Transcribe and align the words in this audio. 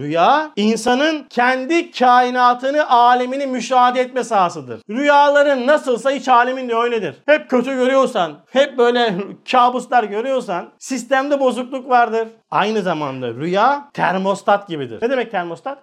Rüya 0.00 0.52
insanın 0.56 1.26
kendi 1.30 1.90
kainatını, 1.90 2.90
alemini 2.90 3.46
müşahede 3.46 4.00
etme 4.00 4.24
sahasıdır. 4.24 4.80
Rüyaların 4.90 5.66
nasılsa 5.66 6.12
iç 6.12 6.28
alemin 6.28 6.68
de 6.68 6.74
öyledir. 6.74 7.14
Hep 7.26 7.50
kötü 7.50 7.74
görüyorsan, 7.74 8.38
hep 8.52 8.78
böyle 8.78 9.14
kabuslar 9.50 10.04
görüyorsan 10.04 10.72
sistemde 10.78 11.40
bozukluk 11.40 11.88
vardır. 11.88 12.28
Aynı 12.50 12.82
zamanda 12.82 13.28
rüya 13.28 13.90
termostat 13.92 14.68
gibidir. 14.68 14.98
Ne 15.02 15.10
demek 15.10 15.30
termostat? 15.30 15.78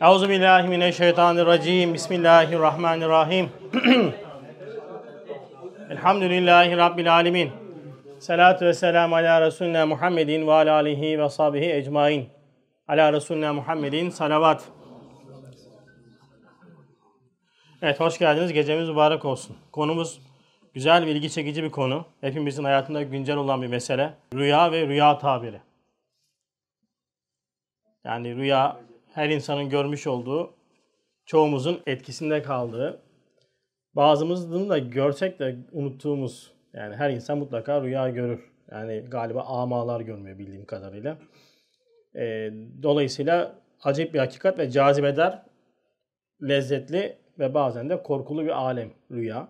Euzu 0.00 0.28
billahi 0.28 0.68
mineşşeytanirracim. 0.68 1.94
Bismillahirrahmanirrahim. 1.94 3.50
Elhamdülillahi 5.90 6.76
rabbil 6.76 7.14
alamin. 7.14 7.59
Salatu 8.20 8.64
ve 8.64 8.74
selamu 8.74 9.16
ala 9.16 9.40
Resulina 9.40 9.86
Muhammedin 9.86 10.46
ve 10.46 10.52
ala 10.52 10.74
alihi 10.74 11.18
ve 11.18 11.28
sahbihi 11.28 11.72
ecmain. 11.72 12.28
Ala 12.88 13.12
Resulina 13.12 13.52
Muhammedin 13.52 14.10
salavat. 14.10 14.64
Evet 17.82 18.00
hoş 18.00 18.18
geldiniz. 18.18 18.52
Gecemiz 18.52 18.88
mübarek 18.88 19.24
olsun. 19.24 19.56
Konumuz 19.72 20.20
güzel 20.74 21.06
ve 21.06 21.10
ilgi 21.10 21.30
çekici 21.30 21.62
bir 21.62 21.70
konu. 21.70 22.06
Hepimizin 22.20 22.64
hayatında 22.64 23.02
güncel 23.02 23.36
olan 23.36 23.62
bir 23.62 23.66
mesele. 23.66 24.14
Rüya 24.34 24.72
ve 24.72 24.86
rüya 24.86 25.18
tabiri. 25.18 25.60
Yani 28.04 28.36
rüya 28.36 28.80
her 29.14 29.28
insanın 29.28 29.68
görmüş 29.68 30.06
olduğu, 30.06 30.54
çoğumuzun 31.26 31.80
etkisinde 31.86 32.42
kaldığı, 32.42 33.02
bazımızın 33.94 34.68
da 34.68 34.78
görsek 34.78 35.38
de 35.38 35.56
unuttuğumuz 35.72 36.59
yani 36.74 36.96
her 36.96 37.10
insan 37.10 37.38
mutlaka 37.38 37.82
rüya 37.82 38.08
görür. 38.08 38.50
Yani 38.70 39.04
galiba 39.08 39.42
amalar 39.42 40.00
görmüyor 40.00 40.38
bildiğim 40.38 40.64
kadarıyla. 40.64 41.18
E, 42.14 42.52
dolayısıyla 42.82 43.54
acayip 43.82 44.14
bir 44.14 44.18
hakikat 44.18 44.58
ve 44.58 44.70
cazibedar, 44.70 45.42
lezzetli 46.42 47.16
ve 47.38 47.54
bazen 47.54 47.90
de 47.90 48.02
korkulu 48.02 48.44
bir 48.44 48.58
alem 48.62 48.90
rüya. 49.10 49.48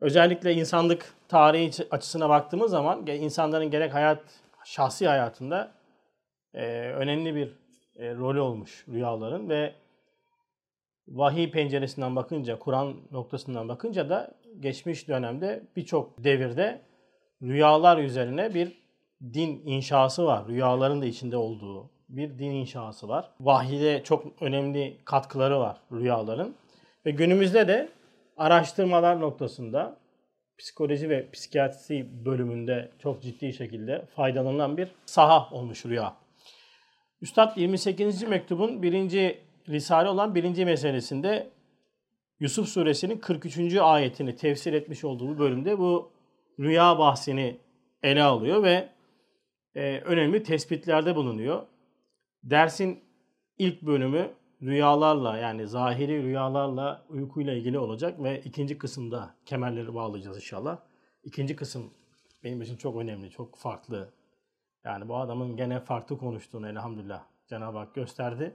Özellikle 0.00 0.52
insanlık 0.52 1.14
tarihi 1.28 1.70
açısına 1.90 2.28
baktığımız 2.28 2.70
zaman 2.70 3.06
insanların 3.06 3.70
gerek 3.70 3.94
hayat, 3.94 4.22
şahsi 4.64 5.08
hayatında 5.08 5.72
e, 6.54 6.66
önemli 6.90 7.34
bir 7.34 7.48
e, 7.96 8.14
rolü 8.14 8.40
olmuş 8.40 8.84
rüyaların 8.88 9.48
ve 9.48 9.74
vahiy 11.08 11.50
penceresinden 11.50 12.16
bakınca, 12.16 12.58
Kur'an 12.58 12.96
noktasından 13.10 13.68
bakınca 13.68 14.08
da 14.10 14.34
geçmiş 14.60 15.08
dönemde 15.08 15.62
birçok 15.76 16.24
devirde 16.24 16.82
rüyalar 17.42 17.98
üzerine 17.98 18.54
bir 18.54 18.82
din 19.22 19.62
inşası 19.66 20.24
var. 20.24 20.48
Rüyaların 20.48 21.02
da 21.02 21.06
içinde 21.06 21.36
olduğu 21.36 21.90
bir 22.08 22.38
din 22.38 22.50
inşası 22.50 23.08
var. 23.08 23.30
Vahide 23.40 24.02
çok 24.02 24.42
önemli 24.42 24.96
katkıları 25.04 25.60
var 25.60 25.76
rüyaların. 25.92 26.54
Ve 27.06 27.10
günümüzde 27.10 27.68
de 27.68 27.88
araştırmalar 28.36 29.20
noktasında 29.20 29.96
psikoloji 30.58 31.10
ve 31.10 31.30
psikiyatri 31.30 32.24
bölümünde 32.24 32.90
çok 32.98 33.22
ciddi 33.22 33.52
şekilde 33.52 34.06
faydalanılan 34.06 34.76
bir 34.76 34.88
saha 35.06 35.50
olmuş 35.50 35.86
rüya. 35.86 36.16
Üstad 37.20 37.56
28. 37.56 38.22
mektubun 38.22 38.82
birinci 38.82 39.45
risale 39.68 40.08
olan 40.08 40.34
birinci 40.34 40.64
meselesinde 40.64 41.50
Yusuf 42.40 42.68
suresinin 42.68 43.18
43. 43.18 43.76
ayetini 43.76 44.36
tefsir 44.36 44.72
etmiş 44.72 45.04
olduğu 45.04 45.38
bölümde 45.38 45.78
bu 45.78 46.10
rüya 46.60 46.98
bahsini 46.98 47.58
ele 48.02 48.22
alıyor 48.22 48.62
ve 48.62 48.88
e, 49.74 50.00
önemli 50.00 50.42
tespitlerde 50.42 51.16
bulunuyor. 51.16 51.62
Dersin 52.42 53.00
ilk 53.58 53.82
bölümü 53.82 54.30
rüyalarla 54.62 55.38
yani 55.38 55.66
zahiri 55.66 56.22
rüyalarla 56.22 57.04
uykuyla 57.08 57.52
ilgili 57.52 57.78
olacak 57.78 58.22
ve 58.22 58.40
ikinci 58.44 58.78
kısımda 58.78 59.34
kemerleri 59.46 59.94
bağlayacağız 59.94 60.36
inşallah. 60.36 60.78
İkinci 61.24 61.56
kısım 61.56 61.90
benim 62.44 62.62
için 62.62 62.76
çok 62.76 62.96
önemli, 62.96 63.30
çok 63.30 63.56
farklı. 63.56 64.12
Yani 64.84 65.08
bu 65.08 65.16
adamın 65.16 65.56
gene 65.56 65.80
farklı 65.80 66.18
konuştuğunu 66.18 66.68
elhamdülillah 66.68 67.24
Cenab-ı 67.46 67.78
Hak 67.78 67.94
gösterdi. 67.94 68.54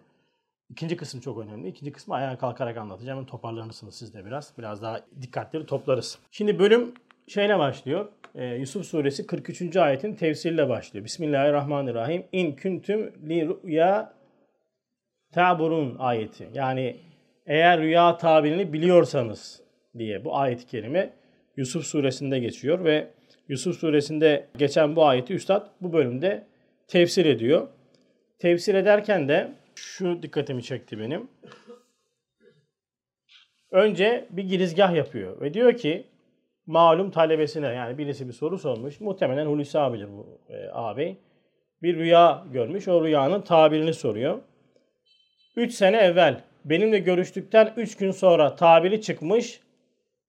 İkinci 0.72 0.98
kısım 0.98 1.20
çok 1.22 1.38
önemli. 1.38 1.68
İkinci 1.68 1.92
kısmı 1.92 2.16
ayağa 2.16 2.38
kalkarak 2.38 2.78
anlatacağım. 2.78 3.26
Toparlanırsınız 3.26 3.96
siz 3.96 4.14
de 4.14 4.26
biraz. 4.26 4.54
Biraz 4.58 4.82
daha 4.82 5.02
dikkatleri 5.22 5.66
toplarız. 5.66 6.20
Şimdi 6.32 6.59
bölüm 6.59 6.94
şeyle 7.28 7.59
başlıyor. 7.59 8.09
Ee, 8.36 8.46
Yusuf 8.46 8.86
suresi 8.86 9.28
43. 9.28 9.78
ayetin 9.78 10.16
tefsiriyle 10.16 10.70
başlıyor. 10.70 11.06
Bismillahirrahmanirrahim. 11.06 12.24
İn 12.31 12.56
küntüm 12.56 13.14
li 13.30 13.50
rüya 13.64 14.14
taburun 15.31 15.96
ayeti. 16.00 16.50
Yani 16.54 16.96
eğer 17.46 17.81
rüya 17.81 18.18
tabirini 18.18 18.74
biliyorsanız 18.74 19.62
diye 19.98 20.26
bu 20.26 20.38
ayet-i 20.38 20.66
kerime 20.66 21.14
Yusuf 21.58 21.86
suresinde 21.86 22.40
geçiyor 22.40 22.84
ve 22.84 23.08
Yusuf 23.48 23.78
suresinde 23.78 24.48
geçen 24.58 24.96
bu 24.96 25.06
ayeti 25.06 25.34
Üstad 25.34 25.68
bu 25.81 25.94
bölümde 25.94 26.48
tefsir 26.88 27.26
ediyor. 27.26 27.68
Tefsir 28.40 28.76
ederken 28.76 29.28
de 29.28 29.61
şu 29.81 30.24
dikkatimi 30.24 30.64
çekti 30.64 31.00
benim. 31.00 31.28
Önce 33.72 34.28
bir 34.30 34.44
girizgah 34.44 34.96
yapıyor 34.96 35.42
ve 35.42 35.53
diyor 35.53 35.78
ki 35.78 36.08
malum 36.66 37.12
talebesine 37.12 37.68
yani 37.68 37.97
birisi 37.97 38.28
bir 38.28 38.34
soru 38.34 38.58
sormuş. 38.58 39.00
Muhtemelen 39.00 39.46
Hulusi 39.46 39.80
abidir 39.80 40.08
bu 40.08 40.40
e, 40.50 40.69
ağabey. 40.69 41.18
Bir 41.81 41.96
rüya 41.96 42.46
görmüş. 42.53 42.88
O 42.88 43.06
rüyanın 43.06 43.42
tabirini 43.42 43.94
soruyor. 43.94 44.40
3 45.56 45.74
sene 45.74 45.98
evvel 45.98 46.44
benimle 46.66 47.00
görüştükten 47.00 47.74
3 47.78 47.98
gün 47.98 48.12
sonra 48.12 48.56
tabiri 48.56 49.02
çıkmış, 49.02 49.62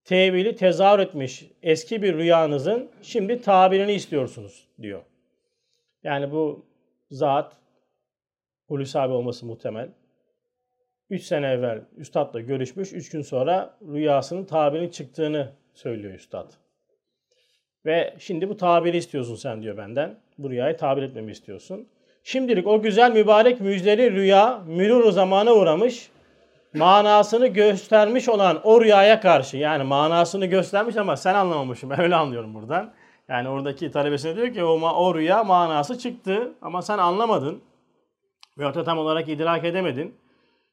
tevili 0.05 0.57
tezahür 0.57 0.99
etmiş 0.99 1.47
eski 1.63 2.03
bir 2.03 2.15
rüyanızın 2.15 2.91
şimdi 3.03 3.41
tabirini 3.41 3.93
istiyorsunuz 3.93 4.69
diyor. 4.83 5.03
Yani 6.03 6.31
bu 6.31 6.67
zat 7.11 7.62
Hulusi 8.73 8.99
abi 8.99 9.13
olması 9.13 9.47
muhtemel. 9.47 9.89
3 11.11 11.23
sene 11.23 11.47
evvel 11.47 11.81
üstadla 11.97 12.41
görüşmüş. 12.41 12.93
3 12.93 13.11
gün 13.11 13.23
sonra 13.23 13.79
rüyasının 13.93 14.45
tabirinin 14.45 14.89
çıktığını 14.89 15.53
söylüyor 15.75 16.15
üstad. 16.15 16.51
Ve 17.87 18.15
şimdi 18.19 18.49
bu 18.49 18.57
tabiri 18.57 18.97
istiyorsun 18.97 19.35
sen 19.35 19.63
diyor 19.63 19.77
benden. 19.77 20.19
Bu 20.39 20.51
rüyayı 20.51 20.77
tabir 20.77 21.03
etmemi 21.03 21.33
istiyorsun. 21.33 21.89
Şimdilik 22.23 22.67
o 22.67 22.83
güzel 22.83 23.13
mübarek 23.13 23.61
müjdeli 23.61 24.13
rüya 24.13 24.63
mürur 24.67 25.13
zamana 25.13 25.53
uğramış. 25.53 26.11
Manasını 26.75 27.47
göstermiş 27.47 28.29
olan 28.29 28.61
o 28.65 28.81
rüyaya 28.81 29.21
karşı 29.21 29.57
yani 29.57 29.83
manasını 29.83 30.47
göstermiş 30.47 30.97
ama 30.97 31.17
sen 31.17 31.35
anlamamışsın. 31.35 31.91
Ben 31.91 32.01
öyle 32.01 32.15
anlıyorum 32.15 32.55
buradan. 32.55 32.93
Yani 33.29 33.49
oradaki 33.49 33.91
talebesine 33.91 34.37
diyor 34.37 34.53
ki 34.55 34.65
o, 34.65 34.81
o 34.81 35.15
rüya 35.15 35.45
manası 35.45 35.99
çıktı 35.99 36.53
ama 36.63 36.83
sen 36.83 36.99
anlamadın. 36.99 37.63
Veyahut 38.59 38.77
da 38.77 38.85
tam 38.85 38.99
olarak 38.99 39.29
idrak 39.29 39.65
edemedin. 39.65 40.15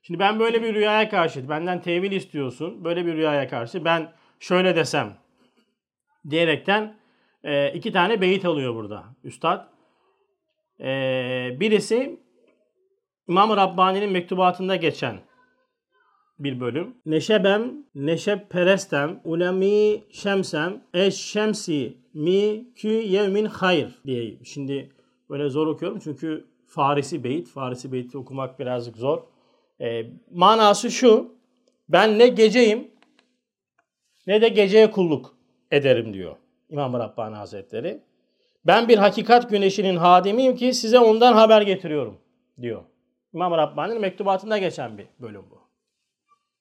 Şimdi 0.01 0.19
ben 0.19 0.39
böyle 0.39 0.63
bir 0.63 0.73
rüyaya 0.73 1.09
karşı, 1.09 1.49
benden 1.49 1.81
tevil 1.81 2.11
istiyorsun. 2.11 2.83
Böyle 2.83 3.05
bir 3.05 3.13
rüyaya 3.13 3.47
karşı 3.47 3.85
ben 3.85 4.11
şöyle 4.39 4.75
desem 4.75 5.17
diyerekten 6.29 6.95
e, 7.43 7.73
iki 7.73 7.91
tane 7.91 8.21
beyit 8.21 8.45
alıyor 8.45 8.75
burada 8.75 9.03
üstad. 9.23 9.67
E, 10.79 11.57
birisi 11.59 12.19
İmam-ı 13.27 13.57
Rabbani'nin 13.57 14.11
mektubatında 14.11 14.75
geçen 14.75 15.19
bir 16.39 16.59
bölüm. 16.59 16.97
Neşebem, 17.05 17.73
neşeb 17.95 18.39
perestem, 18.49 19.21
ulemi 19.23 20.03
şemsem, 20.11 20.83
eş 20.93 21.15
şemsi 21.15 21.97
mi 22.13 22.73
kü 22.75 22.87
yevmin 22.87 23.45
hayr 23.45 23.99
diye. 24.05 24.43
Şimdi 24.43 24.89
böyle 25.29 25.49
zor 25.49 25.67
okuyorum 25.67 25.99
çünkü 25.99 26.48
Farisi 26.69 27.23
beyit. 27.23 27.47
Farisi 27.47 27.91
beyti 27.91 28.17
okumak 28.17 28.59
birazcık 28.59 28.97
zor. 28.97 29.23
E, 29.81 30.05
manası 30.31 30.91
şu. 30.91 31.35
Ben 31.89 32.19
ne 32.19 32.27
geceyim 32.27 32.91
ne 34.27 34.41
de 34.41 34.49
geceye 34.49 34.91
kulluk 34.91 35.35
ederim 35.71 36.13
diyor 36.13 36.35
İmam 36.69 36.93
Rabbani 36.93 37.35
Hazretleri. 37.35 38.01
Ben 38.65 38.87
bir 38.87 38.97
hakikat 38.97 39.49
güneşinin 39.49 39.95
hadimiyim 39.95 40.55
ki 40.55 40.73
size 40.73 40.99
ondan 40.99 41.33
haber 41.33 41.61
getiriyorum 41.61 42.17
diyor. 42.61 42.83
İmam 43.33 43.51
Rabbani'nin 43.51 44.01
mektubatında 44.01 44.57
geçen 44.57 44.97
bir 44.97 45.07
bölüm 45.19 45.45
bu. 45.51 45.59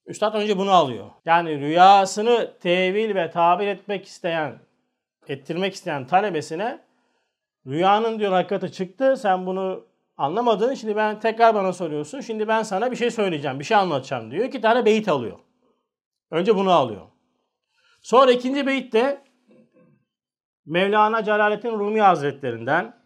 Üstad 0.07 0.35
önce 0.35 0.59
bunu 0.59 0.71
alıyor. 0.71 1.07
Yani 1.25 1.61
rüyasını 1.61 2.53
tevil 2.61 3.15
ve 3.15 3.31
tabir 3.31 3.67
etmek 3.67 4.05
isteyen, 4.05 4.59
ettirmek 5.29 5.75
isteyen 5.75 6.07
talebesine 6.07 6.81
rüyanın 7.67 8.19
diyor 8.19 8.33
hakikati 8.33 8.73
çıktı. 8.73 9.17
Sen 9.17 9.47
bunu 9.47 9.87
Anlamadın. 10.19 10.75
Şimdi 10.75 10.97
ben 10.97 11.21
tekrar 11.21 11.55
bana 11.55 11.73
soruyorsun. 11.73 12.21
Şimdi 12.21 12.49
ben 12.49 12.63
sana 12.63 12.91
bir 12.91 12.97
şey 12.97 13.11
söyleyeceğim. 13.11 13.59
Bir 13.59 13.65
şey 13.65 13.77
anlatacağım 13.77 14.31
diyor. 14.31 14.45
İki 14.45 14.61
tane 14.61 14.85
beyit 14.85 15.09
alıyor. 15.09 15.39
Önce 16.31 16.57
bunu 16.57 16.71
alıyor. 16.71 17.07
Sonra 18.03 18.33
ikinci 18.33 18.67
beyit 18.67 18.93
de 18.93 19.25
Mevlana 20.67 21.25
Celaleddin 21.25 21.79
Rumi 21.79 22.01
Hazretlerinden 22.01 22.99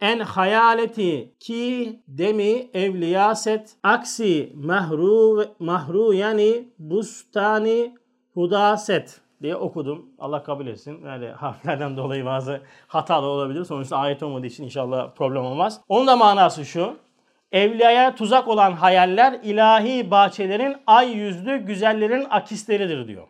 en 0.00 0.20
hayaleti 0.20 1.34
ki 1.40 2.02
demi 2.08 2.70
evliyaset 2.74 3.76
aksi 3.82 4.52
mahru 4.54 5.44
mahru 5.58 6.14
yani 6.14 6.68
bustani 6.78 7.94
hudaset 8.34 9.20
diye 9.42 9.56
okudum. 9.56 10.06
Allah 10.18 10.42
kabul 10.42 10.66
etsin. 10.66 11.04
Yani 11.04 11.28
harflerden 11.36 11.96
dolayı 11.96 12.24
bazı 12.24 12.60
hatalı 12.86 13.26
olabilir. 13.26 13.64
Sonuçta 13.64 13.96
ayet 13.96 14.22
olmadığı 14.22 14.46
için 14.46 14.64
inşallah 14.64 15.14
problem 15.14 15.44
olmaz. 15.44 15.80
Onun 15.88 16.06
da 16.06 16.16
manası 16.16 16.64
şu. 16.64 16.96
Evliyaya 17.52 18.14
tuzak 18.14 18.48
olan 18.48 18.72
hayaller 18.72 19.40
ilahi 19.42 20.10
bahçelerin 20.10 20.76
ay 20.86 21.12
yüzlü 21.12 21.56
güzellerin 21.56 22.26
akisleridir 22.30 23.08
diyor. 23.08 23.26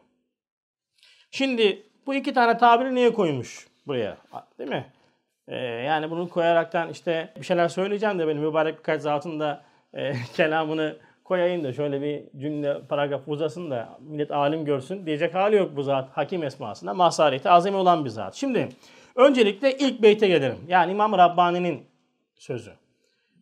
Şimdi 1.30 1.86
bu 2.06 2.14
iki 2.14 2.34
tane 2.34 2.58
tabiri 2.58 2.94
niye 2.94 3.12
koymuş 3.12 3.68
buraya? 3.86 4.16
Değil 4.58 4.70
mi? 4.70 4.86
Ee, 5.48 5.56
yani 5.56 6.10
bunu 6.10 6.28
koyaraktan 6.28 6.88
işte 6.88 7.32
bir 7.36 7.44
şeyler 7.44 7.68
söyleyeceğim 7.68 8.18
de 8.18 8.28
benim 8.28 8.42
mübarek 8.42 8.78
birkaç 8.78 9.02
zatın 9.02 9.40
da 9.40 9.62
e, 9.94 10.12
kelamını 10.34 10.96
koyayım 11.30 11.64
da 11.64 11.72
şöyle 11.72 12.02
bir 12.02 12.40
cümle 12.40 12.80
paragraf 12.88 13.20
uzasın 13.26 13.70
da 13.70 13.98
millet 14.00 14.30
alim 14.30 14.64
görsün 14.64 15.06
diyecek 15.06 15.34
hali 15.34 15.56
yok 15.56 15.76
bu 15.76 15.82
zat 15.82 16.08
hakim 16.12 16.42
esmasında 16.42 16.94
mazhareti 16.94 17.50
azami 17.50 17.76
olan 17.76 18.04
bir 18.04 18.10
zat. 18.10 18.34
Şimdi 18.34 18.68
öncelikle 19.16 19.76
ilk 19.76 20.02
beyte 20.02 20.28
gelelim. 20.28 20.58
Yani 20.68 20.92
İmam 20.92 21.12
Rabbani'nin 21.12 21.82
sözü. 22.34 22.72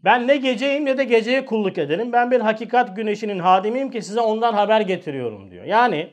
Ben 0.05 0.29
ne 0.29 0.37
geceyim 0.37 0.85
ne 0.85 0.99
de 0.99 1.05
geceye 1.05 1.45
kulluk 1.45 1.79
ederim. 1.79 2.13
Ben 2.13 2.31
bir 2.31 2.41
hakikat 2.41 2.97
güneşinin 2.97 3.39
hadimiyim 3.39 3.91
ki 3.91 4.03
size 4.03 4.21
ondan 4.21 4.53
haber 4.53 4.81
getiriyorum 4.81 5.51
diyor. 5.51 5.65
Yani 5.65 6.09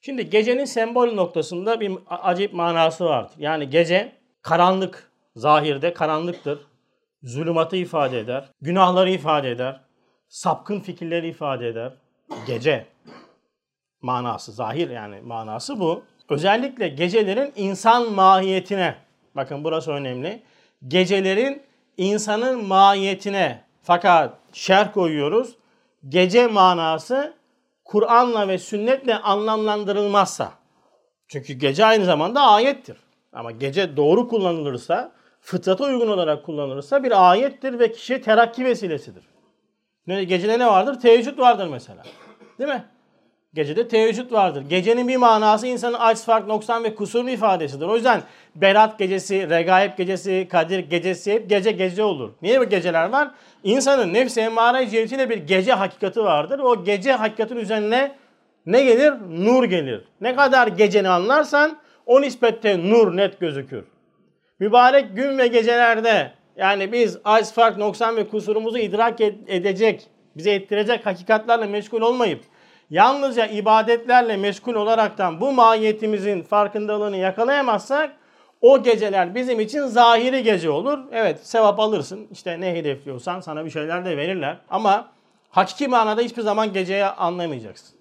şimdi 0.00 0.30
gecenin 0.30 0.64
sembol 0.64 1.12
noktasında 1.12 1.80
bir 1.80 1.92
acayip 2.08 2.52
manası 2.52 3.04
vardır. 3.04 3.34
Yani 3.38 3.70
gece 3.70 4.12
karanlık, 4.42 5.10
zahirde 5.36 5.92
karanlıktır. 5.92 6.58
Zulümatı 7.22 7.76
ifade 7.76 8.18
eder, 8.18 8.44
günahları 8.60 9.10
ifade 9.10 9.50
eder, 9.50 9.87
sapkın 10.28 10.80
fikirleri 10.80 11.28
ifade 11.28 11.68
eder. 11.68 11.92
Gece 12.46 12.86
manası, 14.02 14.52
zahir 14.52 14.90
yani 14.90 15.20
manası 15.20 15.80
bu. 15.80 16.02
Özellikle 16.28 16.88
gecelerin 16.88 17.52
insan 17.56 18.12
mahiyetine, 18.12 18.94
bakın 19.34 19.64
burası 19.64 19.92
önemli. 19.92 20.42
Gecelerin 20.88 21.62
insanın 21.96 22.64
mahiyetine 22.64 23.64
fakat 23.82 24.34
şer 24.52 24.92
koyuyoruz. 24.92 25.56
Gece 26.08 26.46
manası 26.46 27.34
Kur'an'la 27.84 28.48
ve 28.48 28.58
sünnetle 28.58 29.14
anlamlandırılmazsa. 29.14 30.52
Çünkü 31.28 31.52
gece 31.52 31.84
aynı 31.84 32.04
zamanda 32.04 32.40
ayettir. 32.40 32.96
Ama 33.32 33.50
gece 33.50 33.96
doğru 33.96 34.28
kullanılırsa, 34.28 35.12
fıtrata 35.40 35.84
uygun 35.84 36.08
olarak 36.08 36.44
kullanılırsa 36.44 37.04
bir 37.04 37.30
ayettir 37.30 37.78
ve 37.78 37.92
kişi 37.92 38.20
terakki 38.20 38.64
vesilesidir. 38.64 39.24
Ne, 40.08 40.24
gecede 40.24 40.58
ne 40.58 40.66
vardır? 40.66 41.00
Teheccüd 41.00 41.38
vardır 41.38 41.68
mesela. 41.68 42.02
Değil 42.58 42.70
mi? 42.70 42.84
Gecede 43.54 43.88
teheccüd 43.88 44.32
vardır. 44.32 44.64
Gecenin 44.68 45.08
bir 45.08 45.16
manası 45.16 45.66
insanın 45.66 45.96
aç, 45.98 46.18
fark, 46.18 46.46
noksan 46.46 46.84
ve 46.84 46.94
kusurun 46.94 47.26
ifadesidir. 47.26 47.86
O 47.86 47.94
yüzden 47.94 48.22
Berat 48.54 48.98
gecesi, 48.98 49.50
Regaib 49.50 49.98
gecesi, 49.98 50.48
Kadir 50.50 50.78
gecesi 50.78 51.32
hep 51.32 51.50
gece 51.50 51.70
gece 51.70 52.04
olur. 52.04 52.30
Niye 52.42 52.60
bu 52.60 52.64
geceler 52.64 53.08
var? 53.08 53.30
İnsanın 53.64 54.14
nefsi 54.14 54.40
emmare 54.40 54.88
cihetiyle 54.90 55.30
bir 55.30 55.36
gece 55.36 55.72
hakikati 55.72 56.20
vardır. 56.20 56.58
O 56.58 56.84
gece 56.84 57.12
hakikatin 57.12 57.56
üzerine 57.56 58.16
ne 58.66 58.82
gelir? 58.82 59.14
Nur 59.28 59.64
gelir. 59.64 60.04
Ne 60.20 60.36
kadar 60.36 60.66
geceni 60.66 61.08
anlarsan 61.08 61.78
o 62.06 62.20
nispette 62.20 62.90
nur 62.90 63.16
net 63.16 63.40
gözükür. 63.40 63.84
Mübarek 64.58 65.16
gün 65.16 65.38
ve 65.38 65.46
gecelerde 65.46 66.37
yani 66.58 66.92
biz 66.92 67.18
aç, 67.24 67.52
fark, 67.52 67.78
noksan 67.78 68.16
ve 68.16 68.28
kusurumuzu 68.28 68.78
idrak 68.78 69.20
edecek, 69.20 70.06
bize 70.36 70.50
ettirecek 70.50 71.06
hakikatlerle 71.06 71.66
meşgul 71.66 72.00
olmayıp 72.00 72.40
yalnızca 72.90 73.46
ibadetlerle 73.46 74.36
meşgul 74.36 74.74
olaraktan 74.74 75.40
bu 75.40 75.52
mahiyetimizin 75.52 76.42
farkındalığını 76.42 77.16
yakalayamazsak 77.16 78.16
o 78.60 78.82
geceler 78.82 79.34
bizim 79.34 79.60
için 79.60 79.86
zahiri 79.86 80.42
gece 80.42 80.70
olur. 80.70 80.98
Evet 81.12 81.46
sevap 81.46 81.80
alırsın. 81.80 82.28
İşte 82.32 82.60
ne 82.60 82.74
hedefliyorsan 82.74 83.40
sana 83.40 83.64
bir 83.64 83.70
şeyler 83.70 84.04
de 84.04 84.16
verirler. 84.16 84.56
Ama 84.70 85.08
hakiki 85.50 85.88
manada 85.88 86.20
hiçbir 86.20 86.42
zaman 86.42 86.72
geceye 86.72 87.06
anlamayacaksın. 87.06 87.97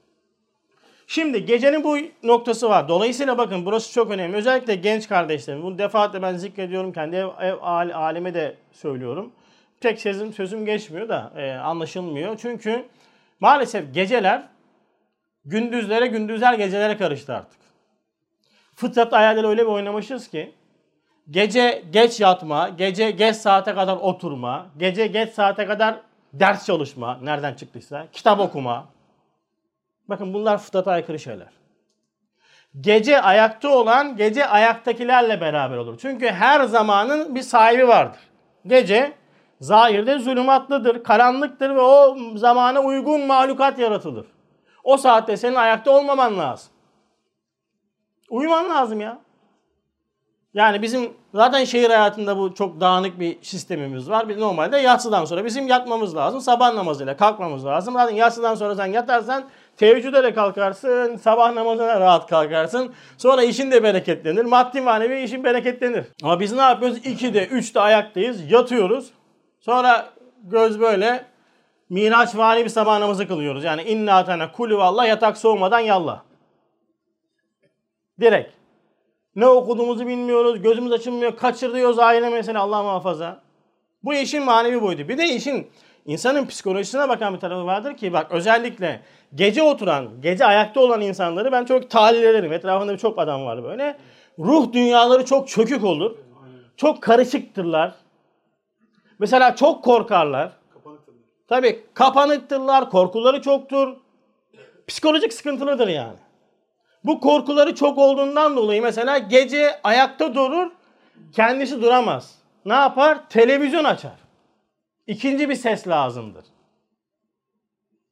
Şimdi 1.09 1.45
gecenin 1.45 1.83
bu 1.83 1.97
noktası 2.23 2.69
var. 2.69 2.87
Dolayısıyla 2.87 3.37
bakın 3.37 3.65
burası 3.65 3.93
çok 3.93 4.11
önemli. 4.11 4.37
Özellikle 4.37 4.75
genç 4.75 5.07
kardeşlerim. 5.07 5.63
Bunu 5.63 5.77
defaatle 5.77 6.21
ben 6.21 6.35
zikrediyorum. 6.35 6.93
Kendi 6.93 7.15
ev, 7.15 7.27
ev 7.41 7.55
aleme 7.93 8.33
de 8.33 8.55
söylüyorum. 8.71 9.31
Tek 9.81 10.01
sözüm, 10.01 10.33
sözüm 10.33 10.65
geçmiyor 10.65 11.09
da 11.09 11.33
e, 11.37 11.51
anlaşılmıyor. 11.51 12.37
Çünkü 12.37 12.85
maalesef 13.39 13.93
geceler 13.93 14.43
gündüzlere 15.45 16.07
gündüzler 16.07 16.53
gecelere 16.53 16.97
karıştı 16.97 17.33
artık. 17.35 17.59
Fıtrat 18.75 19.13
ayarları 19.13 19.47
öyle 19.47 19.61
bir 19.61 19.71
oynamışız 19.71 20.27
ki 20.27 20.51
gece 21.29 21.83
geç 21.91 22.19
yatma, 22.19 22.69
gece 22.69 23.11
geç 23.11 23.35
saate 23.35 23.73
kadar 23.73 23.97
oturma, 23.97 24.67
gece 24.77 25.07
geç 25.07 25.33
saate 25.33 25.65
kadar 25.65 25.95
ders 26.33 26.65
çalışma, 26.65 27.19
nereden 27.23 27.53
çıktıysa, 27.53 28.07
kitap 28.13 28.39
okuma, 28.39 28.96
Bakın 30.09 30.33
bunlar 30.33 30.57
fıtrata 30.57 30.91
aykırı 30.91 31.19
şeyler. 31.19 31.47
Gece 32.81 33.21
ayakta 33.21 33.69
olan 33.69 34.15
gece 34.15 34.47
ayaktakilerle 34.47 35.41
beraber 35.41 35.77
olur. 35.77 35.97
Çünkü 36.01 36.27
her 36.27 36.63
zamanın 36.63 37.35
bir 37.35 37.41
sahibi 37.41 37.87
vardır. 37.87 38.19
Gece 38.67 39.13
zahirde 39.61 40.19
zulümatlıdır, 40.19 41.03
karanlıktır 41.03 41.75
ve 41.75 41.81
o 41.81 42.17
zamana 42.35 42.81
uygun 42.81 43.21
mahlukat 43.21 43.79
yaratılır. 43.79 44.25
O 44.83 44.97
saatte 44.97 45.37
senin 45.37 45.55
ayakta 45.55 45.91
olmaman 45.91 46.37
lazım. 46.37 46.69
Uyuman 48.29 48.69
lazım 48.69 48.99
ya. 48.99 49.19
Yani 50.53 50.81
bizim 50.81 51.13
zaten 51.33 51.63
şehir 51.63 51.89
hayatında 51.89 52.37
bu 52.37 52.53
çok 52.53 52.79
dağınık 52.79 53.19
bir 53.19 53.37
sistemimiz 53.41 54.09
var. 54.09 54.29
Biz 54.29 54.37
normalde 54.37 54.77
yatsıdan 54.77 55.25
sonra 55.25 55.45
bizim 55.45 55.67
yatmamız 55.67 56.15
lazım. 56.15 56.41
Sabah 56.41 56.73
namazıyla 56.73 57.17
kalkmamız 57.17 57.65
lazım. 57.65 57.93
Zaten 57.93 58.15
yatsıdan 58.15 58.55
sonra 58.55 58.75
sen 58.75 58.85
yatarsan 58.85 59.43
Teheccüde 59.77 60.23
de 60.23 60.33
kalkarsın, 60.33 61.15
sabah 61.15 61.53
namazına 61.53 61.99
rahat 61.99 62.29
kalkarsın. 62.29 62.93
Sonra 63.17 63.43
işin 63.43 63.71
de 63.71 63.83
bereketlenir. 63.83 64.45
Maddi 64.45 64.81
manevi 64.81 65.23
işin 65.23 65.43
bereketlenir. 65.43 66.05
Ama 66.23 66.39
biz 66.39 66.53
ne 66.53 66.61
yapıyoruz? 66.61 66.97
2'de, 66.97 67.47
3'te 67.47 67.79
ayaktayız, 67.79 68.51
yatıyoruz. 68.51 69.09
Sonra 69.59 70.09
göz 70.43 70.79
böyle 70.79 71.25
Miraç 71.89 72.35
vari 72.35 72.63
bir 72.63 72.69
sabah 72.69 72.99
namazı 72.99 73.27
kılıyoruz. 73.27 73.63
Yani 73.63 73.83
inna 73.83 74.17
atana 74.17 74.51
kulü 74.51 74.77
valla 74.77 75.05
yatak 75.05 75.37
soğumadan 75.37 75.79
yalla. 75.79 76.23
Direkt. 78.19 78.53
Ne 79.35 79.47
okuduğumuzu 79.47 80.07
bilmiyoruz, 80.07 80.61
gözümüz 80.61 80.91
açılmıyor, 80.91 81.37
kaçırıyoruz 81.37 81.99
aile 81.99 82.29
mesela 82.29 82.61
Allah 82.61 82.83
muhafaza. 82.83 83.41
Bu 84.03 84.13
işin 84.13 84.43
manevi 84.43 84.81
boyutu. 84.81 85.09
Bir 85.09 85.17
de 85.17 85.25
işin 85.25 85.67
insanın 86.07 86.47
psikolojisine 86.47 87.09
bakan 87.09 87.33
bir 87.33 87.39
tarafı 87.39 87.65
vardır 87.65 87.97
ki 87.97 88.13
bak 88.13 88.31
özellikle 88.31 89.01
gece 89.35 89.63
oturan, 89.63 90.21
gece 90.21 90.45
ayakta 90.45 90.79
olan 90.79 91.01
insanları 91.01 91.51
ben 91.51 91.65
çok 91.65 91.89
tahlil 91.89 92.23
ederim. 92.23 92.53
Etrafında 92.53 92.97
çok 92.97 93.19
adam 93.19 93.45
var 93.45 93.63
böyle. 93.63 93.97
Ruh 94.39 94.73
dünyaları 94.73 95.25
çok 95.25 95.47
çökük 95.47 95.83
olur. 95.83 96.15
Çok 96.77 97.03
karışıktırlar. 97.03 97.95
Mesela 99.19 99.55
çok 99.55 99.83
korkarlar. 99.83 100.51
Tabii 101.47 101.83
kapanıktırlar, 101.93 102.89
korkuları 102.89 103.41
çoktur. 103.41 103.95
Psikolojik 104.87 105.33
sıkıntılıdır 105.33 105.87
yani. 105.87 106.17
Bu 107.03 107.19
korkuları 107.19 107.75
çok 107.75 107.97
olduğundan 107.97 108.55
dolayı 108.55 108.81
mesela 108.81 109.17
gece 109.17 109.81
ayakta 109.83 110.35
durur, 110.35 110.71
kendisi 111.31 111.81
duramaz. 111.81 112.35
Ne 112.65 112.73
yapar? 112.73 113.29
Televizyon 113.29 113.83
açar. 113.83 114.26
İkinci 115.07 115.49
bir 115.49 115.55
ses 115.55 115.87
lazımdır. 115.87 116.45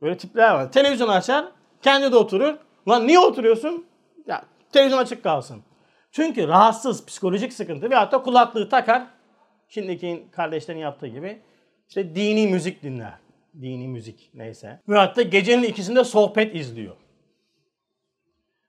Böyle 0.02 0.18
tipler 0.18 0.54
var. 0.54 0.72
Televizyon 0.72 1.08
açar, 1.08 1.46
kendi 1.82 2.12
de 2.12 2.16
oturur. 2.16 2.56
Lan 2.88 3.08
niye 3.08 3.20
oturuyorsun? 3.20 3.86
Ya 4.28 4.44
televizyon 4.72 5.00
açık 5.00 5.24
kalsın. 5.24 5.64
Çünkü 6.12 6.48
rahatsız, 6.48 7.06
psikolojik 7.06 7.54
sıkıntı 7.54 7.90
ve 7.90 7.96
hatta 7.96 8.22
kulaklığı 8.24 8.70
takar. 8.70 9.08
Şimdiki 9.68 10.26
kardeşlerin 10.32 10.80
yaptığı 10.80 11.08
gibi 11.08 11.42
işte 11.88 12.16
dini 12.16 12.48
müzik 12.48 12.84
dinler. 12.84 13.14
Dini 13.62 13.88
müzik 13.88 14.30
neyse. 14.34 14.82
Ve 14.90 14.98
hatta 14.98 15.22
gecenin 15.22 15.64
ikisinde 15.64 16.04
sohbet 16.04 16.56
izliyor. 16.56 16.96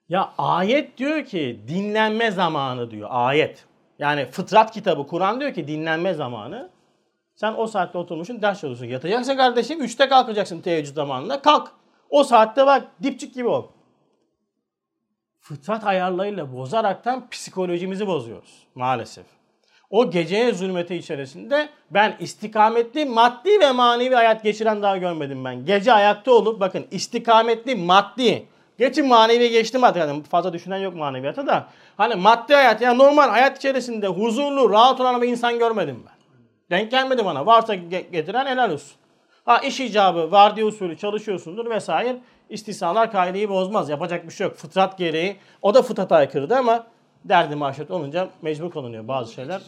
Ya 0.09 0.35
ayet 0.39 0.99
diyor 0.99 1.25
ki 1.25 1.61
dinlenme 1.69 2.31
zamanı 2.31 2.91
diyor 2.91 3.09
ayet. 3.13 3.65
Yani 3.99 4.27
fıtrat 4.27 4.73
kitabı 4.73 5.07
Kur'an 5.07 5.41
diyor 5.41 5.55
ki 5.55 5.69
dinlenme 5.69 6.15
zamanı. 6.15 6.76
Sen 7.37 7.55
o 7.57 7.67
saatte 7.67 7.99
oturmuşsun 7.99 8.43
ders 8.43 8.61
çalışıyorsun. 8.61 8.95
Yatacaksın 8.95 9.37
kardeşim 9.37 9.85
3'te 9.85 10.09
kalkacaksın 10.09 10.61
teheccüd 10.61 10.95
zamanında. 10.95 11.43
Kalk. 11.43 11.73
O 12.11 12.25
saatte 12.25 12.67
bak 12.67 12.89
dipçik 13.03 13.35
gibi 13.35 13.49
ol. 13.49 13.67
Fıtrat 15.41 15.85
ayarlarıyla 15.85 16.53
bozaraktan 16.57 17.31
psikolojimizi 17.31 18.07
bozuyoruz 18.07 18.67
maalesef. 18.75 19.27
O 19.91 20.11
geceye 20.11 20.53
zulmeti 20.53 20.95
içerisinde 20.95 21.69
ben 21.91 22.17
istikametli 22.21 23.05
maddi 23.05 23.61
ve 23.61 23.73
manevi 23.73 24.15
hayat 24.15 24.43
geçiren 24.43 24.83
daha 24.83 24.97
görmedim 24.97 25.45
ben. 25.45 25.65
Gece 25.65 25.93
ayakta 25.93 26.33
olup 26.33 26.61
bakın 26.61 26.87
istikametli 26.91 27.75
maddi 27.75 28.49
Geçin 28.79 29.09
manevi 29.09 29.51
geçtim 29.51 29.85
artık. 29.85 30.01
Yani 30.01 30.23
fazla 30.23 30.53
düşünen 30.53 30.77
yok 30.77 30.95
maneviyata 30.95 31.47
da. 31.47 31.67
Hani 31.97 32.15
maddi 32.15 32.55
hayat 32.55 32.81
yani 32.81 32.99
normal 32.99 33.29
hayat 33.29 33.59
içerisinde 33.59 34.07
huzurlu, 34.07 34.71
rahat 34.71 35.01
olan 35.01 35.23
bir 35.23 35.29
insan 35.29 35.59
görmedim 35.59 36.03
ben. 36.07 36.16
Denk 36.71 36.91
gelmedi 36.91 37.25
bana. 37.25 37.47
Varsa 37.47 37.75
getiren 37.75 38.47
helal 38.47 38.71
olsun. 38.71 38.97
Ha 39.45 39.59
iş 39.59 39.81
icabı, 39.81 40.33
vardiya 40.33 40.67
usulü 40.67 40.97
çalışıyorsundur 40.97 41.71
vesaire. 41.71 42.19
İstisnalar 42.51 43.13
kaideyi 43.13 43.49
bozmaz. 43.49 43.89
Yapacak 43.89 44.27
bir 44.27 44.31
şey 44.31 44.47
yok. 44.47 44.57
Fıtrat 44.57 44.99
gereği. 44.99 45.37
O 45.63 45.75
da 45.75 45.83
fıtrata 45.83 46.17
aykırıdı 46.17 46.57
ama 46.57 46.87
derdi 47.25 47.57
maaşet 47.57 47.91
olunca 47.91 48.29
mecbur 48.43 48.71
konunuyor 48.71 49.09
bazı 49.09 49.33
şeyler. 49.33 49.63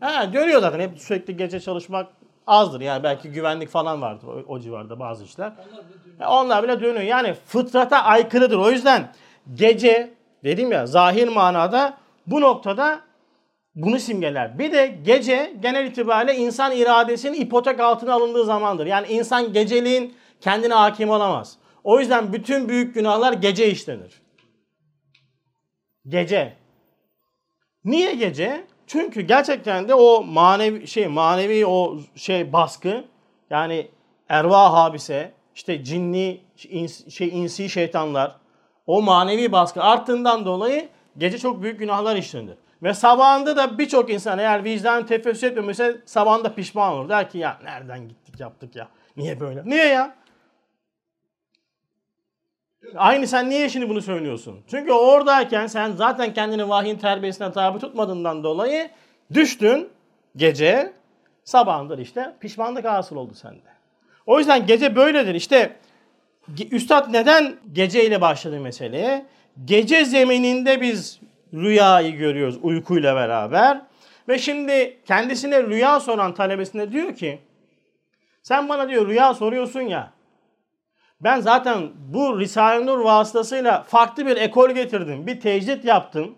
Ha 0.00 0.32
dönüyor 0.32 0.60
zaten. 0.60 0.80
Hep 0.80 0.98
sürekli 0.98 1.36
gece 1.36 1.60
çalışmak 1.60 2.06
azdır. 2.46 2.80
Yani 2.80 3.02
belki 3.02 3.30
güvenlik 3.30 3.68
falan 3.68 4.02
vardır 4.02 4.26
o, 4.26 4.44
o 4.48 4.60
civarda 4.60 5.00
bazı 5.00 5.24
işler. 5.24 5.52
Onlar 5.52 5.84
bile 5.88 6.00
dönüyor. 6.04 6.30
Onlar 6.30 6.62
bile 6.62 6.80
dönüyor. 6.80 7.02
Yani 7.02 7.34
fıtrata 7.46 8.02
aykırıdır. 8.02 8.56
O 8.58 8.70
yüzden 8.70 9.12
gece 9.54 10.14
dedim 10.44 10.72
ya 10.72 10.86
zahir 10.86 11.28
manada 11.28 11.96
bu 12.26 12.40
noktada 12.40 13.00
bunu 13.74 13.98
simgeler. 13.98 14.58
Bir 14.58 14.72
de 14.72 14.98
gece 15.04 15.52
genel 15.62 15.86
itibariyle 15.86 16.36
insan 16.36 16.72
iradesinin 16.72 17.40
ipotek 17.40 17.80
altına 17.80 18.14
alındığı 18.14 18.44
zamandır. 18.44 18.86
Yani 18.86 19.06
insan 19.06 19.52
geceliğin 19.52 20.14
kendine 20.40 20.74
hakim 20.74 21.10
olamaz. 21.10 21.58
O 21.84 22.00
yüzden 22.00 22.32
bütün 22.32 22.68
büyük 22.68 22.94
günahlar 22.94 23.32
gece 23.32 23.70
işlenir. 23.70 24.22
Gece. 26.08 26.56
Niye 27.84 28.14
gece? 28.14 28.66
Çünkü 28.86 29.20
gerçekten 29.20 29.88
de 29.88 29.94
o 29.94 30.22
manevi 30.22 30.86
şey 30.86 31.06
manevi 31.06 31.66
o 31.66 31.98
şey 32.16 32.52
baskı 32.52 33.04
yani 33.50 33.88
erva 34.28 34.72
habise 34.72 35.32
işte 35.54 35.84
cinni 35.84 36.40
ins, 36.68 37.08
şey 37.08 37.28
insi 37.28 37.70
şeytanlar 37.70 38.36
o 38.86 39.02
manevi 39.02 39.52
baskı 39.52 39.82
arttığından 39.82 40.44
dolayı 40.44 40.88
gece 41.18 41.38
çok 41.38 41.62
büyük 41.62 41.78
günahlar 41.78 42.16
işlenir. 42.16 42.56
Ve 42.82 42.94
sabahında 42.94 43.56
da 43.56 43.78
birçok 43.78 44.10
insan 44.10 44.38
eğer 44.38 44.64
vicdan 44.64 45.06
tefessüs 45.06 45.44
etmemişse 45.44 45.96
sabahında 46.04 46.54
pişman 46.54 46.92
olur. 46.92 47.08
Der 47.08 47.30
ki 47.30 47.38
ya 47.38 47.58
nereden 47.64 48.08
gittik 48.08 48.40
yaptık 48.40 48.76
ya. 48.76 48.88
Niye 49.16 49.40
böyle? 49.40 49.62
Niye 49.64 49.86
ya? 49.86 50.14
Aynı 52.96 53.26
sen 53.26 53.50
niye 53.50 53.68
şimdi 53.68 53.88
bunu 53.88 54.02
söylüyorsun? 54.02 54.60
Çünkü 54.70 54.92
oradayken 54.92 55.66
sen 55.66 55.92
zaten 55.92 56.34
kendini 56.34 56.68
vahyin 56.68 56.98
terbiyesine 56.98 57.52
tabi 57.52 57.78
tutmadığından 57.78 58.44
dolayı 58.44 58.90
düştün 59.34 59.88
gece 60.36 60.92
sabahındır 61.44 61.98
işte 61.98 62.34
pişmanlık 62.40 62.84
hasıl 62.84 63.16
oldu 63.16 63.34
sende. 63.34 63.70
O 64.26 64.38
yüzden 64.38 64.66
gece 64.66 64.96
böyledir. 64.96 65.34
İşte 65.34 65.76
Üstad 66.70 67.12
neden 67.12 67.56
geceyle 67.72 68.20
başladı 68.20 68.60
meseleye? 68.60 69.26
Gece 69.64 70.04
zemininde 70.04 70.80
biz 70.80 71.20
rüyayı 71.54 72.16
görüyoruz 72.16 72.58
uykuyla 72.62 73.16
beraber. 73.16 73.82
Ve 74.28 74.38
şimdi 74.38 75.00
kendisine 75.06 75.62
rüya 75.62 76.00
soran 76.00 76.34
talebesine 76.34 76.92
diyor 76.92 77.14
ki 77.14 77.38
sen 78.42 78.68
bana 78.68 78.88
diyor 78.88 79.08
rüya 79.08 79.34
soruyorsun 79.34 79.80
ya 79.80 80.12
ben 81.20 81.40
zaten 81.40 81.90
bu 82.08 82.40
Risale-i 82.40 82.86
Nur 82.86 82.98
vasıtasıyla 82.98 83.82
farklı 83.82 84.26
bir 84.26 84.36
ekol 84.36 84.70
getirdim. 84.70 85.26
Bir 85.26 85.40
tecrit 85.40 85.84
yaptım. 85.84 86.34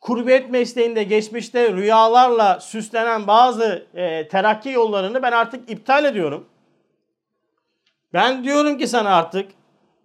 Kurbiyet 0.00 0.50
mesleğinde 0.50 1.02
geçmişte 1.02 1.72
rüyalarla 1.72 2.60
süslenen 2.60 3.26
bazı 3.26 3.86
e, 3.94 4.28
terakki 4.28 4.70
yollarını 4.70 5.22
ben 5.22 5.32
artık 5.32 5.70
iptal 5.70 6.04
ediyorum. 6.04 6.46
Ben 8.12 8.44
diyorum 8.44 8.78
ki 8.78 8.88
sana 8.88 9.16
artık 9.16 9.50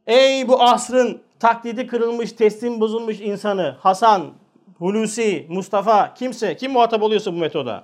ey 0.08 0.48
bu 0.48 0.64
asrın 0.64 1.22
taklidi 1.40 1.88
kırılmış, 1.88 2.32
teslim 2.32 2.80
bozulmuş 2.80 3.20
insanı 3.20 3.76
Hasan, 3.80 4.34
Hulusi, 4.78 5.46
Mustafa 5.50 6.14
kimse 6.14 6.58
kim 6.58 6.72
muhatap 6.72 7.04
oluyorsa 7.04 7.34
bu 7.34 7.38
metoda. 7.38 7.84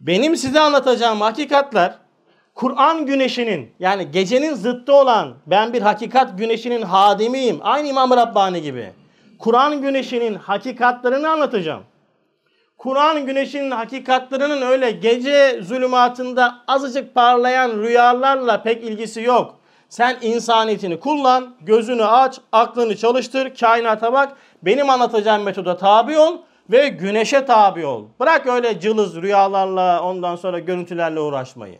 Benim 0.00 0.36
size 0.36 0.60
anlatacağım 0.60 1.20
hakikatler 1.20 1.98
Kur'an 2.54 3.06
güneşinin 3.06 3.70
yani 3.78 4.10
gecenin 4.10 4.54
zıttı 4.54 4.94
olan 4.94 5.34
ben 5.46 5.72
bir 5.72 5.82
hakikat 5.82 6.38
güneşinin 6.38 6.82
hadimiyim. 6.82 7.58
Aynı 7.62 7.88
İmam 7.88 8.10
Rabbani 8.10 8.62
gibi. 8.62 8.92
Kur'an 9.38 9.82
güneşinin 9.82 10.34
hakikatlerini 10.34 11.28
anlatacağım. 11.28 11.82
Kur'an 12.78 13.26
güneşinin 13.26 13.70
hakikatlerinin 13.70 14.62
öyle 14.62 14.90
gece 14.90 15.62
zulümatında 15.62 16.54
azıcık 16.66 17.14
parlayan 17.14 17.78
rüyalarla 17.78 18.62
pek 18.62 18.84
ilgisi 18.84 19.22
yok. 19.22 19.60
Sen 19.94 20.18
insaniyetini 20.22 21.00
kullan, 21.00 21.54
gözünü 21.60 22.04
aç, 22.04 22.40
aklını 22.52 22.96
çalıştır, 22.96 23.54
kainata 23.54 24.12
bak. 24.12 24.36
Benim 24.62 24.90
anlatacağım 24.90 25.42
metoda 25.42 25.76
tabi 25.76 26.18
ol 26.18 26.38
ve 26.70 26.88
güneşe 26.88 27.44
tabi 27.44 27.86
ol. 27.86 28.04
Bırak 28.20 28.46
öyle 28.46 28.80
cılız 28.80 29.16
rüyalarla 29.16 30.02
ondan 30.02 30.36
sonra 30.36 30.58
görüntülerle 30.58 31.20
uğraşmayı. 31.20 31.78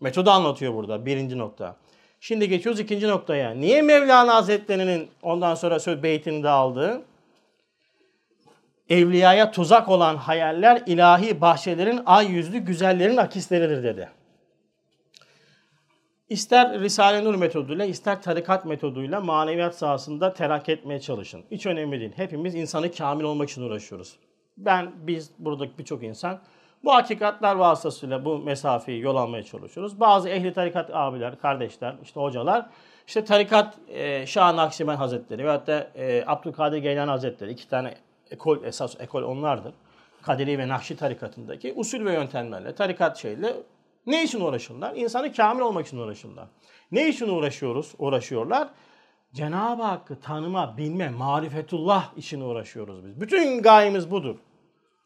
Metodu 0.00 0.30
anlatıyor 0.30 0.74
burada 0.74 1.06
birinci 1.06 1.38
nokta. 1.38 1.76
Şimdi 2.20 2.48
geçiyoruz 2.48 2.80
ikinci 2.80 3.08
noktaya. 3.08 3.50
Niye 3.50 3.82
Mevlana 3.82 4.34
Hazretleri'nin 4.34 5.08
ondan 5.22 5.54
sonra 5.54 5.80
söz 5.80 6.02
beytini 6.02 6.42
de 6.42 6.48
aldı? 6.48 7.02
Evliyaya 8.88 9.50
tuzak 9.50 9.88
olan 9.88 10.16
hayaller 10.16 10.82
ilahi 10.86 11.40
bahçelerin 11.40 12.00
ay 12.06 12.26
yüzlü 12.26 12.58
güzellerin 12.58 13.16
akisleridir 13.16 13.84
dedi. 13.84 14.08
İster 16.32 16.80
Risale-i 16.80 17.24
Nur 17.24 17.34
metoduyla 17.34 17.84
ister 17.84 18.22
tarikat 18.22 18.64
metoduyla 18.64 19.20
maneviyat 19.20 19.74
sahasında 19.74 20.32
terakki 20.32 20.72
etmeye 20.72 21.00
çalışın. 21.00 21.44
Hiç 21.50 21.66
önemli 21.66 22.00
değil. 22.00 22.12
Hepimiz 22.16 22.54
insanı 22.54 22.92
kamil 22.92 23.24
olmak 23.24 23.50
için 23.50 23.62
uğraşıyoruz. 23.62 24.16
Ben, 24.56 24.92
biz, 25.06 25.30
buradaki 25.38 25.78
birçok 25.78 26.02
insan 26.02 26.40
bu 26.84 26.94
hakikatler 26.94 27.54
vasıtasıyla 27.54 28.24
bu 28.24 28.38
mesafeyi 28.38 29.00
yol 29.00 29.16
almaya 29.16 29.42
çalışıyoruz. 29.42 30.00
Bazı 30.00 30.28
ehli 30.28 30.52
tarikat 30.52 30.90
abiler, 30.92 31.38
kardeşler, 31.38 31.94
işte 32.02 32.20
hocalar, 32.20 32.66
işte 33.06 33.24
tarikat 33.24 33.78
e, 33.88 34.26
Şah 34.26 34.54
Nakşibend 34.54 34.98
Hazretleri 34.98 35.44
veyahut 35.44 35.66
da 35.66 35.90
e, 35.94 36.24
Abdülkadir 36.26 36.78
Geylani 36.78 37.10
Hazretleri 37.10 37.50
iki 37.50 37.68
tane 37.68 37.94
ekol, 38.30 38.64
esas 38.64 39.00
ekol 39.00 39.22
onlardır. 39.22 39.74
Kaderi 40.22 40.58
ve 40.58 40.68
Nakşi 40.68 40.96
tarikatındaki 40.96 41.72
usul 41.76 42.04
ve 42.04 42.12
yöntemlerle, 42.12 42.74
tarikat 42.74 43.16
şeyle 43.16 43.56
ne 44.06 44.24
için 44.24 44.40
uğraşırlar? 44.40 44.96
İnsanı 44.96 45.32
kamil 45.32 45.60
olmak 45.60 45.86
için 45.86 45.98
uğraşırlar. 45.98 46.48
Ne 46.92 47.08
için 47.08 47.28
uğraşıyoruz? 47.28 47.94
Uğraşıyorlar. 47.98 48.68
Cenab-ı 49.34 49.82
Hakk'ı 49.82 50.20
tanıma, 50.20 50.76
bilme, 50.76 51.08
marifetullah 51.08 52.16
için 52.16 52.40
uğraşıyoruz 52.40 53.04
biz. 53.06 53.20
Bütün 53.20 53.62
gayemiz 53.62 54.10
budur. 54.10 54.36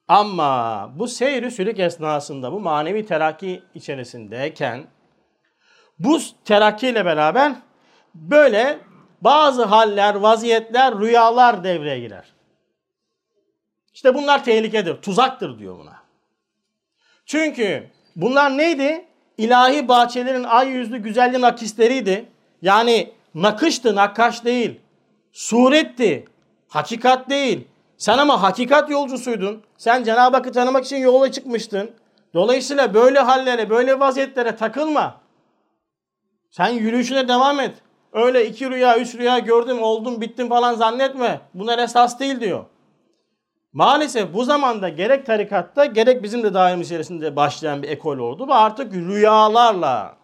Ama 0.08 0.90
bu 0.98 1.08
seyri 1.08 1.50
sülük 1.50 1.78
esnasında 1.78 2.52
bu 2.52 2.60
manevi 2.60 3.06
terakki 3.06 3.62
içerisindeyken 3.74 4.86
bu 5.98 6.18
terakki 6.44 6.88
ile 6.88 7.04
beraber 7.04 7.52
böyle 8.14 8.78
bazı 9.20 9.64
haller, 9.64 10.14
vaziyetler, 10.14 10.98
rüyalar 10.98 11.64
devreye 11.64 12.00
girer. 12.00 12.32
İşte 13.94 14.14
bunlar 14.14 14.44
tehlikedir, 14.44 15.02
tuzaktır 15.02 15.58
diyor 15.58 15.78
buna. 15.78 16.02
Çünkü 17.26 17.90
bunlar 18.16 18.58
neydi? 18.58 19.04
İlahi 19.38 19.88
bahçelerin 19.88 20.44
ay 20.44 20.68
yüzlü 20.68 20.98
güzelliğin 20.98 21.42
akisleriydi. 21.42 22.28
Yani 22.62 23.12
nakıştı, 23.34 23.94
nakkaş 23.94 24.44
değil. 24.44 24.80
Suretti, 25.32 26.24
hakikat 26.68 27.30
değil. 27.30 27.68
Sen 27.98 28.18
ama 28.18 28.42
hakikat 28.42 28.90
yolcusuydun. 28.90 29.62
Sen 29.78 30.04
Cenab-ı 30.04 30.36
Hakk'ı 30.36 30.52
tanımak 30.52 30.84
için 30.84 30.96
yola 30.96 31.32
çıkmıştın. 31.32 31.90
Dolayısıyla 32.34 32.94
böyle 32.94 33.18
hallere, 33.18 33.70
böyle 33.70 34.00
vaziyetlere 34.00 34.56
takılma. 34.56 35.20
Sen 36.50 36.68
yürüyüşüne 36.68 37.28
devam 37.28 37.60
et. 37.60 37.74
Öyle 38.12 38.46
iki 38.46 38.70
rüya, 38.70 38.98
üç 38.98 39.14
rüya 39.14 39.38
gördüm, 39.38 39.82
oldum, 39.82 40.20
bittim 40.20 40.48
falan 40.48 40.74
zannetme. 40.74 41.40
Bunlar 41.54 41.78
esas 41.78 42.20
değil 42.20 42.40
diyor. 42.40 42.64
Maalesef 43.72 44.34
bu 44.34 44.44
zamanda 44.44 44.88
gerek 44.88 45.26
tarikatta 45.26 45.84
gerek 45.84 46.22
bizim 46.22 46.42
de 46.42 46.54
daim 46.54 46.80
içerisinde 46.80 47.36
başlayan 47.36 47.82
bir 47.82 47.88
ekol 47.88 48.18
oldu. 48.18 48.48
Ve 48.48 48.54
artık 48.54 48.94
rüyalarla 48.94 50.16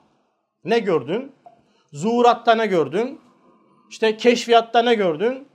ne 0.65 0.79
gördün? 0.79 1.33
Zuhuratta 1.93 2.55
ne 2.55 2.67
gördün? 2.67 3.21
İşte 3.91 4.17
keşfiyatta 4.17 4.83
ne 4.83 4.95
gördün? 4.95 5.49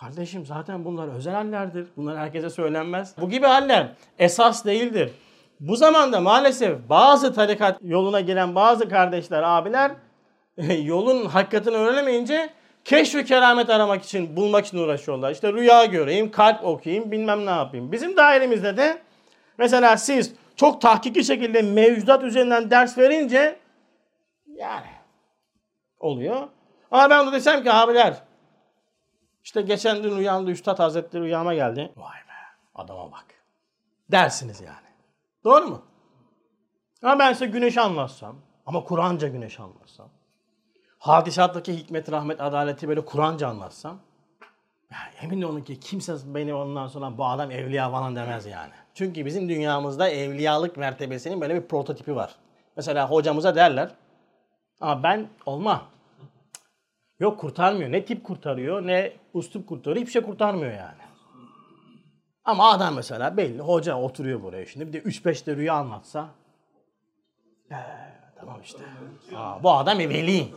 Kardeşim 0.00 0.46
zaten 0.46 0.84
bunlar 0.84 1.08
özel 1.08 1.34
hallerdir. 1.34 1.86
Bunlar 1.96 2.18
herkese 2.18 2.50
söylenmez. 2.50 3.14
Bu 3.20 3.30
gibi 3.30 3.46
haller 3.46 3.92
esas 4.18 4.64
değildir. 4.64 5.12
Bu 5.60 5.76
zamanda 5.76 6.20
maalesef 6.20 6.88
bazı 6.88 7.34
tarikat 7.34 7.78
yoluna 7.82 8.20
giren 8.20 8.54
bazı 8.54 8.88
kardeşler, 8.88 9.42
abiler 9.42 9.92
yolun 10.82 11.24
hakikatini 11.26 11.76
öğrenemeyince 11.76 12.50
Keşfi 12.88 13.24
keramet 13.24 13.70
aramak 13.70 14.04
için, 14.04 14.36
bulmak 14.36 14.66
için 14.66 14.78
uğraşıyorlar. 14.78 15.30
İşte 15.30 15.52
rüya 15.52 15.84
göreyim, 15.84 16.30
kalp 16.30 16.64
okuyayım, 16.64 17.10
bilmem 17.10 17.46
ne 17.46 17.50
yapayım. 17.50 17.92
Bizim 17.92 18.16
dairemizde 18.16 18.76
de 18.76 19.02
mesela 19.58 19.96
siz 19.96 20.34
çok 20.56 20.80
tahkiki 20.80 21.24
şekilde 21.24 21.62
mevcudat 21.62 22.22
üzerinden 22.22 22.70
ders 22.70 22.98
verince 22.98 23.58
yani 24.46 24.86
oluyor. 26.00 26.48
Ama 26.90 27.10
ben 27.10 27.26
de 27.26 27.32
desem 27.32 27.62
ki 27.62 27.72
abiler 27.72 28.14
işte 29.44 29.62
geçen 29.62 30.04
dün 30.04 30.16
uyandı 30.16 30.50
Üstad 30.50 30.78
Hazretleri 30.78 31.22
rüyama 31.22 31.54
geldi. 31.54 31.92
Vay 31.96 32.16
be 32.16 32.56
adama 32.74 33.12
bak. 33.12 33.26
Dersiniz 34.10 34.60
yani. 34.60 34.88
Doğru 35.44 35.66
mu? 35.66 35.82
Ama 37.02 37.18
ben 37.18 37.32
size 37.32 37.46
güneş 37.46 37.78
anlatsam 37.78 38.36
ama 38.66 38.84
Kur'anca 38.84 39.28
güneş 39.28 39.60
anlatsam 39.60 40.10
hadisattaki 40.98 41.76
hikmet, 41.76 42.12
rahmet, 42.12 42.40
adaleti 42.40 42.88
böyle 42.88 43.04
Kur'anca 43.04 43.48
anlatsam 43.48 43.98
ya 44.92 44.98
emin 45.22 45.42
olun 45.42 45.60
ki 45.60 45.80
kimse 45.80 46.16
beni 46.26 46.54
ondan 46.54 46.88
sonra 46.88 47.18
bu 47.18 47.26
adam 47.26 47.50
evliya 47.50 47.90
falan 47.90 48.16
demez 48.16 48.46
yani. 48.46 48.72
Çünkü 48.94 49.26
bizim 49.26 49.48
dünyamızda 49.48 50.08
evliyalık 50.08 50.76
mertebesinin 50.76 51.40
böyle 51.40 51.54
bir 51.54 51.68
prototipi 51.68 52.16
var. 52.16 52.34
Mesela 52.76 53.10
hocamıza 53.10 53.54
derler 53.54 53.90
ama 54.80 55.02
ben 55.02 55.28
olma. 55.46 55.82
Yok 57.20 57.40
kurtarmıyor. 57.40 57.92
Ne 57.92 58.04
tip 58.04 58.24
kurtarıyor 58.24 58.86
ne 58.86 59.12
ustup 59.34 59.68
kurtarıyor. 59.68 60.06
Hiçbir 60.06 60.12
şey 60.12 60.22
kurtarmıyor 60.22 60.72
yani. 60.72 61.02
Ama 62.44 62.70
adam 62.70 62.94
mesela 62.94 63.36
belli. 63.36 63.60
Hoca 63.60 63.96
oturuyor 63.96 64.42
buraya 64.42 64.66
şimdi. 64.66 64.86
Bir 64.86 64.92
de 64.92 64.98
3-5 64.98 65.46
de 65.46 65.56
rüya 65.56 65.74
anlatsa. 65.74 66.28
Ee, 67.70 67.74
tamam 68.36 68.60
işte. 68.62 68.84
Aa, 69.36 69.62
bu 69.62 69.72
adam 69.72 69.98
veli. 69.98 70.48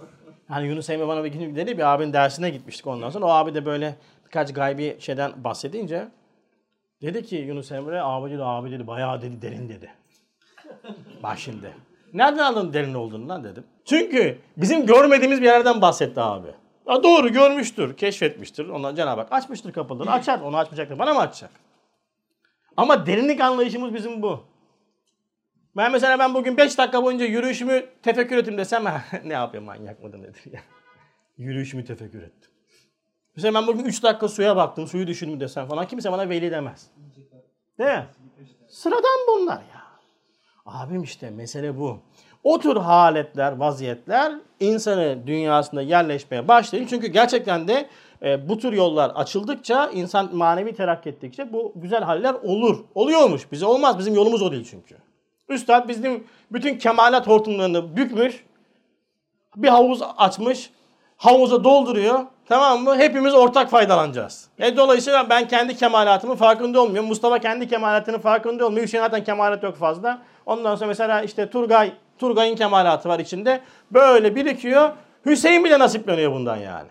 Hani 0.51 0.67
Yunus 0.67 0.89
Emre 0.89 1.07
bana 1.07 1.23
bir 1.23 1.31
gün 1.31 1.55
dedi 1.55 1.77
bir 1.77 1.93
abinin 1.93 2.13
dersine 2.13 2.49
gitmiştik 2.49 2.87
ondan 2.87 3.09
sonra. 3.09 3.25
O 3.25 3.29
abi 3.29 3.53
de 3.53 3.65
böyle 3.65 3.95
birkaç 4.25 4.53
gaybi 4.53 4.97
şeyden 4.99 5.43
bahsedince 5.43 6.07
dedi 7.01 7.25
ki 7.25 7.35
Yunus 7.35 7.71
Emre 7.71 8.01
abi 8.01 8.31
dedi 8.31 8.43
abi 8.43 8.71
dedi 8.71 8.87
bayağı 8.87 9.21
dedi 9.21 9.41
derin 9.41 9.69
dedi. 9.69 9.91
Bak 11.23 11.39
şimdi. 11.39 11.73
Nereden 12.13 12.43
anladın 12.43 12.73
derin 12.73 12.93
olduğunu 12.93 13.29
lan 13.29 13.43
dedim. 13.43 13.63
Çünkü 13.85 14.37
bizim 14.57 14.85
görmediğimiz 14.85 15.41
bir 15.41 15.45
yerden 15.45 15.81
bahsetti 15.81 16.21
abi. 16.21 16.47
Ya 16.89 17.03
doğru 17.03 17.29
görmüştür, 17.29 17.97
keşfetmiştir. 17.97 18.69
Ondan 18.69 18.95
Cenab-ı 18.95 19.21
Hak 19.21 19.31
açmıştır 19.31 19.73
kapıları. 19.73 20.11
Açar. 20.11 20.39
Onu 20.39 20.57
açmayacaktır. 20.57 20.99
Bana 20.99 21.13
mı 21.13 21.19
açacak? 21.19 21.51
Ama 22.77 23.05
derinlik 23.05 23.41
anlayışımız 23.41 23.93
bizim 23.93 24.21
bu. 24.21 24.43
Ben 25.75 25.91
mesela 25.91 26.19
ben 26.19 26.33
bugün 26.33 26.57
5 26.57 26.77
dakika 26.77 27.03
boyunca 27.03 27.25
yürüyüşümü 27.25 27.85
tefekkür 28.03 28.37
ettim 28.37 28.57
desem 28.57 28.83
ne 29.25 29.33
yapayım 29.33 29.65
manyak 29.65 30.03
mıdır 30.03 30.19
nedir 30.19 30.43
ya. 30.53 30.61
Yürüyüşümü 31.37 31.85
tefekkür 31.85 32.21
ettim. 32.23 32.51
Mesela 33.35 33.53
ben 33.53 33.67
bugün 33.67 33.85
3 33.85 34.03
dakika 34.03 34.27
suya 34.27 34.55
baktım, 34.55 34.87
suyu 34.87 35.07
düşündüm 35.07 35.39
desem 35.39 35.67
falan 35.67 35.87
kimse 35.87 36.11
bana 36.11 36.29
veli 36.29 36.51
demez. 36.51 36.87
Değil 37.79 37.89
mi? 37.89 38.05
Sıradan 38.67 39.27
bunlar 39.27 39.57
ya. 39.57 39.81
Abim 40.65 41.03
işte 41.03 41.29
mesele 41.29 41.77
bu. 41.77 41.99
O 42.43 42.59
tür 42.59 42.75
haletler, 42.75 43.51
vaziyetler 43.51 44.33
insanı 44.59 45.27
dünyasında 45.27 45.81
yerleşmeye 45.81 46.47
başlayın. 46.47 46.85
Çünkü 46.87 47.07
gerçekten 47.07 47.67
de 47.67 47.89
e, 48.23 48.49
bu 48.49 48.57
tür 48.57 48.73
yollar 48.73 49.09
açıldıkça, 49.09 49.89
insan 49.89 50.35
manevi 50.35 50.75
terakki 50.75 51.09
ettikçe 51.09 51.53
bu 51.53 51.73
güzel 51.75 52.03
haller 52.03 52.33
olur. 52.33 52.85
Oluyormuş. 52.95 53.51
Bize 53.51 53.65
olmaz. 53.65 53.99
Bizim 53.99 54.15
yolumuz 54.15 54.41
o 54.41 54.51
değil 54.51 54.67
çünkü. 54.71 54.95
Üstad 55.51 55.89
bizim 55.89 56.23
bütün 56.51 56.77
kemalat 56.77 57.27
hortumlarını 57.27 57.97
bükmüş. 57.97 58.45
Bir 59.55 59.67
havuz 59.67 60.01
açmış. 60.17 60.69
Havuza 61.17 61.63
dolduruyor. 61.63 62.19
Tamam 62.45 62.83
mı? 62.83 62.97
Hepimiz 62.97 63.33
ortak 63.33 63.69
faydalanacağız. 63.69 64.49
E 64.59 64.77
dolayısıyla 64.77 65.29
ben 65.29 65.47
kendi 65.47 65.75
kemalatımın 65.75 66.35
farkında 66.35 66.81
olmuyorum. 66.81 67.07
Mustafa 67.07 67.39
kendi 67.39 67.67
kemalatının 67.67 68.19
farkında 68.19 68.65
olmuyor. 68.65 68.85
Hüseyin 68.85 69.03
zaten 69.03 69.23
kemalat 69.23 69.63
yok 69.63 69.77
fazla. 69.77 70.21
Ondan 70.45 70.75
sonra 70.75 70.87
mesela 70.87 71.21
işte 71.21 71.49
Turgay, 71.49 71.93
Turgay'ın 72.17 72.55
kemalatı 72.55 73.09
var 73.09 73.19
içinde. 73.19 73.61
Böyle 73.91 74.35
birikiyor. 74.35 74.89
Hüseyin 75.25 75.63
bile 75.63 75.79
nasipleniyor 75.79 76.31
bundan 76.31 76.57
yani. 76.57 76.89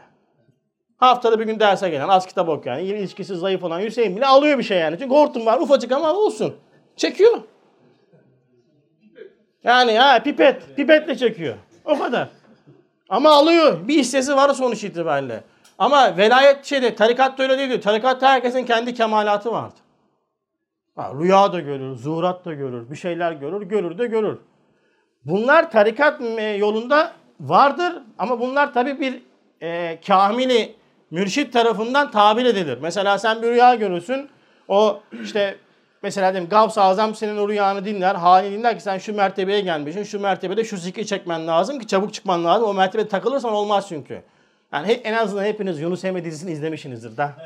Haftada 0.96 1.40
bir 1.40 1.44
gün 1.44 1.60
derse 1.60 1.90
gelen, 1.90 2.08
az 2.08 2.26
kitap 2.26 2.48
okuyan, 2.48 2.78
ilişkisi 2.78 3.34
zayıf 3.34 3.64
olan 3.64 3.80
Hüseyin 3.80 4.16
bile 4.16 4.26
alıyor 4.26 4.58
bir 4.58 4.62
şey 4.62 4.78
yani. 4.78 4.98
Çünkü 4.98 5.14
hortum 5.14 5.46
var 5.46 5.60
ufacık 5.60 5.92
ama 5.92 6.12
olsun. 6.12 6.56
Çekiyor. 6.96 7.38
Yani 9.64 9.98
ha 9.98 10.22
pipet, 10.22 10.76
pipetle 10.76 11.16
çekiyor. 11.16 11.54
O 11.84 11.98
kadar. 11.98 12.28
Ama 13.08 13.30
alıyor. 13.30 13.88
Bir 13.88 13.94
hissesi 13.94 14.36
var 14.36 14.54
sonuç 14.54 14.84
itibariyle. 14.84 15.44
Ama 15.78 16.16
velayet 16.16 16.64
şeyde, 16.64 16.94
tarikatta 16.94 17.42
öyle 17.42 17.58
değil. 17.58 17.80
Tarikatta 17.80 18.28
herkesin 18.30 18.64
kendi 18.64 18.94
kemalatı 18.94 19.52
vardır. 19.52 19.78
Ha, 20.96 21.12
rüya 21.20 21.52
da 21.52 21.60
görür, 21.60 21.96
zuhurat 21.96 22.44
da 22.44 22.52
görür, 22.54 22.90
bir 22.90 22.96
şeyler 22.96 23.32
görür, 23.32 23.62
görür 23.62 23.98
de 23.98 24.06
görür. 24.06 24.38
Bunlar 25.24 25.70
tarikat 25.70 26.20
yolunda 26.58 27.12
vardır 27.40 27.92
ama 28.18 28.40
bunlar 28.40 28.74
tabi 28.74 29.00
bir 29.00 29.22
e, 29.62 30.00
kamili 30.06 30.74
mürşit 31.10 31.52
tarafından 31.52 32.10
tabir 32.10 32.44
edilir. 32.44 32.78
Mesela 32.82 33.18
sen 33.18 33.42
bir 33.42 33.48
rüya 33.48 33.74
görürsün. 33.74 34.28
O 34.68 35.00
işte 35.22 35.56
mesela 36.02 36.32
diyelim 36.32 36.48
Gavs-ı 36.48 36.82
Azam 36.82 37.14
senin 37.14 37.36
o 37.36 37.48
rüyanı 37.48 37.84
dinler. 37.84 38.14
Halini 38.14 38.58
dinler 38.58 38.76
ki 38.76 38.82
sen 38.82 38.98
şu 38.98 39.14
mertebeye 39.14 39.60
gelmişsin. 39.60 40.02
Şu 40.02 40.20
mertebede 40.20 40.64
şu 40.64 40.76
zikri 40.76 41.06
çekmen 41.06 41.46
lazım 41.46 41.78
ki 41.78 41.86
çabuk 41.86 42.14
çıkman 42.14 42.44
lazım. 42.44 42.68
O 42.68 42.74
mertebede 42.74 43.08
takılırsan 43.08 43.52
olmaz 43.52 43.86
çünkü. 43.88 44.22
Yani 44.72 44.92
en 44.92 45.12
azından 45.12 45.44
hepiniz 45.44 45.80
Yunus 45.80 46.04
Emre 46.04 46.24
dizisini 46.24 46.50
izlemişsinizdir 46.50 47.16
da. 47.16 47.32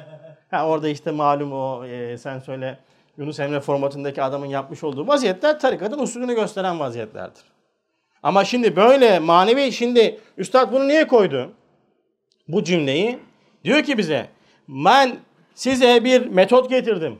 Ha, 0.50 0.66
orada 0.66 0.88
işte 0.88 1.10
malum 1.10 1.52
o 1.52 1.84
e, 1.84 2.18
sen 2.18 2.38
söyle 2.38 2.78
Yunus 3.18 3.40
Emre 3.40 3.60
formatındaki 3.60 4.22
adamın 4.22 4.46
yapmış 4.46 4.84
olduğu 4.84 5.08
vaziyetler 5.08 5.60
tarikatın 5.60 5.98
usulünü 5.98 6.34
gösteren 6.34 6.80
vaziyetlerdir. 6.80 7.42
Ama 8.22 8.44
şimdi 8.44 8.76
böyle 8.76 9.18
manevi 9.18 9.72
şimdi 9.72 10.20
Üstad 10.38 10.72
bunu 10.72 10.88
niye 10.88 11.06
koydu? 11.06 11.52
Bu 12.48 12.64
cümleyi. 12.64 13.18
Diyor 13.64 13.82
ki 13.82 13.98
bize 13.98 14.26
ben 14.68 15.16
size 15.54 16.04
bir 16.04 16.26
metot 16.26 16.70
getirdim. 16.70 17.18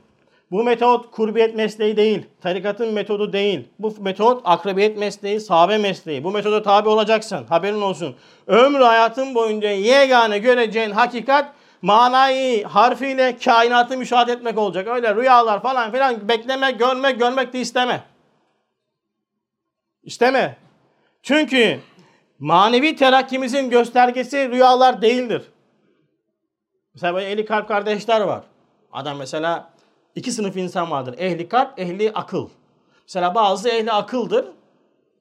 Bu 0.55 0.63
metot 0.63 1.11
kurbiyet 1.11 1.55
mesleği 1.55 1.97
değil, 1.97 2.25
tarikatın 2.41 2.93
metodu 2.93 3.33
değil. 3.33 3.69
Bu 3.79 3.95
metot 3.99 4.41
akrabiyet 4.45 4.97
mesleği, 4.97 5.39
sahabe 5.39 5.77
mesleği. 5.77 6.23
Bu 6.23 6.31
metoda 6.31 6.63
tabi 6.63 6.89
olacaksın, 6.89 7.45
haberin 7.49 7.81
olsun. 7.81 8.15
Ömrü 8.47 8.83
hayatın 8.83 9.35
boyunca 9.35 9.69
yegane 9.69 10.39
göreceğin 10.39 10.91
hakikat 10.91 11.53
manayı 11.81 12.65
harfiyle 12.65 13.37
kainatı 13.37 13.97
müşahede 13.97 14.31
etmek 14.31 14.57
olacak. 14.57 14.87
Öyle 14.87 15.15
rüyalar 15.15 15.61
falan 15.61 15.91
filan 15.91 16.27
bekleme, 16.29 16.71
görmek, 16.71 17.19
görmek 17.19 17.53
de 17.53 17.59
isteme. 17.59 18.03
İsteme. 20.03 20.57
Çünkü 21.23 21.79
manevi 22.39 22.95
terakkimizin 22.95 23.69
göstergesi 23.69 24.49
rüyalar 24.49 25.01
değildir. 25.01 25.43
Mesela 26.93 27.13
böyle 27.13 27.31
ehli 27.31 27.45
kalp 27.45 27.67
kardeşler 27.67 28.21
var. 28.21 28.43
Adam 28.91 29.17
mesela 29.17 29.74
iki 30.15 30.31
sınıf 30.31 30.57
insan 30.57 30.91
vardır. 30.91 31.15
Ehli 31.17 31.49
kalp, 31.49 31.79
ehli 31.79 32.11
akıl. 32.13 32.49
Mesela 33.07 33.35
bazı 33.35 33.69
ehli 33.69 33.91
akıldır. 33.91 34.45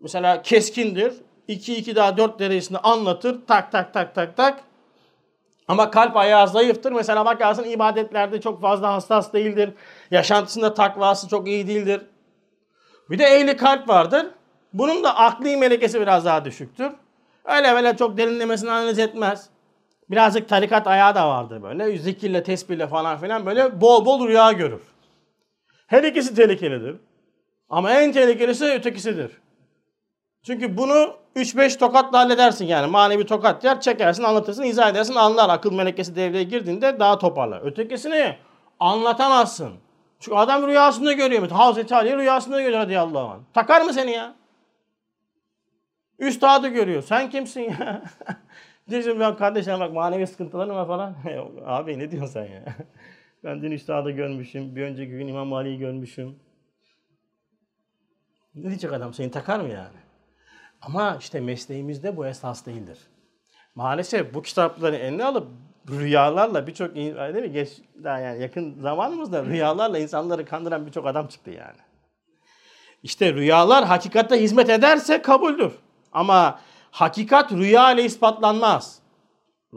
Mesela 0.00 0.42
keskindir. 0.42 1.14
2 1.48 1.76
2 1.76 1.96
daha 1.96 2.16
4 2.16 2.38
derecesinde 2.38 2.78
anlatır. 2.78 3.46
Tak 3.46 3.72
tak 3.72 3.94
tak 3.94 4.14
tak 4.14 4.36
tak. 4.36 4.64
Ama 5.68 5.90
kalp 5.90 6.16
ayağı 6.16 6.48
zayıftır. 6.48 6.92
Mesela 6.92 7.24
bakarsın 7.24 7.64
ibadetlerde 7.64 8.40
çok 8.40 8.60
fazla 8.60 8.92
hassas 8.92 9.32
değildir. 9.32 9.70
Yaşantısında 10.10 10.74
takvası 10.74 11.28
çok 11.28 11.48
iyi 11.48 11.68
değildir. 11.68 12.02
Bir 13.10 13.18
de 13.18 13.24
ehli 13.24 13.56
kalp 13.56 13.88
vardır. 13.88 14.26
Bunun 14.72 15.04
da 15.04 15.16
akli 15.16 15.56
melekesi 15.56 16.00
biraz 16.00 16.24
daha 16.24 16.44
düşüktür. 16.44 16.92
Öyle 17.44 17.72
böyle 17.72 17.96
çok 17.96 18.16
derinlemesine 18.18 18.70
analiz 18.70 18.98
etmez. 18.98 19.48
Birazcık 20.10 20.48
tarikat 20.48 20.86
ayağı 20.86 21.14
da 21.14 21.28
vardır 21.28 21.62
böyle. 21.62 21.98
Zikirle, 21.98 22.42
tesbihle 22.42 22.86
falan 22.86 23.18
filan 23.18 23.46
böyle 23.46 23.80
bol 23.80 24.04
bol 24.04 24.28
rüya 24.28 24.52
görür. 24.52 24.82
Her 25.86 26.04
ikisi 26.04 26.34
tehlikelidir. 26.34 26.96
Ama 27.68 27.92
en 27.92 28.12
tehlikelisi 28.12 28.64
ötekisidir. 28.64 29.30
Çünkü 30.42 30.76
bunu 30.76 31.16
3-5 31.36 31.78
tokatla 31.78 32.18
halledersin 32.18 32.64
yani. 32.64 32.86
Manevi 32.86 33.26
tokat 33.26 33.64
yer, 33.64 33.80
çekersin, 33.80 34.22
anlatırsın, 34.22 34.62
izah 34.62 34.90
edersin, 34.90 35.14
anlar. 35.14 35.48
Akıl 35.50 35.72
melekesi 35.72 36.16
devreye 36.16 36.44
girdiğinde 36.44 37.00
daha 37.00 37.18
toparlar. 37.18 37.62
Ötekisini 37.64 38.36
anlatamazsın. 38.80 39.72
Çünkü 40.20 40.36
adam 40.36 40.66
rüyasında 40.66 41.12
görüyor. 41.12 41.50
Hazreti 41.50 41.94
Ali 41.94 42.16
rüyasında 42.16 42.60
görüyor 42.60 42.80
radıyallahu 42.80 43.28
anh. 43.28 43.40
Takar 43.54 43.80
mı 43.80 43.92
seni 43.92 44.10
ya? 44.10 44.34
Üstadı 46.18 46.68
görüyor. 46.68 47.02
Sen 47.02 47.30
kimsin 47.30 47.60
ya? 47.60 48.02
Diyeceğim 48.90 49.20
ben 49.20 49.36
kardeşim 49.36 49.80
bak 49.80 49.92
manevi 49.92 50.26
sıkıntılarım 50.26 50.76
var 50.76 50.86
falan. 50.86 51.16
Abi 51.66 51.98
ne 51.98 52.10
diyorsun 52.10 52.32
sen 52.32 52.44
ya? 52.44 52.64
ben 53.44 53.62
dün 53.62 53.70
üstadı 53.70 54.10
görmüşüm. 54.10 54.76
Bir 54.76 54.82
önceki 54.82 55.10
gün 55.10 55.28
İmam 55.28 55.52
Ali'yi 55.52 55.78
görmüşüm. 55.78 56.38
Ne 58.54 58.68
diyecek 58.68 58.92
adam? 58.92 59.14
Seni 59.14 59.30
takar 59.30 59.60
mı 59.60 59.68
yani? 59.68 59.96
Ama 60.82 61.16
işte 61.20 61.40
mesleğimizde 61.40 62.16
bu 62.16 62.26
esas 62.26 62.66
değildir. 62.66 62.98
Maalesef 63.74 64.34
bu 64.34 64.42
kitapları 64.42 64.96
eline 64.96 65.24
alıp 65.24 65.48
rüyalarla 65.90 66.66
birçok 66.66 66.94
değil 66.94 67.14
mi? 67.14 67.52
Geç, 67.52 67.80
daha 68.04 68.18
yani 68.18 68.42
yakın 68.42 68.80
zamanımızda 68.80 69.44
rüyalarla 69.44 69.98
insanları 69.98 70.44
kandıran 70.44 70.86
birçok 70.86 71.06
adam 71.06 71.26
çıktı 71.26 71.50
yani. 71.50 71.78
İşte 73.02 73.32
rüyalar 73.32 73.84
hakikate 73.84 74.42
hizmet 74.42 74.70
ederse 74.70 75.22
kabuldür. 75.22 75.72
Ama 76.12 76.60
hakikat 76.94 77.52
rüya 77.52 77.92
ile 77.92 78.04
ispatlanmaz. 78.04 78.98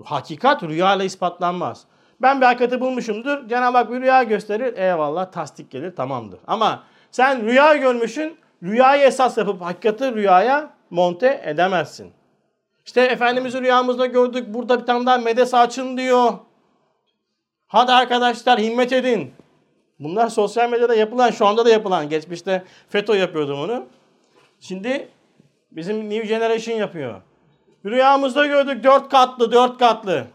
Hakikat 0.03 0.63
rüya 0.63 0.95
ile 0.95 1.05
ispatlanmaz. 1.05 1.85
Ben 2.21 2.41
bir 2.41 2.45
hakikati 2.45 2.81
bulmuşumdur. 2.81 3.49
Cenab-ı 3.49 3.77
Hak 3.77 3.91
bir 3.91 4.01
rüya 4.01 4.23
gösterir. 4.23 4.77
Eyvallah 4.77 5.31
tasdik 5.31 5.71
gelir 5.71 5.95
tamamdır. 5.95 6.39
Ama 6.47 6.83
sen 7.11 7.45
rüya 7.45 7.75
görmüşsün. 7.75 8.37
Rüyayı 8.63 9.03
esas 9.03 9.37
yapıp 9.37 9.61
hakikati 9.61 10.15
rüyaya 10.15 10.69
monte 10.89 11.41
edemezsin. 11.45 12.11
İşte 12.85 13.01
Efendimiz'i 13.01 13.61
rüyamızda 13.61 14.05
gördük. 14.05 14.53
Burada 14.53 14.79
bir 14.79 14.85
tane 14.85 15.05
daha 15.05 15.17
medes 15.17 15.53
açın 15.53 15.97
diyor. 15.97 16.33
Hadi 17.67 17.91
arkadaşlar 17.91 18.59
himmet 18.59 18.93
edin. 18.93 19.33
Bunlar 19.99 20.29
sosyal 20.29 20.69
medyada 20.69 20.95
yapılan, 20.95 21.31
şu 21.31 21.47
anda 21.47 21.65
da 21.65 21.69
yapılan. 21.69 22.09
Geçmişte 22.09 22.63
FETÖ 22.89 23.15
yapıyordu 23.15 23.57
bunu. 23.57 23.85
Şimdi 24.59 25.09
bizim 25.71 26.09
New 26.09 26.27
Generation 26.27 26.75
yapıyor. 26.75 27.21
Rüyamızda 27.85 28.45
gördük 28.45 28.83
dört 28.83 29.09
katlı, 29.09 29.51
dört 29.51 29.77
katlı. 29.77 30.27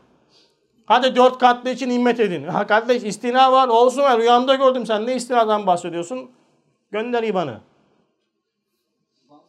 Hadi 0.87 1.17
dört 1.17 1.39
katlı 1.39 1.71
için 1.71 1.91
himmet 1.91 2.21
edin. 2.21 2.45
Ha 2.45 2.67
kardeş 2.67 3.03
istina 3.03 3.53
var, 3.53 3.69
olsun 3.69 4.03
var. 4.03 4.19
Rüyamda 4.21 4.55
gördüm 4.55 4.87
sen 4.87 5.07
ne 5.07 5.15
istinadan 5.15 5.67
bahsediyorsun? 5.67 6.31
Gönder 6.91 7.23
IBAN'ı. 7.23 7.61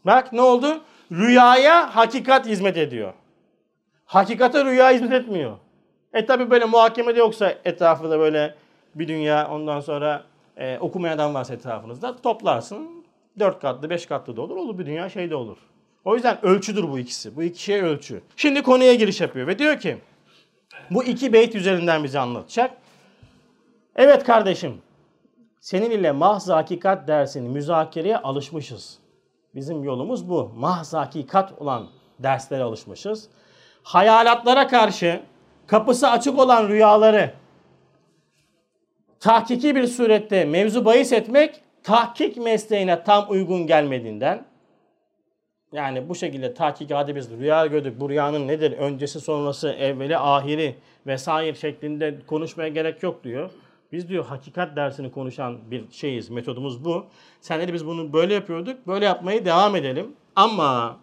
Bak 0.05 0.33
ne 0.33 0.41
oldu? 0.41 0.81
Rüyaya 1.11 1.95
hakikat 1.95 2.45
hizmet 2.45 2.77
ediyor. 2.77 3.13
Hakikate 4.05 4.65
rüya 4.65 4.91
hizmet 4.91 5.13
etmiyor. 5.13 5.57
E 6.13 6.25
tabi 6.25 6.49
böyle 6.49 6.65
muhakemede 6.65 7.19
yoksa 7.19 7.53
etrafında 7.65 8.19
böyle 8.19 8.55
bir 8.95 9.07
dünya 9.07 9.49
ondan 9.51 9.79
sonra 9.79 10.23
e, 10.57 10.79
okumayan 10.79 11.15
adam 11.15 11.33
varsa 11.33 11.53
etrafınızda 11.53 12.17
toplarsın. 12.17 13.03
Dört 13.39 13.61
katlı, 13.61 13.89
beş 13.89 14.05
katlı 14.05 14.37
da 14.37 14.41
olur. 14.41 14.57
Olur 14.57 14.77
bir 14.77 14.85
dünya 14.85 15.09
şey 15.09 15.29
de 15.29 15.35
olur. 15.35 15.57
O 16.05 16.15
yüzden 16.15 16.45
ölçüdür 16.45 16.83
bu 16.83 16.99
ikisi. 16.99 17.35
Bu 17.35 17.43
iki 17.43 17.63
şey 17.63 17.81
ölçü. 17.81 18.21
Şimdi 18.35 18.63
konuya 18.63 18.93
giriş 18.93 19.21
yapıyor 19.21 19.47
ve 19.47 19.59
diyor 19.59 19.79
ki 19.79 19.97
bu 20.89 21.03
iki 21.03 21.33
beyt 21.33 21.55
üzerinden 21.55 22.03
bize 22.03 22.19
anlatacak. 22.19 22.71
Evet 23.95 24.23
kardeşim 24.23 24.81
senin 25.59 25.91
ile 25.91 26.11
mahz 26.11 26.49
hakikat 26.49 27.07
dersini 27.07 27.49
müzakereye 27.49 28.17
alışmışız. 28.17 28.97
Bizim 29.55 29.83
yolumuz 29.83 30.29
bu. 30.29 30.51
Mahz 30.55 30.93
hakikat 30.93 31.61
olan 31.61 31.87
derslere 32.19 32.63
alışmışız. 32.63 33.29
Hayalatlara 33.83 34.67
karşı 34.67 35.21
kapısı 35.67 36.09
açık 36.09 36.39
olan 36.39 36.69
rüyaları 36.69 37.33
tahkiki 39.19 39.75
bir 39.75 39.87
surette 39.87 40.45
mevzu 40.45 40.85
bahis 40.85 41.11
etmek 41.11 41.61
tahkik 41.83 42.37
mesleğine 42.37 43.03
tam 43.03 43.25
uygun 43.29 43.67
gelmediğinden 43.67 44.45
yani 45.73 46.09
bu 46.09 46.15
şekilde 46.15 46.53
tahkik 46.53 46.91
hadi 46.91 47.15
biz 47.15 47.29
rüya 47.31 47.65
gördük 47.65 47.99
bu 47.99 48.09
rüyanın 48.09 48.47
nedir 48.47 48.71
öncesi 48.71 49.21
sonrası 49.21 49.69
evveli 49.69 50.17
ahiri 50.17 50.75
vesaire 51.07 51.55
şeklinde 51.55 52.19
konuşmaya 52.27 52.69
gerek 52.69 53.03
yok 53.03 53.23
diyor. 53.23 53.49
Biz 53.91 54.09
diyor 54.09 54.25
hakikat 54.25 54.75
dersini 54.75 55.11
konuşan 55.11 55.57
bir 55.71 55.83
şeyiz 55.91 56.29
metodumuz 56.29 56.85
bu. 56.85 57.05
Sen 57.41 57.61
dedi 57.61 57.73
biz 57.73 57.85
bunu 57.85 58.13
böyle 58.13 58.33
yapıyorduk 58.33 58.87
böyle 58.87 59.05
yapmayı 59.05 59.45
devam 59.45 59.75
edelim 59.75 60.11
ama 60.35 60.97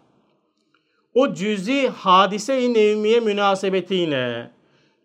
o 1.15 1.33
cüzi 1.33 1.87
hadise-i 1.87 2.73
nevmiye 2.73 3.19
münasebetiyle 3.19 4.51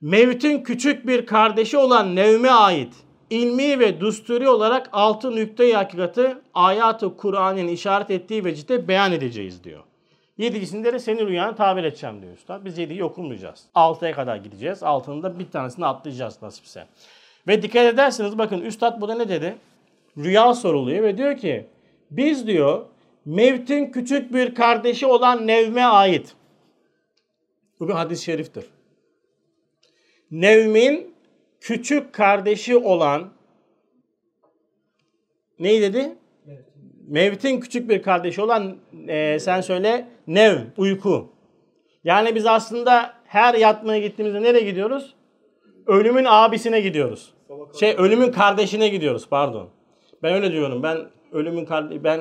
mevtin 0.00 0.62
küçük 0.62 1.06
bir 1.06 1.26
kardeşi 1.26 1.78
olan 1.78 2.16
nevme 2.16 2.50
ait 2.50 2.94
ilmi 3.30 3.80
ve 3.80 4.00
dusturi 4.00 4.48
olarak 4.48 4.88
altı 4.92 5.36
nükte 5.36 5.72
hakikati 5.72 6.36
ayat-ı 6.54 7.16
Kur'an'ın 7.16 7.68
işaret 7.68 8.10
ettiği 8.10 8.44
vecihte 8.44 8.88
beyan 8.88 9.12
edeceğiz 9.12 9.64
diyor. 9.64 9.82
Yedincisinde 10.38 10.92
de 10.92 10.98
senin 10.98 11.26
rüyanı 11.26 11.56
tabir 11.56 11.84
edeceğim 11.84 12.22
diyor 12.22 12.34
usta. 12.34 12.64
Biz 12.64 12.78
yediyi 12.78 13.04
okumayacağız. 13.04 13.64
Altıya 13.74 14.12
kadar 14.12 14.36
gideceğiz. 14.36 14.82
Altında 14.82 15.38
bir 15.38 15.50
tanesini 15.50 15.86
atlayacağız 15.86 16.42
nasipse. 16.42 16.86
Ve 17.48 17.62
dikkat 17.62 17.94
ederseniz 17.94 18.38
bakın 18.38 18.60
üstad 18.60 19.00
burada 19.00 19.14
ne 19.14 19.28
dedi? 19.28 19.56
Rüya 20.18 20.54
soruluyor 20.54 21.02
ve 21.02 21.18
diyor 21.18 21.36
ki 21.36 21.66
biz 22.10 22.46
diyor 22.46 22.86
mevtin 23.24 23.90
küçük 23.90 24.34
bir 24.34 24.54
kardeşi 24.54 25.06
olan 25.06 25.46
Nevme 25.46 25.82
ait. 25.82 26.34
Bu 27.80 27.88
bir 27.88 27.92
hadis-i 27.92 28.24
şeriftir. 28.24 28.64
Nevmin 30.30 31.14
küçük 31.66 32.12
kardeşi 32.12 32.76
olan 32.76 33.30
neyi 35.58 35.82
dedi? 35.82 36.14
Mevtin 37.08 37.60
küçük 37.60 37.88
bir 37.88 38.02
kardeşi 38.02 38.42
olan 38.42 38.76
e, 39.08 39.38
sen 39.40 39.60
söyle 39.60 40.08
nev, 40.26 40.58
uyku. 40.76 41.32
Yani 42.04 42.34
biz 42.34 42.46
aslında 42.46 43.14
her 43.24 43.54
yatmaya 43.54 44.00
gittiğimizde 44.00 44.42
nereye 44.42 44.64
gidiyoruz? 44.64 45.14
Ölümün 45.86 46.26
abisine 46.28 46.80
gidiyoruz. 46.80 47.34
Şey 47.80 47.94
ölümün 47.98 48.32
kardeşine 48.32 48.88
gidiyoruz 48.88 49.28
pardon. 49.28 49.68
Ben 50.22 50.34
öyle 50.34 50.52
diyorum. 50.52 50.82
Ben 50.82 50.98
ölümün 51.32 51.68
ben 52.04 52.20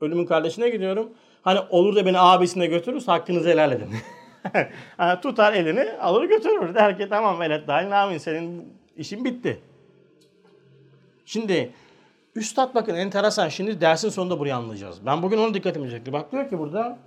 ölümün 0.00 0.26
kardeşine 0.26 0.68
gidiyorum. 0.68 1.12
Hani 1.42 1.60
olur 1.70 1.96
da 1.96 2.06
beni 2.06 2.18
abisine 2.18 2.66
götürürüz 2.66 3.08
hakkınızı 3.08 3.48
helal 3.48 3.72
edin. 3.72 3.88
tutar 5.22 5.52
elini 5.52 5.92
alır 6.00 6.24
götürür. 6.24 6.74
Der 6.74 6.98
ki 6.98 7.08
tamam 7.08 7.40
velet 7.40 7.68
dahil 7.68 8.02
amin 8.02 8.18
senin 8.18 8.72
işin 8.96 9.24
bitti. 9.24 9.60
Şimdi 11.24 11.72
Üstad 12.36 12.74
bakın 12.74 12.94
enteresan. 12.94 13.48
Şimdi 13.48 13.80
dersin 13.80 14.08
sonunda 14.08 14.38
burayı 14.38 14.56
anlayacağız. 14.56 15.06
Ben 15.06 15.22
bugün 15.22 15.38
onu 15.38 15.54
dikkatimi 15.54 15.90
çekti. 15.90 16.12
Bak 16.12 16.32
diyor 16.32 16.48
ki 16.48 16.58
burada 16.58 16.98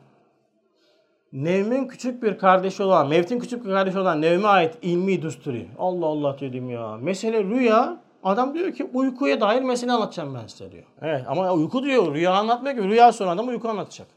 Nevmin 1.34 1.88
küçük 1.88 2.24
bir 2.24 2.38
kardeşi 2.38 2.84
olan, 2.84 3.08
Mevt'in 3.08 3.40
küçük 3.40 3.66
bir 3.66 3.70
kardeşi 3.70 4.00
olan 4.00 4.22
Nevme 4.22 4.48
ait 4.48 4.78
ilmi 4.82 5.22
dusturi. 5.22 5.68
Allah 5.80 6.06
Allah 6.06 6.38
dedim 6.40 6.70
ya. 6.70 6.98
Mesele 6.98 7.44
rüya. 7.44 7.98
Adam 8.24 8.54
diyor 8.54 8.74
ki 8.74 8.90
uykuya 8.94 9.42
dair 9.42 9.62
mesele 9.62 9.92
anlatacağım 9.92 10.36
ben 10.36 10.48
size 10.48 10.72
diyor. 10.72 10.84
Evet 11.02 11.24
ama 11.28 11.54
uyku 11.54 11.84
diyor. 11.84 12.14
Rüya 12.16 12.34
anlatmıyor 12.34 12.76
ki. 12.76 12.84
Rüya 12.84 13.12
sonra 13.12 13.32
adam 13.32 13.48
uyku 13.48 13.70
anlatacak. 13.70 14.08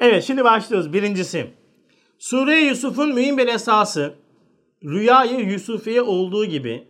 Evet 0.00 0.24
şimdi 0.24 0.44
başlıyoruz. 0.44 0.92
Birincisi. 0.92 1.50
Sure-i 2.18 2.64
Yusuf'un 2.64 3.14
mühim 3.14 3.38
bir 3.38 3.48
esası 3.48 4.14
rüyayı 4.84 5.40
Yusufiye 5.40 6.02
olduğu 6.02 6.44
gibi 6.44 6.88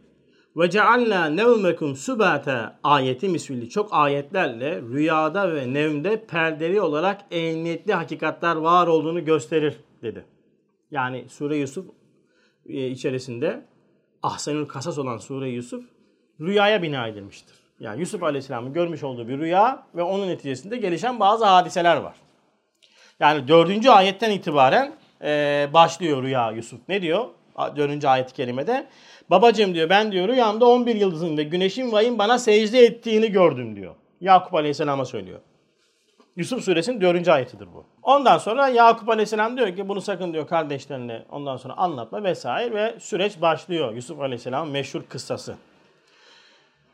ve 0.56 0.70
cealna 0.70 1.26
nevmekum 1.26 1.96
subate 1.96 2.70
ayeti 2.82 3.28
misvilli 3.28 3.68
çok 3.68 3.88
ayetlerle 3.92 4.82
rüyada 4.82 5.54
ve 5.54 5.74
nevmde 5.74 6.26
perdeli 6.26 6.80
olarak 6.80 7.20
emniyetli 7.30 7.94
hakikatler 7.94 8.56
var 8.56 8.86
olduğunu 8.86 9.24
gösterir 9.24 9.76
dedi. 10.02 10.24
Yani 10.90 11.24
Sure 11.28 11.56
Yusuf 11.56 11.86
e, 12.68 12.86
içerisinde 12.86 13.64
Ahsenül 14.22 14.66
Kasas 14.66 14.98
olan 14.98 15.18
Sure 15.18 15.48
Yusuf 15.48 15.84
rüyaya 16.40 16.82
bina 16.82 17.08
edilmiştir. 17.08 17.54
Yani 17.80 18.00
Yusuf 18.00 18.22
Aleyhisselam'ın 18.22 18.72
görmüş 18.72 19.02
olduğu 19.02 19.28
bir 19.28 19.38
rüya 19.38 19.86
ve 19.94 20.02
onun 20.02 20.28
neticesinde 20.28 20.76
gelişen 20.76 21.20
bazı 21.20 21.44
hadiseler 21.44 21.96
var. 21.96 22.16
Yani 23.20 23.48
dördüncü 23.48 23.90
ayetten 23.90 24.30
itibaren 24.30 24.92
e, 25.22 25.68
başlıyor 25.74 26.22
rüya 26.22 26.50
Yusuf. 26.50 26.80
Ne 26.88 27.02
diyor? 27.02 27.26
Dördüncü 27.76 28.06
ayet-i 28.06 28.34
kerimede. 28.34 28.86
Babacım 29.30 29.74
diyor 29.74 29.90
ben 29.90 30.12
diyor 30.12 30.28
rüyamda 30.28 30.66
11 30.66 30.94
yıldızın 30.94 31.36
ve 31.36 31.42
güneşin 31.42 31.92
ve 31.92 31.96
ayın 31.96 32.18
bana 32.18 32.38
secde 32.38 32.80
ettiğini 32.80 33.32
gördüm 33.32 33.76
diyor. 33.76 33.94
Yakup 34.20 34.54
Aleyhisselam'a 34.54 35.04
söylüyor. 35.04 35.40
Yusuf 36.36 36.64
suresinin 36.64 37.00
4. 37.00 37.28
ayetidir 37.28 37.68
bu. 37.74 37.84
Ondan 38.02 38.38
sonra 38.38 38.68
Yakup 38.68 39.08
Aleyhisselam 39.08 39.56
diyor 39.56 39.76
ki 39.76 39.88
bunu 39.88 40.00
sakın 40.00 40.32
diyor 40.32 40.46
kardeşlerine 40.46 41.22
ondan 41.30 41.56
sonra 41.56 41.74
anlatma 41.74 42.24
vesaire 42.24 42.74
ve 42.74 43.00
süreç 43.00 43.40
başlıyor. 43.40 43.94
Yusuf 43.94 44.20
Aleyhisselam'ın 44.20 44.72
meşhur 44.72 45.02
kıssası. 45.02 45.56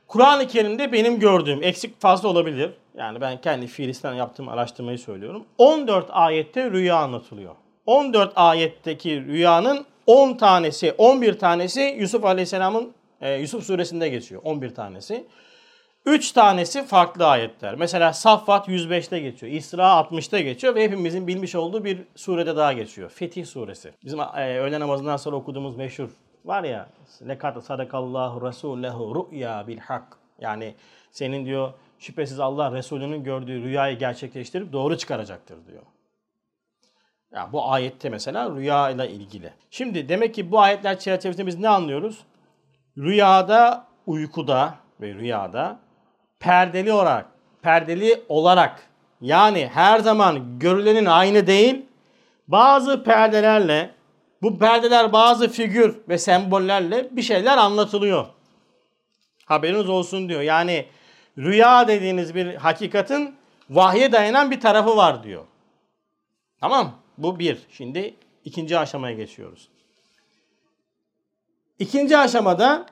Kur'an-ı 0.09 0.47
Kerim'de 0.47 0.93
benim 0.93 1.19
gördüğüm 1.19 1.63
eksik 1.63 2.01
fazla 2.01 2.29
olabilir. 2.29 2.71
Yani 2.97 3.21
ben 3.21 3.41
kendi 3.41 3.67
fiilistten 3.67 4.15
yaptığım 4.15 4.49
araştırmayı 4.49 4.99
söylüyorum. 4.99 5.45
14 5.59 6.07
ayette 6.11 6.71
rüya 6.71 6.97
anlatılıyor. 6.97 7.55
14 7.87 8.33
ayetteki 8.37 9.25
rüyanın 9.25 9.87
10 10.07 10.35
tanesi, 10.37 10.93
11 10.99 11.39
tanesi 11.39 11.81
Yusuf 11.81 12.25
Aleyhisselam'ın 12.25 12.93
e, 13.21 13.35
Yusuf 13.35 13.65
suresinde 13.65 14.09
geçiyor. 14.09 14.41
11 14.45 14.75
tanesi. 14.75 15.27
3 16.07 16.33
tanesi 16.33 16.85
farklı 16.85 17.27
ayetler. 17.27 17.75
Mesela 17.75 18.13
Saffat 18.13 18.69
105'te 18.69 19.21
geçiyor. 19.21 19.53
İsra 19.53 19.83
60'ta 19.83 20.41
geçiyor 20.41 20.75
ve 20.75 20.85
hepimizin 20.85 21.27
bilmiş 21.27 21.55
olduğu 21.55 21.85
bir 21.85 21.99
surede 22.17 22.57
daha 22.57 22.73
geçiyor. 22.73 23.11
Fetih 23.11 23.47
suresi. 23.47 23.93
Bizim 24.05 24.21
e, 24.21 24.59
öğle 24.59 24.81
namazından 24.81 25.17
sonra 25.17 25.37
okuduğumuz 25.37 25.77
meşhur 25.77 26.09
var 26.45 26.65
ya. 26.65 26.89
Lekat 27.29 27.65
sadakallahu 27.65 28.49
resulehu 28.49 29.15
ru'ya 29.15 29.67
bil 29.67 29.79
hak. 29.79 30.17
Yani 30.41 30.75
senin 31.11 31.47
diyor 31.47 31.73
şüphesiz 31.99 32.41
Allah 32.41 32.73
Resulü'nün 32.73 33.25
gördüğü 33.25 33.63
rüyayı 33.63 33.99
gerçekleştirip 33.99 34.73
doğru 34.73 34.97
çıkaracaktır 34.97 35.57
diyor. 35.67 35.83
Ya 37.35 37.49
bu 37.53 37.71
ayette 37.71 38.09
mesela 38.09 38.51
rüya 38.51 38.91
ile 38.91 39.11
ilgili. 39.11 39.53
Şimdi 39.71 40.09
demek 40.09 40.35
ki 40.35 40.51
bu 40.51 40.61
ayetler 40.61 40.99
çerçevesinde 40.99 41.47
biz 41.47 41.59
ne 41.59 41.69
anlıyoruz? 41.69 42.19
Rüyada, 42.99 43.87
uykuda 44.07 44.75
ve 45.01 45.15
rüyada 45.15 45.79
perdeli 46.41 46.93
olarak, 46.93 47.27
perdeli 47.63 48.23
olarak 48.29 48.87
yani 49.21 49.71
her 49.75 49.99
zaman 49.99 50.59
görülenin 50.59 51.07
aynı 51.07 51.47
değil, 51.47 51.87
bazı 52.49 53.05
perdelerle, 53.05 53.91
bu 54.43 54.59
perdeler 54.59 55.13
bazı 55.13 55.49
figür 55.49 56.01
ve 56.09 56.19
sembollerle 56.19 57.17
bir 57.17 57.23
şeyler 57.23 57.59
anlatılıyor. 57.59 58.27
Haberiniz 59.45 59.89
olsun 59.89 60.29
diyor. 60.29 60.41
Yani 60.41 60.87
rüya 61.39 61.89
dediğiniz 61.89 62.35
bir 62.35 62.55
hakikatin 62.55 63.37
vahye 63.71 64.13
dayanan 64.13 64.51
bir 64.51 64.61
tarafı 64.61 64.97
var 64.97 65.23
diyor. 65.23 65.45
Tamam. 66.61 67.02
Bu 67.19 67.39
bir. 67.39 67.59
Şimdi 67.71 68.15
ikinci 68.45 68.79
aşamaya 68.79 69.17
geçiyoruz. 69.17 69.69
İkinci 71.79 72.19
aşamada 72.19 72.87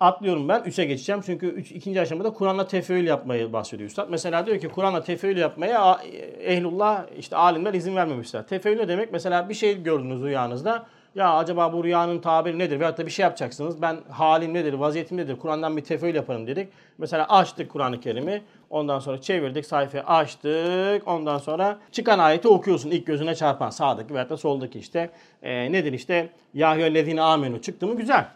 atlıyorum 0.00 0.48
ben. 0.48 0.62
Üçe 0.62 0.84
geçeceğim. 0.84 1.22
Çünkü 1.26 1.46
üç, 1.46 1.72
ikinci 1.72 2.00
aşamada 2.00 2.32
Kur'an'la 2.32 2.66
tefeül 2.66 3.06
yapmayı 3.06 3.52
bahsediyor 3.52 3.88
Üstad. 3.88 4.08
Mesela 4.10 4.46
diyor 4.46 4.60
ki 4.60 4.68
Kur'an'la 4.68 5.02
tefeül 5.02 5.36
yapmaya 5.36 6.00
ehlullah 6.40 7.04
işte 7.18 7.36
alimler 7.36 7.74
izin 7.74 7.96
vermemişler. 7.96 8.46
Tefeül 8.46 8.76
ne 8.76 8.88
demek? 8.88 9.12
Mesela 9.12 9.48
bir 9.48 9.54
şey 9.54 9.82
gördünüz 9.82 10.22
rüyanızda. 10.22 10.86
Ya 11.14 11.34
acaba 11.34 11.72
bu 11.72 11.84
rüyanın 11.84 12.18
tabiri 12.18 12.58
nedir? 12.58 12.80
Veyahut 12.80 12.98
da 12.98 13.06
bir 13.06 13.10
şey 13.10 13.22
yapacaksınız. 13.22 13.82
Ben 13.82 13.96
halim 14.10 14.54
nedir, 14.54 14.72
vaziyetim 14.72 15.16
nedir? 15.16 15.36
Kur'an'dan 15.36 15.76
bir 15.76 15.84
tefeül 15.84 16.14
yaparım 16.14 16.46
dedik. 16.46 16.68
Mesela 16.98 17.28
açtık 17.28 17.70
Kur'an-ı 17.70 18.00
Kerim'i. 18.00 18.42
Ondan 18.74 18.98
sonra 18.98 19.20
çevirdik, 19.20 19.66
sayfayı 19.66 20.04
açtık. 20.04 21.08
Ondan 21.08 21.38
sonra 21.38 21.78
çıkan 21.92 22.18
ayeti 22.18 22.48
okuyorsun. 22.48 22.90
ilk 22.90 23.06
gözüne 23.06 23.34
çarpan 23.34 23.70
sağdaki 23.70 24.14
veyahut 24.14 24.30
da 24.30 24.36
soldaki 24.36 24.78
işte. 24.78 25.10
E, 25.42 25.72
nedir 25.72 25.92
işte? 25.92 26.32
Yahyellezine 26.54 27.22
amenu 27.22 27.62
çıktı 27.62 27.86
mı? 27.86 27.96
Güzel. 27.96 28.28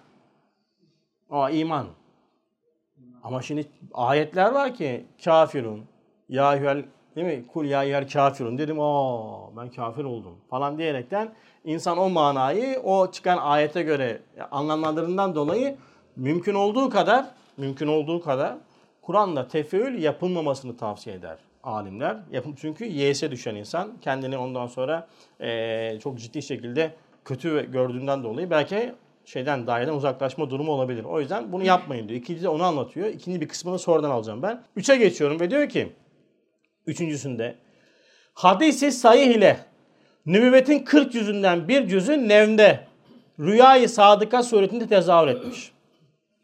O 1.31 1.49
iman. 1.49 1.87
Ama 3.23 3.43
şimdi 3.43 3.67
ayetler 3.95 4.53
var 4.53 4.75
ki 4.75 5.07
kafirun, 5.25 5.85
yahyel 6.29 6.85
değil 7.17 7.27
mi? 7.27 7.47
Kul 7.53 7.65
yahyel 7.65 8.09
kafirun 8.09 8.59
dedim. 8.59 8.81
Aa 8.81 9.57
ben 9.57 9.71
kafir 9.71 10.05
oldum 10.05 10.37
falan 10.51 10.79
diyerekten 10.79 11.35
insan 11.65 11.99
o 11.99 12.09
manayı 12.09 12.81
o 12.85 13.11
çıkan 13.11 13.39
ayete 13.39 13.83
göre 13.83 14.21
anlamlarından 14.51 15.35
dolayı 15.35 15.77
mümkün 16.17 16.55
olduğu 16.55 16.91
kadar 16.91 17.27
mümkün 17.57 17.87
olduğu 17.87 18.21
kadar 18.21 18.57
Kur'an'da 19.09 19.49
tefeül 19.49 20.03
yapılmamasını 20.03 20.77
tavsiye 20.77 21.17
eder 21.17 21.39
alimler. 21.63 22.17
Yapım 22.33 22.55
çünkü 22.55 22.85
yese 22.85 23.31
düşen 23.31 23.55
insan 23.55 23.93
kendini 24.01 24.39
ondan 24.39 24.67
sonra 24.67 25.09
e, 25.41 25.99
çok 26.03 26.19
ciddi 26.19 26.43
şekilde 26.43 26.95
kötü 27.25 27.73
gördüğünden 27.73 28.23
dolayı 28.23 28.51
belki 28.51 28.93
şeyden 29.25 29.67
daireden 29.67 29.93
uzaklaşma 29.93 30.51
durumu 30.51 30.73
olabilir. 30.73 31.05
O 31.05 31.21
yüzden 31.21 31.53
bunu 31.53 31.65
yapmayın 31.65 32.09
diyor. 32.09 32.21
İkinci 32.21 32.43
de 32.43 32.49
onu 32.49 32.63
anlatıyor. 32.63 33.07
İkinci 33.07 33.41
bir 33.41 33.49
kısmını 33.49 33.79
sonradan 33.79 34.11
alacağım 34.11 34.43
ben. 34.43 34.63
Üçe 34.77 34.97
geçiyorum 34.97 35.41
ve 35.41 35.51
diyor 35.51 35.69
ki 35.69 35.93
üçüncüsünde 36.87 37.55
hadisi 38.35 38.93
sahih 38.93 39.35
ile 39.37 39.57
nübüvvetin 40.27 40.85
40 40.85 41.15
yüzünden 41.15 41.69
bir 41.69 41.89
cüzü 41.89 42.29
nevde 42.29 42.87
rüyayı 43.41 43.89
sadıka 43.89 44.43
suretinde 44.43 44.87
tezahür 44.87 45.29
etmiş. 45.29 45.73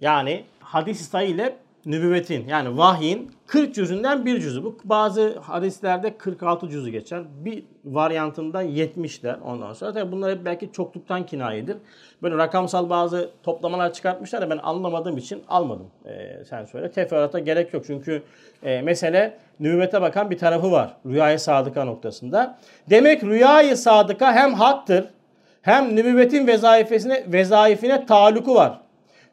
Yani 0.00 0.44
hadis-i 0.60 1.04
sahih 1.04 1.28
ile 1.28 1.63
nübüvvetin 1.86 2.48
yani 2.48 2.78
vahyin 2.78 3.30
40 3.46 3.74
cüzünden 3.74 4.26
bir 4.26 4.40
cüzü. 4.40 4.64
Bu 4.64 4.78
bazı 4.84 5.38
hadislerde 5.38 6.18
46 6.18 6.68
cüzü 6.68 6.90
geçer. 6.90 7.22
Bir 7.44 7.64
varyantında 7.84 8.64
70'ler 8.64 9.40
ondan 9.40 9.72
sonra. 9.72 9.92
Tabii 9.92 10.12
bunlar 10.12 10.30
hep 10.30 10.44
belki 10.44 10.72
çokluktan 10.72 11.26
kinayedir. 11.26 11.76
Böyle 12.22 12.36
rakamsal 12.36 12.90
bazı 12.90 13.30
toplamalar 13.42 13.92
çıkartmışlar 13.92 14.42
da 14.42 14.50
ben 14.50 14.58
anlamadığım 14.62 15.16
için 15.16 15.42
almadım. 15.48 15.86
Ee, 16.06 16.44
sen 16.50 16.64
söyle. 16.64 16.90
Teferruata 16.90 17.38
gerek 17.38 17.74
yok. 17.74 17.84
Çünkü 17.86 18.22
e, 18.62 18.82
mesele 18.82 19.38
nübüvvete 19.60 20.02
bakan 20.02 20.30
bir 20.30 20.38
tarafı 20.38 20.70
var. 20.70 20.96
Rüyayı 21.06 21.38
sadıka 21.38 21.84
noktasında. 21.84 22.58
Demek 22.90 23.24
rüyayı 23.24 23.76
sadıka 23.76 24.32
hem 24.32 24.54
haktır 24.54 25.04
hem 25.64 25.96
nübüvvetin 25.96 26.46
vezaifesine, 26.46 27.24
vezaifine 27.32 28.06
taluku 28.06 28.54
var. 28.54 28.80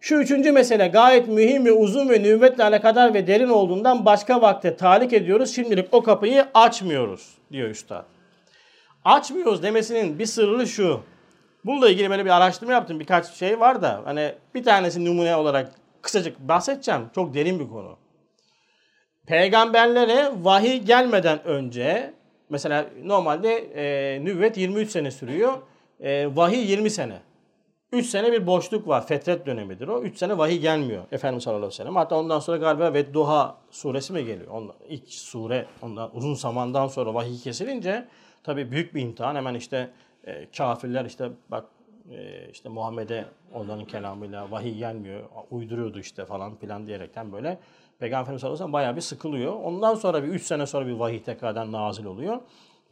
Şu 0.04 0.16
üçüncü 0.16 0.52
mesele 0.52 0.88
gayet 0.88 1.28
mühim 1.28 1.66
ve 1.66 1.72
uzun 1.72 2.10
ve 2.10 2.20
nübüvvetle 2.20 2.64
alakadar 2.64 3.14
ve 3.14 3.28
derin 3.28 3.50
olduğundan 3.50 4.06
başka 4.06 4.42
vakte 4.42 4.76
talik 4.76 5.14
ediyoruz. 5.14 5.56
Şimdilik 5.56 5.88
o 5.92 6.04
kapıyı 6.04 6.46
açmıyoruz 6.54 7.38
diyor 7.52 7.70
üstad. 7.70 8.06
Açmıyoruz 9.06 9.64
demesinin 9.64 10.20
bir 10.20 10.26
sırrı 10.26 10.68
şu. 10.68 11.00
Bununla 11.66 11.90
ilgili 11.90 12.10
böyle 12.10 12.26
bir 12.26 12.30
araştırma 12.30 12.74
yaptım. 12.74 13.00
Birkaç 13.00 13.34
şey 13.34 13.60
var 13.60 13.82
da 13.82 14.02
hani 14.06 14.34
bir 14.56 14.64
tanesi 14.64 15.06
numune 15.06 15.36
olarak 15.36 15.72
kısacık 16.02 16.40
bahsedeceğim. 16.40 17.02
Çok 17.16 17.34
derin 17.34 17.60
bir 17.60 17.68
konu. 17.68 17.98
Peygamberlere 19.26 20.32
vahiy 20.42 20.78
gelmeden 20.78 21.44
önce 21.44 22.14
mesela 22.50 22.86
normalde 23.04 23.56
e, 23.56 24.20
nübüvvet 24.26 24.58
23 24.58 24.90
sene 24.90 25.12
sürüyor. 25.12 25.54
E, 26.00 26.36
vahiy 26.36 26.72
20 26.72 26.90
sene. 26.90 27.31
3 27.91 28.06
sene 28.06 28.32
bir 28.32 28.47
boşluk 28.47 28.88
var. 28.88 29.08
Fetret 29.08 29.45
dönemidir 29.45 29.88
o. 29.88 30.01
3 30.01 30.17
sene 30.17 30.38
vahiy 30.38 30.60
gelmiyor 30.60 31.04
Efendimiz 31.12 31.43
sallallahu 31.43 31.60
aleyhi 31.60 31.73
ve 31.73 31.75
sellem. 31.75 31.95
Hatta 31.95 32.15
ondan 32.15 32.39
sonra 32.39 32.58
galiba 32.58 32.93
Vedduha 32.93 33.58
suresi 33.71 34.13
mi 34.13 34.25
geliyor? 34.25 34.51
Ondan, 34.51 34.75
ilk 34.89 35.04
sure 35.08 35.65
ondan 35.82 36.15
uzun 36.15 36.34
zamandan 36.34 36.88
sonra 36.88 37.13
vahiy 37.13 37.39
kesilince 37.39 38.08
tabii 38.43 38.71
büyük 38.71 38.95
bir 38.95 39.01
imtihan. 39.01 39.36
Hemen 39.36 39.56
işte 39.56 39.91
e, 40.23 40.51
kafirler 40.58 41.06
işte 41.06 41.30
bak 41.51 41.65
e, 42.12 42.49
işte 42.51 42.69
Muhammed'e 42.69 43.25
onların 43.54 43.86
kelamıyla 43.86 44.51
vahiy 44.51 44.75
gelmiyor. 44.75 45.21
Uyduruyordu 45.51 45.99
işte 45.99 46.25
falan 46.25 46.56
filan 46.56 46.88
diyerekten 46.88 47.32
böyle. 47.32 47.60
Peygamber 47.99 48.21
Efendimiz 48.21 48.41
sallallahu 48.41 48.54
aleyhi 48.54 48.54
ve 48.54 48.58
sellem 48.58 48.73
bayağı 48.73 48.95
bir 48.95 49.01
sıkılıyor. 49.01 49.54
Ondan 49.54 49.95
sonra 49.95 50.23
bir 50.23 50.27
3 50.27 50.43
sene 50.43 50.65
sonra 50.65 50.88
bir 50.88 50.93
vahiy 50.93 51.23
tekrardan 51.23 51.71
nazil 51.71 52.06
oluyor. 52.06 52.39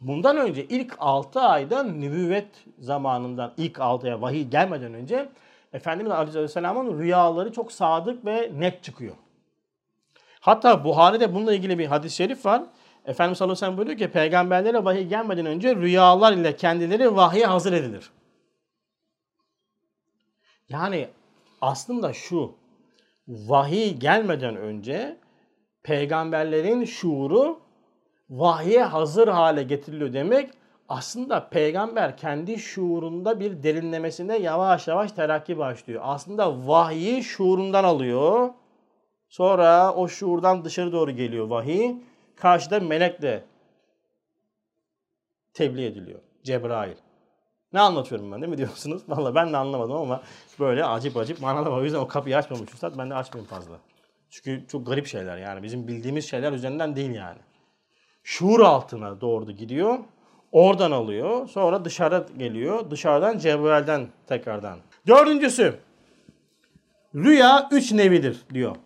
Bundan 0.00 0.36
önce 0.36 0.64
ilk 0.64 0.96
6 0.98 1.40
ayda 1.40 1.82
nübüvvet 1.82 2.48
zamanından 2.78 3.52
ilk 3.56 3.80
6 3.80 4.06
aya 4.06 4.22
vahiy 4.22 4.48
gelmeden 4.48 4.94
önce 4.94 5.28
Efendimiz 5.72 6.12
Aleyhisselam'ın 6.12 6.98
rüyaları 6.98 7.52
çok 7.52 7.72
sadık 7.72 8.24
ve 8.24 8.50
net 8.54 8.84
çıkıyor. 8.84 9.14
Hatta 10.40 10.84
Buhari'de 10.84 11.34
bununla 11.34 11.54
ilgili 11.54 11.78
bir 11.78 11.86
hadis-i 11.86 12.16
şerif 12.16 12.46
var. 12.46 12.62
Efendimiz 13.04 13.38
sallallahu 13.38 13.52
aleyhi 13.52 13.62
ve 13.62 13.66
sellem 13.66 13.76
buyuruyor 13.76 13.98
ki 13.98 14.12
peygamberlere 14.12 14.84
vahiy 14.84 15.06
gelmeden 15.06 15.46
önce 15.46 15.76
rüyalar 15.76 16.32
ile 16.32 16.56
kendileri 16.56 17.16
vahye 17.16 17.46
hazır 17.46 17.72
edilir. 17.72 18.10
Yani 20.68 21.08
aslında 21.60 22.12
şu 22.12 22.54
vahiy 23.28 23.94
gelmeden 23.94 24.56
önce 24.56 25.16
peygamberlerin 25.82 26.84
şuuru 26.84 27.60
vahye 28.30 28.82
hazır 28.82 29.28
hale 29.28 29.62
getiriliyor 29.62 30.12
demek 30.12 30.50
aslında 30.88 31.48
peygamber 31.48 32.16
kendi 32.16 32.58
şuurunda 32.58 33.40
bir 33.40 33.62
derinlemesine 33.62 34.38
yavaş 34.38 34.88
yavaş 34.88 35.12
terakki 35.12 35.58
başlıyor. 35.58 36.02
Aslında 36.04 36.66
vahyi 36.68 37.24
şuurundan 37.24 37.84
alıyor. 37.84 38.50
Sonra 39.28 39.94
o 39.94 40.08
şuurdan 40.08 40.64
dışarı 40.64 40.92
doğru 40.92 41.10
geliyor 41.10 41.48
vahiy. 41.48 41.94
Karşıda 42.36 42.80
melekle 42.80 43.44
tebliğ 45.54 45.86
ediliyor. 45.86 46.20
Cebrail. 46.44 46.96
Ne 47.72 47.80
anlatıyorum 47.80 48.32
ben 48.32 48.40
değil 48.40 48.50
mi 48.50 48.58
diyorsunuz? 48.58 49.02
Vallahi 49.08 49.34
ben 49.34 49.52
de 49.52 49.56
anlamadım 49.56 49.96
ama 49.96 50.22
böyle 50.60 50.84
acip 50.84 51.16
acip 51.16 51.40
manalar 51.40 51.70
var. 51.70 51.78
O 51.78 51.84
yüzden 51.84 51.98
o 51.98 52.08
kapıyı 52.08 52.36
açmamış 52.36 52.74
Üstad. 52.74 52.98
Ben 52.98 53.10
de 53.10 53.14
açmayayım 53.14 53.50
fazla. 53.50 53.74
Çünkü 54.30 54.66
çok 54.68 54.86
garip 54.86 55.06
şeyler 55.06 55.36
yani. 55.38 55.62
Bizim 55.62 55.88
bildiğimiz 55.88 56.30
şeyler 56.30 56.52
üzerinden 56.52 56.96
değil 56.96 57.10
yani 57.10 57.38
şuur 58.22 58.60
altına 58.60 59.20
doğru 59.20 59.52
gidiyor. 59.52 59.98
Oradan 60.52 60.90
alıyor. 60.90 61.48
Sonra 61.48 61.84
dışarı 61.84 62.26
geliyor. 62.38 62.90
Dışarıdan 62.90 63.38
Cebrail'den 63.38 64.08
tekrardan. 64.26 64.78
Dördüncüsü. 65.06 65.74
Rüya 67.14 67.68
üç 67.72 67.92
nevidir 67.92 68.40
diyor. 68.54 68.76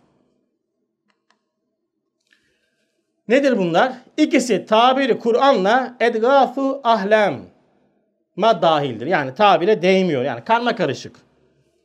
Nedir 3.28 3.58
bunlar? 3.58 3.92
İkisi 4.16 4.66
tabiri 4.66 5.18
Kur'an'la 5.18 5.96
edgafu 6.00 6.80
ahlem 6.84 7.40
ma 8.36 8.62
dahildir. 8.62 9.06
Yani 9.06 9.34
tabire 9.34 9.82
değmiyor. 9.82 10.22
Yani 10.22 10.44
karma 10.44 10.76
karışık. 10.76 11.16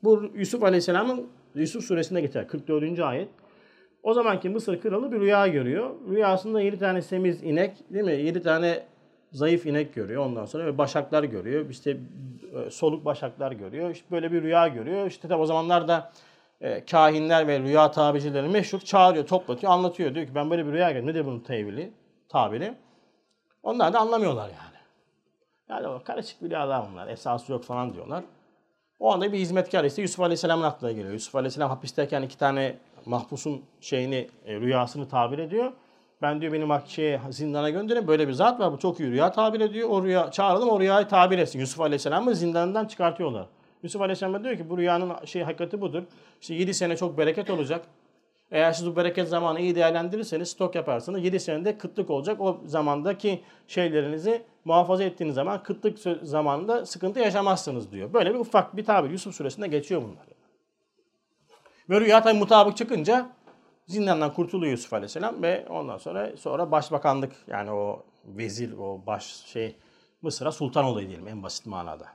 Bu 0.04 0.32
Yusuf 0.36 0.64
Aleyhisselam'ın 0.64 1.28
Yusuf 1.56 1.84
suresinde 1.84 2.22
geçer. 2.22 2.48
44. 2.48 3.00
ayet. 3.00 3.30
O 4.04 4.14
zamanki 4.14 4.50
Mısır 4.50 4.82
kralı 4.82 5.12
bir 5.12 5.20
rüya 5.20 5.48
görüyor. 5.48 5.96
Rüyasında 6.10 6.62
7 6.62 6.80
tane 6.80 7.02
semiz 7.02 7.44
inek 7.44 7.94
değil 7.94 8.06
mi? 8.06 8.12
7 8.12 8.42
tane 8.42 8.84
zayıf 9.32 9.66
inek 9.66 9.96
görüyor 9.96 10.26
ondan 10.26 10.46
sonra 10.46 10.78
başaklar 10.78 11.24
görüyor. 11.24 11.70
İşte 11.70 11.98
e, 12.56 12.70
soluk 12.70 13.06
başaklar 13.06 13.52
görüyor. 13.52 13.90
İşte 13.90 14.06
böyle 14.12 14.32
bir 14.32 14.42
rüya 14.42 14.68
görüyor. 14.68 15.08
İşte 15.08 15.28
tabi 15.28 15.42
o 15.42 15.46
zamanlarda 15.46 16.12
e, 16.62 16.86
kahinler 16.86 17.48
ve 17.48 17.60
rüya 17.60 17.92
tabicileri 17.92 18.48
meşhur 18.48 18.80
çağırıyor, 18.80 19.28
toplatıyor, 19.28 19.74
anlatıyor. 19.74 20.16
Diyor 20.16 20.28
ki 20.28 20.36
ben 20.36 20.50
böyle 20.50 20.68
bir 20.68 20.72
rüya 20.72 20.92
gördüm. 20.92 21.08
Nedir 21.08 21.26
bunun 21.26 21.40
tevili, 21.40 21.92
tabiri? 22.30 22.74
Onlar 23.64 23.94
da 23.94 24.00
anlamıyorlar 24.00 24.50
yani. 24.50 24.80
Yani 25.70 25.88
o 25.88 26.04
karışık 26.04 26.44
rüyalar 26.44 26.86
bunlar. 26.92 27.08
Esası 27.08 27.52
yok 27.52 27.64
falan 27.64 27.94
diyorlar. 27.94 28.24
O 29.00 29.14
anda 29.14 29.32
bir 29.32 29.38
hizmetkar 29.38 29.84
ise 29.84 30.02
Yusuf 30.02 30.20
Aleyhisselam'ın 30.20 30.64
aklına 30.64 30.92
geliyor. 30.92 31.14
Yusuf 31.14 31.36
Aleyhisselam 31.36 31.70
hapisteyken 31.70 32.22
iki 32.22 32.38
tane 32.38 32.76
mahpusun 33.10 33.62
şeyini, 33.82 34.28
e, 34.46 34.56
rüyasını 34.60 35.08
tabir 35.08 35.40
ediyor. 35.40 35.72
Ben 36.22 36.42
diyor 36.42 36.54
benim 36.54 36.70
şeye, 36.88 37.22
zindana 37.30 37.70
gönderin 37.70 38.08
böyle 38.08 38.28
bir 38.28 38.34
zat 38.34 38.60
var 38.60 38.74
bu 38.74 38.80
çok 38.80 39.00
iyi 39.00 39.12
rüya 39.12 39.32
tabir 39.32 39.60
ediyor. 39.60 39.90
O 39.90 40.04
rüya 40.04 40.32
çağıralım 40.32 40.70
o 40.70 40.80
rüyayı 40.80 41.08
tabir 41.08 41.38
etsin. 41.38 41.60
Yusuf 41.60 41.82
Aleyhisselam'ı 41.82 42.36
zindandan 42.36 42.86
çıkartıyorlar. 42.86 43.46
Yusuf 43.84 44.02
Aleyhisselam 44.02 44.44
diyor 44.44 44.58
ki 44.58 44.70
bu 44.70 44.78
rüyanın 44.78 45.26
şey 45.26 45.44
hakikati 45.44 45.82
budur. 45.82 46.04
İşte 46.42 46.54
7 46.54 46.74
sene 46.74 46.98
çok 46.98 47.18
bereket 47.18 47.50
olacak. 47.50 47.86
Eğer 48.52 48.72
siz 48.72 48.88
bu 48.88 48.96
bereket 48.96 49.28
zamanı 49.28 49.60
iyi 49.60 49.76
değerlendirirseniz 49.76 50.50
stok 50.50 50.76
yaparsınız. 50.76 51.24
7 51.24 51.40
senede 51.40 51.78
kıtlık 51.78 52.10
olacak. 52.10 52.42
O 52.42 52.62
zamandaki 52.66 53.42
şeylerinizi 53.68 54.42
muhafaza 54.66 55.04
ettiğiniz 55.04 55.36
zaman 55.36 55.64
kıtlık 55.64 56.00
zamanında 56.22 56.86
sıkıntı 56.86 57.20
yaşamazsınız 57.20 57.92
diyor. 57.92 58.14
Böyle 58.14 58.34
bir 58.34 58.40
ufak 58.40 58.78
bir 58.78 58.86
tabir 58.86 59.10
Yusuf 59.10 59.36
suresinde 59.36 59.68
geçiyor 59.68 60.02
bunlar. 60.02 60.39
Ve 61.90 62.02
rüya 62.02 62.22
tabi 62.22 62.40
mutabık 62.40 62.78
çıkınca 62.78 63.30
zindandan 63.88 64.34
kurtuluyor 64.34 64.72
Yusuf 64.72 64.94
Aleyhisselam 64.94 65.44
ve 65.44 65.66
ondan 65.70 65.98
sonra 65.98 66.30
sonra 66.38 66.72
başbakanlık 66.72 67.32
yani 67.48 67.72
o 67.72 68.04
vezir 68.26 68.74
o 68.78 69.02
baş 69.08 69.26
şey 69.26 69.76
Mısır'a 70.22 70.52
sultan 70.52 70.86
olayı 70.86 71.08
diyelim 71.08 71.28
en 71.28 71.44
basit 71.44 71.66
manada. 71.66 72.06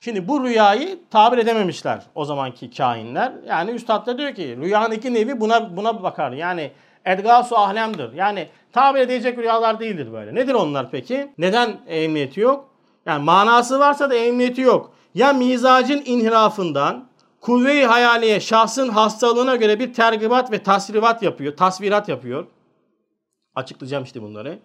Şimdi 0.00 0.28
bu 0.28 0.44
rüyayı 0.44 0.98
tabir 1.10 1.38
edememişler 1.38 2.02
o 2.14 2.24
zamanki 2.24 2.70
kainler. 2.70 3.32
Yani 3.46 3.70
üstad 3.70 4.06
da 4.06 4.18
diyor 4.18 4.34
ki 4.34 4.56
rüyanın 4.60 4.94
iki 4.94 5.14
nevi 5.14 5.40
buna 5.40 5.76
buna 5.76 6.02
bakar. 6.02 6.32
Yani 6.32 6.72
edgasu 7.04 7.56
ahlemdir. 7.56 8.12
Yani 8.12 8.48
tabir 8.72 9.00
edecek 9.00 9.38
rüyalar 9.38 9.80
değildir 9.80 10.12
böyle. 10.12 10.34
Nedir 10.34 10.54
onlar 10.54 10.90
peki? 10.90 11.32
Neden 11.38 11.80
emniyeti 11.86 12.40
yok? 12.40 12.68
Yani 13.06 13.24
manası 13.24 13.78
varsa 13.78 14.10
da 14.10 14.14
emniyeti 14.14 14.60
yok. 14.60 14.92
Ya 15.14 15.32
mizacın 15.32 16.02
inhirafından, 16.04 17.08
kuvve-i 17.46 17.84
hayaliye 17.84 18.40
şahsın 18.40 18.88
hastalığına 18.88 19.56
göre 19.56 19.80
bir 19.80 19.92
tergibat 19.92 20.52
ve 20.52 20.62
tasrivat 20.62 21.22
yapıyor, 21.22 21.56
tasvirat 21.56 22.08
yapıyor. 22.08 22.46
Açıklayacağım 23.54 24.04
işte 24.04 24.22
bunları. 24.22 24.58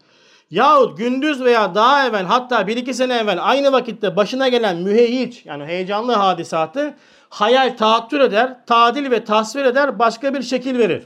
Yahut 0.50 0.98
gündüz 0.98 1.44
veya 1.44 1.76
daha 1.76 2.08
evvel 2.08 2.26
hatta 2.26 2.68
bir 2.68 2.78
iki 2.78 2.94
sene 2.94 3.14
evvel 3.18 3.38
aynı 3.42 3.72
vakitte 3.72 4.16
başına 4.16 4.48
gelen 4.48 4.78
müheyyiç 4.78 5.46
yani 5.46 5.66
heyecanlı 5.66 6.14
hadisatı 6.14 6.94
hayal 7.30 7.78
taattür 7.78 8.20
eder, 8.20 8.66
tadil 8.66 9.12
ve 9.12 9.24
tasvir 9.24 9.66
eder, 9.66 10.00
başka 10.00 10.34
bir 10.34 10.42
şekil 10.42 10.78
verir. 10.78 11.04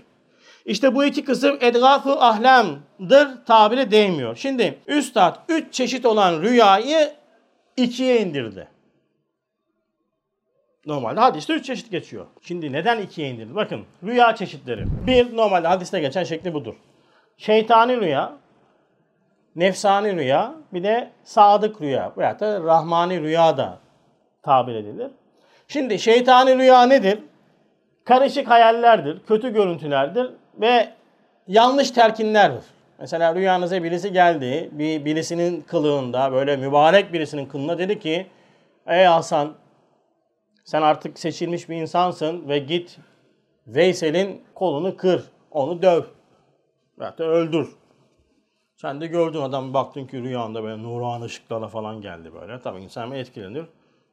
İşte 0.66 0.96
bu 0.96 1.06
iki 1.06 1.26
kısım 1.26 1.58
edgafu 1.62 2.12
ahlamdır 2.12 3.46
tabiri 3.46 3.92
değmiyor. 3.92 4.36
Şimdi 4.36 4.80
üstad 4.88 5.36
üç 5.50 5.74
çeşit 5.74 6.06
olan 6.06 6.42
rüyayı 6.42 7.14
ikiye 7.78 8.22
indirdi. 8.22 8.75
Normalde 10.86 11.20
hadiste 11.20 11.54
üç 11.54 11.66
çeşit 11.66 11.92
geçiyor. 11.92 12.26
Şimdi 12.42 12.72
neden 12.72 13.00
ikiye 13.02 13.30
indirdi? 13.30 13.56
Bakın 13.56 13.86
rüya 14.04 14.36
çeşitleri. 14.36 14.86
Bir 15.08 15.38
normalde 15.38 15.68
hadiste 15.68 16.00
geçen 16.00 16.24
şekli 16.24 16.54
budur. 16.54 16.74
Şeytani 17.38 18.02
rüya, 18.02 18.34
nefsani 19.56 20.16
rüya, 20.16 20.54
bir 20.74 20.84
de 20.84 21.12
sadık 21.24 21.82
rüya 21.82 22.12
veya 22.18 22.40
da 22.40 22.64
rahmani 22.64 23.22
rüya 23.22 23.58
da 23.58 23.80
tabir 24.44 24.76
edilir. 24.76 25.12
Şimdi 25.68 26.00
şeytani 26.00 26.58
rüya 26.58 26.86
nedir? 26.86 27.20
Karışık 28.04 28.50
hayallerdir, 28.50 29.26
kötü 29.28 29.54
görüntülerdir 29.54 30.32
ve 30.62 30.90
yanlış 31.48 31.92
terkinlerdir. 31.92 32.64
Mesela 33.00 33.36
rüyanıza 33.36 33.84
birisi 33.84 34.14
geldi, 34.14 34.70
bir 34.72 35.06
birisinin 35.06 35.62
kılığında, 35.62 36.32
böyle 36.32 36.58
mübarek 36.58 37.14
birisinin 37.14 37.46
kılığında 37.46 37.78
dedi 37.78 38.00
ki, 38.00 38.28
Ey 38.88 39.06
Hasan, 39.06 39.54
sen 40.66 40.82
artık 40.82 41.20
seçilmiş 41.20 41.70
bir 41.70 41.76
insansın 41.76 42.50
ve 42.50 42.60
git 42.60 43.00
Veysel'in 43.68 44.44
kolunu 44.56 44.98
kır, 44.98 45.24
onu 45.52 45.82
döv. 45.82 46.04
Da 47.00 47.24
öldür. 47.24 47.76
Sen 48.76 49.02
de 49.02 49.08
gördün 49.08 49.42
adam 49.42 49.74
baktın 49.74 50.08
ki 50.08 50.22
rüyanda 50.22 50.64
böyle 50.64 50.84
nurani 50.84 51.24
ışıklarla 51.24 51.68
falan 51.68 52.02
geldi 52.02 52.34
böyle. 52.34 52.62
Tabii 52.62 52.82
insan 52.82 53.12
etkilenir. 53.12 53.66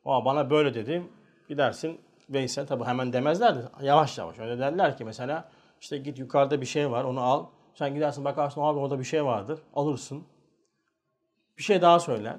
Aa 0.04 0.24
bana 0.24 0.50
böyle 0.50 0.74
dedi. 0.74 1.02
Gidersin 1.48 2.00
Veysel 2.30 2.66
tabii 2.66 2.84
hemen 2.84 3.12
demezler 3.12 3.56
de 3.56 3.60
yavaş 3.82 4.18
yavaş. 4.18 4.38
Öyle 4.38 4.58
derler 4.58 4.96
ki 4.96 5.04
mesela 5.04 5.48
işte 5.80 5.98
git 5.98 6.18
yukarıda 6.18 6.60
bir 6.60 6.66
şey 6.66 6.90
var 6.90 7.04
onu 7.04 7.20
al. 7.20 7.46
Sen 7.74 7.94
gidersin 7.94 8.24
bakarsın 8.24 8.60
abi 8.60 8.78
orada 8.78 8.98
bir 8.98 9.04
şey 9.04 9.24
vardır. 9.24 9.60
Alırsın. 9.74 10.24
Bir 11.58 11.62
şey 11.62 11.82
daha 11.82 12.00
söyler. 12.00 12.36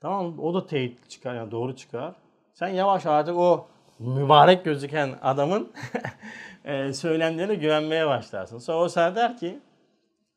Tamam 0.00 0.38
O 0.38 0.54
da 0.54 0.66
teyit 0.66 1.10
çıkar 1.10 1.34
yani 1.34 1.50
doğru 1.50 1.76
çıkar. 1.76 2.14
Sen 2.52 2.68
yavaş 2.68 3.06
artık 3.06 3.36
o 3.36 3.68
mübarek 3.98 4.64
gözüken 4.64 5.18
adamın 5.22 5.72
e, 6.64 6.92
söylemlerine 6.92 7.54
güvenmeye 7.54 8.06
başlarsın. 8.06 8.58
Sonra 8.58 8.78
o 8.78 8.88
sana 8.88 9.16
der 9.16 9.36
ki 9.36 9.58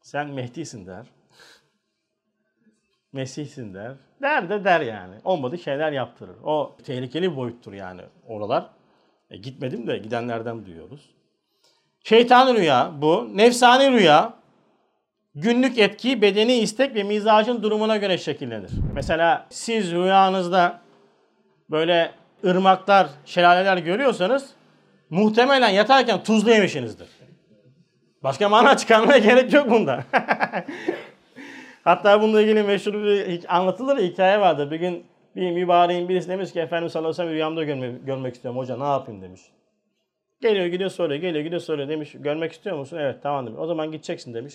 sen 0.02 0.30
Mehdi'sin 0.30 0.88
der. 0.88 1.06
Mesih'sin 3.16 3.74
der. 3.74 3.94
Der 4.22 4.50
de 4.50 4.64
der 4.64 4.82
yani. 4.82 5.16
Olmadı 5.24 5.58
şeyler 5.58 5.92
yaptırır. 5.92 6.36
O 6.44 6.76
tehlikeli 6.84 7.32
bir 7.32 7.38
boyuttur 7.38 7.74
yani 7.74 8.02
oralar. 8.28 8.70
E, 9.30 9.38
gitmedim 9.38 9.88
de 9.88 9.98
gidenlerden 9.98 10.66
duyuyoruz. 10.66 11.10
Şeytan 12.04 12.56
rüya 12.56 12.92
bu. 13.02 13.30
Nefsani 13.34 13.92
rüya 13.92 14.34
günlük 15.36 15.78
etki, 15.78 16.22
bedeni 16.22 16.54
istek 16.54 16.96
ve 16.96 17.04
mizacın 17.04 17.64
durumuna 17.64 17.98
göre 17.98 18.18
şekillenir. 18.18 18.72
Mesela 18.94 19.48
siz 19.50 19.92
rüyanızda 19.92 20.82
böyle 21.70 22.12
ırmaklar, 22.46 23.08
şelaleler 23.26 23.78
görüyorsanız 23.78 24.50
muhtemelen 25.10 25.70
yatarken 25.70 26.24
tuzlu 26.24 26.52
yemişsinizdir. 26.52 27.08
Başka 28.24 28.50
mana 28.50 28.78
çıkarmaya 28.78 29.18
gerek 29.18 29.54
yok 29.54 29.70
bunda. 29.70 30.04
Hatta 31.84 32.22
bununla 32.22 32.42
ilgili 32.42 32.64
meşhur 32.64 32.94
bir 32.94 33.58
anlatılır 33.58 33.98
hikaye 33.98 34.40
vardı. 34.40 34.72
Bir 34.72 34.80
gün 34.80 35.06
bir 35.36 35.52
mübareğin 35.52 36.10
birisi 36.10 36.30
demiş 36.30 36.54
ki 36.54 36.60
Efendimiz 36.60 36.92
sallallahu 36.92 37.12
aleyhi 37.12 37.30
ve 37.30 37.34
rüyamda 37.34 37.64
görmek, 37.64 38.06
görmek 38.06 38.36
istiyorum 38.36 38.60
hoca 38.60 38.78
ne 38.78 38.84
yapayım 38.84 39.22
demiş. 39.22 39.42
Geliyor 40.42 40.66
gidiyor 40.66 40.90
soruyor, 40.90 41.22
geliyor 41.22 41.44
gidiyor 41.44 41.62
soruyor 41.62 41.90
demiş. 41.90 42.16
Görmek 42.20 42.52
istiyor 42.52 42.78
musun? 42.78 42.98
Evet 42.98 43.24
tamam 43.24 43.46
demiş. 43.46 43.60
O 43.60 43.68
zaman 43.68 43.92
gideceksin 43.92 44.34
demiş. 44.34 44.54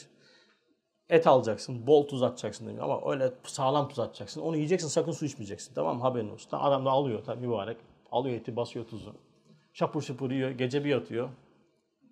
Et 1.10 1.26
alacaksın, 1.26 1.86
bol 1.86 2.08
tuz 2.08 2.22
atacaksın 2.22 2.66
demiş. 2.66 2.82
Ama 2.82 3.12
öyle 3.12 3.32
sağlam 3.42 3.88
tuz 3.88 3.98
atacaksın. 3.98 4.40
Onu 4.40 4.56
yiyeceksin 4.56 4.88
sakın 4.88 5.12
su 5.12 5.24
içmeyeceksin. 5.24 5.74
Tamam 5.74 5.96
mı? 5.96 6.02
Haberin 6.02 6.30
olsun. 6.30 6.48
Adam 6.52 6.84
da 6.84 6.90
alıyor 6.90 7.22
tabii 7.26 7.46
mübarek. 7.46 7.76
Alıyor 8.12 8.36
eti 8.36 8.56
basıyor 8.56 8.86
tuzu. 8.86 9.14
Şapur 9.72 10.02
şapur 10.02 10.30
yiyor. 10.30 10.50
Gece 10.50 10.84
bir 10.84 10.90
yatıyor. 10.90 11.28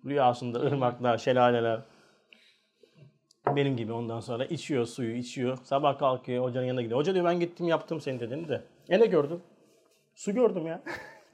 Rüyasında 0.05 0.59
ırmaklar, 0.59 1.17
şelaleler. 1.17 1.81
Benim 3.55 3.77
gibi 3.77 3.93
ondan 3.93 4.19
sonra 4.19 4.45
içiyor 4.45 4.85
suyu, 4.85 5.15
içiyor. 5.15 5.57
Sabah 5.63 5.99
kalkıyor, 5.99 6.43
hocanın 6.43 6.65
yanına 6.65 6.81
gidiyor. 6.81 6.99
Hoca 6.99 7.13
diyor 7.13 7.25
ben 7.25 7.39
gittim 7.39 7.67
yaptım 7.67 8.01
senin 8.01 8.19
dediğini 8.19 8.47
de. 8.47 8.63
E 8.89 8.99
ne 8.99 9.05
gördüm? 9.05 9.41
Su 10.15 10.33
gördüm 10.33 10.67
ya. 10.67 10.81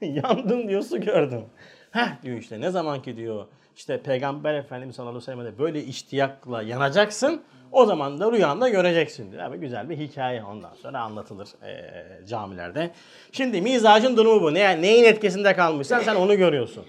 Yandım 0.00 0.68
diyor 0.68 0.82
su 0.82 1.00
gördüm. 1.00 1.44
Heh 1.90 2.22
diyor 2.22 2.38
işte 2.38 2.60
ne 2.60 2.70
zaman 2.70 3.02
ki 3.02 3.16
diyor 3.16 3.46
işte 3.76 4.02
Peygamber 4.02 4.54
Efendimiz 4.54 4.96
sallallahu 4.96 5.16
aleyhi 5.16 5.28
ve 5.30 5.32
sellem'de 5.32 5.58
böyle 5.58 5.84
iştiyakla 5.84 6.62
yanacaksın. 6.62 7.42
O 7.72 7.86
zaman 7.86 8.20
da 8.20 8.32
rüyanda 8.32 8.68
göreceksin 8.68 9.32
diyor. 9.32 9.42
Abi 9.42 9.56
güzel 9.56 9.90
bir 9.90 9.96
hikaye 9.96 10.44
ondan 10.44 10.74
sonra 10.82 11.00
anlatılır 11.00 11.48
e, 11.62 12.26
camilerde. 12.26 12.90
Şimdi 13.32 13.62
mizacın 13.62 14.16
durumu 14.16 14.42
bu. 14.42 14.54
Ne, 14.54 14.82
neyin 14.82 15.04
etkisinde 15.04 15.54
kalmışsan 15.54 16.00
sen 16.00 16.14
onu 16.14 16.36
görüyorsun. 16.36 16.84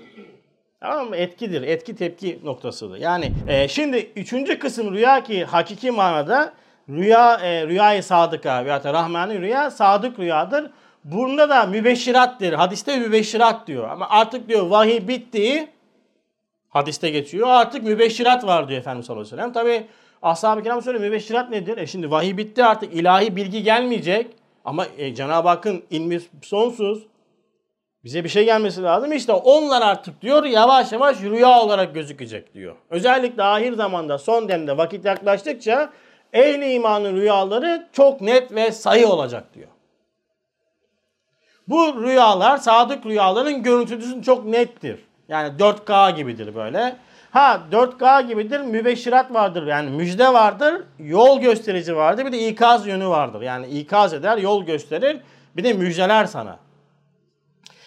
Tamam 0.79 1.09
mı? 1.09 1.15
Etkidir. 1.15 1.61
Etki 1.61 1.95
tepki 1.95 2.39
noktasıdır. 2.43 2.97
Yani 2.97 3.31
e, 3.47 3.67
şimdi 3.67 4.11
üçüncü 4.15 4.59
kısım 4.59 4.93
rüya 4.93 5.23
ki 5.23 5.45
hakiki 5.45 5.91
manada 5.91 6.53
rüya 6.89 7.39
e, 7.43 7.67
rüyayı 7.67 8.03
sadıka 8.03 8.65
veya 8.65 8.83
da 8.83 8.93
rahmani 8.93 9.41
rüya 9.41 9.71
sadık 9.71 10.19
rüyadır. 10.19 10.71
Bunda 11.03 11.49
da 11.49 11.65
mübeşşirattir. 11.65 12.53
Hadiste 12.53 12.99
mübeşşirat 12.99 13.67
diyor. 13.67 13.89
Ama 13.89 14.09
artık 14.09 14.49
diyor 14.49 14.67
vahiy 14.67 15.07
bitti. 15.07 15.67
Hadiste 16.69 17.09
geçiyor. 17.09 17.47
Artık 17.47 17.83
mübeşşirat 17.83 18.45
var 18.45 18.69
diyor 18.69 18.79
Efendimiz 18.79 19.05
sallallahu 19.05 19.21
aleyhi 19.21 19.37
ve 19.37 19.41
sellem. 19.41 19.53
Tabi 19.53 19.87
ashab-ı 20.21 20.63
kiram 20.63 20.81
söylüyor 20.81 21.05
mübeşşirat 21.05 21.49
nedir? 21.49 21.77
E 21.77 21.87
şimdi 21.87 22.11
vahiy 22.11 22.37
bitti 22.37 22.63
artık 22.63 22.93
ilahi 22.93 23.35
bilgi 23.35 23.63
gelmeyecek. 23.63 24.27
Ama 24.65 24.85
e, 24.97 25.15
Cenab-ı 25.15 25.47
Hakk'ın 25.47 25.83
ilmi 25.89 26.19
sonsuz. 26.41 27.03
Bize 28.03 28.23
bir 28.23 28.29
şey 28.29 28.45
gelmesi 28.45 28.83
lazım. 28.83 29.11
İşte 29.11 29.33
onlar 29.33 29.81
artık 29.81 30.21
diyor 30.21 30.43
yavaş 30.43 30.91
yavaş 30.91 31.21
rüya 31.21 31.59
olarak 31.59 31.93
gözükecek 31.93 32.53
diyor. 32.53 32.75
Özellikle 32.89 33.43
ahir 33.43 33.73
zamanda 33.73 34.17
son 34.17 34.49
demde 34.49 34.77
vakit 34.77 35.05
yaklaştıkça 35.05 35.89
ehli 36.33 36.71
imanın 36.73 37.15
rüyaları 37.15 37.87
çok 37.93 38.21
net 38.21 38.51
ve 38.51 38.71
sayı 38.71 39.07
olacak 39.07 39.53
diyor. 39.53 39.67
Bu 41.67 42.03
rüyalar 42.03 42.57
sadık 42.57 43.05
rüyaların 43.05 43.63
görüntüsü 43.63 44.21
çok 44.21 44.45
nettir. 44.45 45.06
Yani 45.29 45.57
4K 45.57 46.15
gibidir 46.15 46.55
böyle. 46.55 46.95
Ha 47.31 47.61
4K 47.71 48.27
gibidir, 48.27 48.59
mübeşşirat 48.59 49.33
vardır. 49.33 49.67
Yani 49.67 49.89
müjde 49.89 50.33
vardır, 50.33 50.83
yol 50.99 51.41
gösterici 51.41 51.95
vardır. 51.95 52.25
Bir 52.25 52.31
de 52.31 52.47
ikaz 52.47 52.87
yönü 52.87 53.07
vardır. 53.07 53.41
Yani 53.41 53.67
ikaz 53.67 54.13
eder, 54.13 54.37
yol 54.37 54.65
gösterir. 54.65 55.17
Bir 55.57 55.63
de 55.63 55.73
müjdeler 55.73 56.25
sana. 56.25 56.59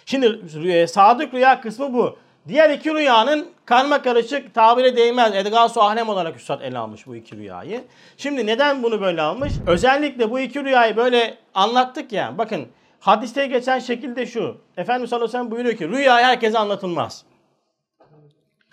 Şimdi 0.07 0.41
e, 0.68 0.86
sadık 0.86 1.34
rüya 1.34 1.61
kısmı 1.61 1.93
bu. 1.93 2.16
Diğer 2.49 2.70
iki 2.70 2.95
rüyanın 2.95 3.49
karma 3.64 4.03
karışık 4.03 4.55
tabire 4.55 4.97
değmez. 4.97 5.34
Edgasu 5.34 5.82
ahlem 5.82 6.09
olarak 6.09 6.36
Üstad 6.36 6.61
ele 6.61 6.78
almış 6.78 7.07
bu 7.07 7.16
iki 7.16 7.36
rüyayı. 7.36 7.84
Şimdi 8.16 8.47
neden 8.47 8.82
bunu 8.82 9.01
böyle 9.01 9.22
almış? 9.22 9.53
Özellikle 9.66 10.30
bu 10.30 10.41
iki 10.41 10.64
rüyayı 10.64 10.97
böyle 10.97 11.38
anlattık 11.55 12.12
ya. 12.12 12.38
Bakın 12.38 12.68
hadiste 13.01 13.47
geçen 13.47 13.78
şekilde 13.78 14.26
şu. 14.26 14.57
Efendimiz 14.76 15.11
sallallahu 15.11 15.24
aleyhi 15.24 15.38
ve 15.38 15.38
sellem 15.38 15.51
buyuruyor 15.51 15.76
ki 15.76 15.88
rüya 15.88 16.16
herkese 16.16 16.59
anlatılmaz. 16.59 17.24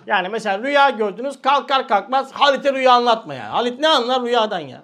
Yani 0.08 0.30
mesela 0.30 0.64
rüya 0.64 0.90
gördünüz 0.90 1.42
kalkar 1.42 1.88
kalkmaz 1.88 2.32
Halit'e 2.32 2.74
rüya 2.74 2.94
anlatma 2.94 3.34
yani. 3.34 3.48
Halit 3.48 3.80
ne 3.80 3.88
anlar 3.88 4.22
rüyadan 4.22 4.60
ya? 4.60 4.84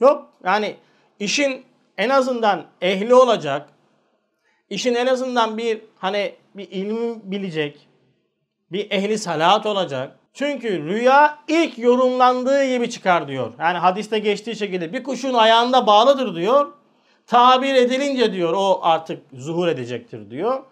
Yok 0.00 0.28
yani 0.44 0.76
işin 1.18 1.64
en 1.98 2.08
azından 2.08 2.64
ehli 2.80 3.14
olacak. 3.14 3.68
İşin 4.70 4.94
en 4.94 5.06
azından 5.06 5.58
bir 5.58 5.80
hani 5.98 6.34
bir 6.54 6.70
ilmi 6.70 7.20
bilecek. 7.22 7.88
Bir 8.72 8.90
ehli 8.90 9.18
salat 9.18 9.66
olacak. 9.66 10.18
Çünkü 10.32 10.82
rüya 10.82 11.38
ilk 11.48 11.78
yorumlandığı 11.78 12.64
gibi 12.64 12.90
çıkar 12.90 13.28
diyor. 13.28 13.52
Yani 13.58 13.78
hadiste 13.78 14.18
geçtiği 14.18 14.56
şekilde 14.56 14.92
bir 14.92 15.02
kuşun 15.02 15.34
ayağında 15.34 15.86
bağlıdır 15.86 16.34
diyor. 16.34 16.72
Tabir 17.26 17.74
edilince 17.74 18.32
diyor 18.32 18.52
o 18.56 18.80
artık 18.82 19.22
zuhur 19.32 19.68
edecektir 19.68 20.30
diyor. 20.30 20.62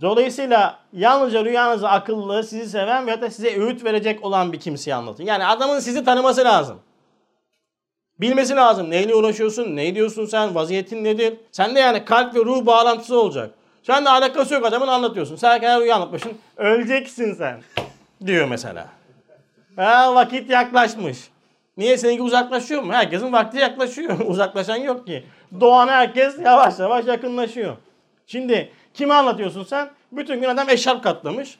Dolayısıyla 0.00 0.78
yalnızca 0.92 1.44
rüyanızı 1.44 1.88
akıllı, 1.88 2.44
sizi 2.44 2.70
seven 2.70 3.06
ve 3.06 3.20
da 3.20 3.30
size 3.30 3.60
öğüt 3.60 3.84
verecek 3.84 4.24
olan 4.24 4.52
bir 4.52 4.60
kimseye 4.60 4.94
anlatın. 4.94 5.24
Yani 5.24 5.46
adamın 5.46 5.78
sizi 5.78 6.04
tanıması 6.04 6.44
lazım. 6.44 6.80
Bilmesi 8.20 8.56
lazım. 8.56 8.90
Neyle 8.90 9.14
uğraşıyorsun? 9.14 9.76
Ne 9.76 9.94
diyorsun 9.94 10.26
sen? 10.26 10.54
Vaziyetin 10.54 11.04
nedir? 11.04 11.34
Sen 11.52 11.74
de 11.74 11.80
yani 11.80 12.04
kalp 12.04 12.34
ve 12.34 12.38
ruh 12.38 12.66
bağlantısı 12.66 13.20
olacak. 13.20 13.50
Sen 13.82 14.04
de 14.04 14.10
alakası 14.10 14.54
yok 14.54 14.66
adamın 14.66 14.88
anlatıyorsun. 14.88 15.36
Sen 15.36 15.60
kadar 15.60 15.80
rüya 15.80 15.96
anlatmışsın. 15.96 16.32
Öleceksin 16.56 17.34
sen. 17.34 17.60
Diyor 18.26 18.48
mesela. 18.48 18.86
Ha 19.76 20.14
vakit 20.14 20.50
yaklaşmış. 20.50 21.18
Niye 21.76 21.98
seninki 21.98 22.22
uzaklaşıyor 22.22 22.82
mu? 22.82 22.92
Herkesin 22.92 23.32
vakti 23.32 23.58
yaklaşıyor. 23.58 24.18
Uzaklaşan 24.26 24.76
yok 24.76 25.06
ki. 25.06 25.24
Doğan 25.60 25.88
herkes 25.88 26.38
yavaş 26.38 26.78
yavaş 26.78 27.06
yakınlaşıyor. 27.06 27.76
Şimdi 28.26 28.72
kime 28.94 29.14
anlatıyorsun 29.14 29.64
sen? 29.64 29.90
Bütün 30.12 30.40
gün 30.40 30.48
adam 30.48 30.68
eşarp 30.68 31.04
katlamış. 31.04 31.58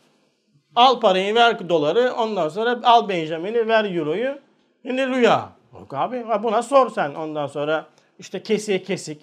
Al 0.77 1.01
parayı 1.01 1.35
ver 1.35 1.69
doları 1.69 2.13
ondan 2.19 2.49
sonra 2.49 2.81
al 2.83 3.09
Benjamin'i 3.09 3.69
ver 3.69 3.97
euroyu. 3.97 4.39
Şimdi 4.87 5.07
rüya. 5.07 5.49
Yok 5.73 5.95
abi 5.95 6.25
buna 6.43 6.63
sor 6.63 6.91
sen 6.91 7.15
ondan 7.15 7.47
sonra 7.47 7.87
işte 8.19 8.43
kesiye 8.43 8.83
kesik 8.83 9.23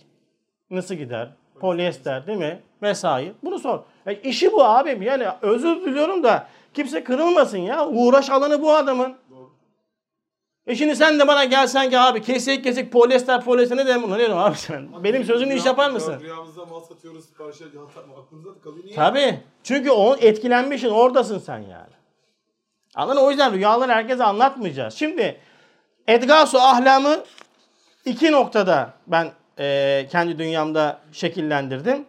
nasıl 0.69 0.95
gider? 0.95 1.29
Polyester 1.59 2.27
değil 2.27 2.37
mi? 2.37 2.59
Vesaire. 2.81 3.33
Bunu 3.43 3.59
sor. 3.59 3.79
Ya 4.05 4.13
işi 4.13 4.51
bu 4.51 4.63
abim. 4.63 5.01
Yani 5.01 5.27
özür 5.41 5.81
diliyorum 5.81 6.23
da 6.23 6.47
kimse 6.73 7.03
kırılmasın 7.03 7.57
ya. 7.57 7.87
Uğraş 7.87 8.29
alanı 8.29 8.61
bu 8.61 8.73
adamın. 8.75 9.15
E 10.67 10.75
şimdi 10.75 10.95
sen 10.95 11.19
de 11.19 11.27
bana 11.27 11.43
gelsen 11.45 11.89
ki 11.89 11.99
abi 11.99 12.21
kesik 12.21 12.63
kesik 12.63 12.91
polyester 12.91 13.41
polyester 13.43 13.77
ne 13.77 13.85
demek 13.85 14.03
bunu 14.03 14.13
ne 14.13 14.17
diyorum 14.19 14.37
abi 14.37 14.55
sen? 14.57 15.03
Benim 15.03 15.23
sözümü 15.23 15.53
iş 15.53 15.65
yapar 15.65 15.89
mısın? 15.89 16.19
Rüyamızda 16.19 16.65
mal 16.65 16.81
satıyoruz 16.81 17.25
siparişe 17.25 17.63
aklımıza 18.21 18.49
da 18.55 18.59
kalıyor. 18.63 18.85
Niye? 18.85 18.95
Tabii. 18.95 19.39
Çünkü 19.63 19.91
o 19.91 20.15
etkilenmişsin 20.15 20.89
oradasın 20.89 21.39
sen 21.39 21.57
yani. 21.57 21.93
Anladın? 22.95 23.21
O 23.21 23.29
yüzden 23.29 23.53
rüyaları 23.53 23.91
herkese 23.91 24.23
anlatmayacağız. 24.23 24.93
Şimdi 24.93 25.39
Edgasu 26.07 26.57
ahlamı 26.59 27.17
iki 28.05 28.31
noktada 28.31 28.93
ben 29.07 29.31
e, 29.59 30.07
kendi 30.11 30.39
dünyamda 30.39 30.99
şekillendirdim. 31.11 32.05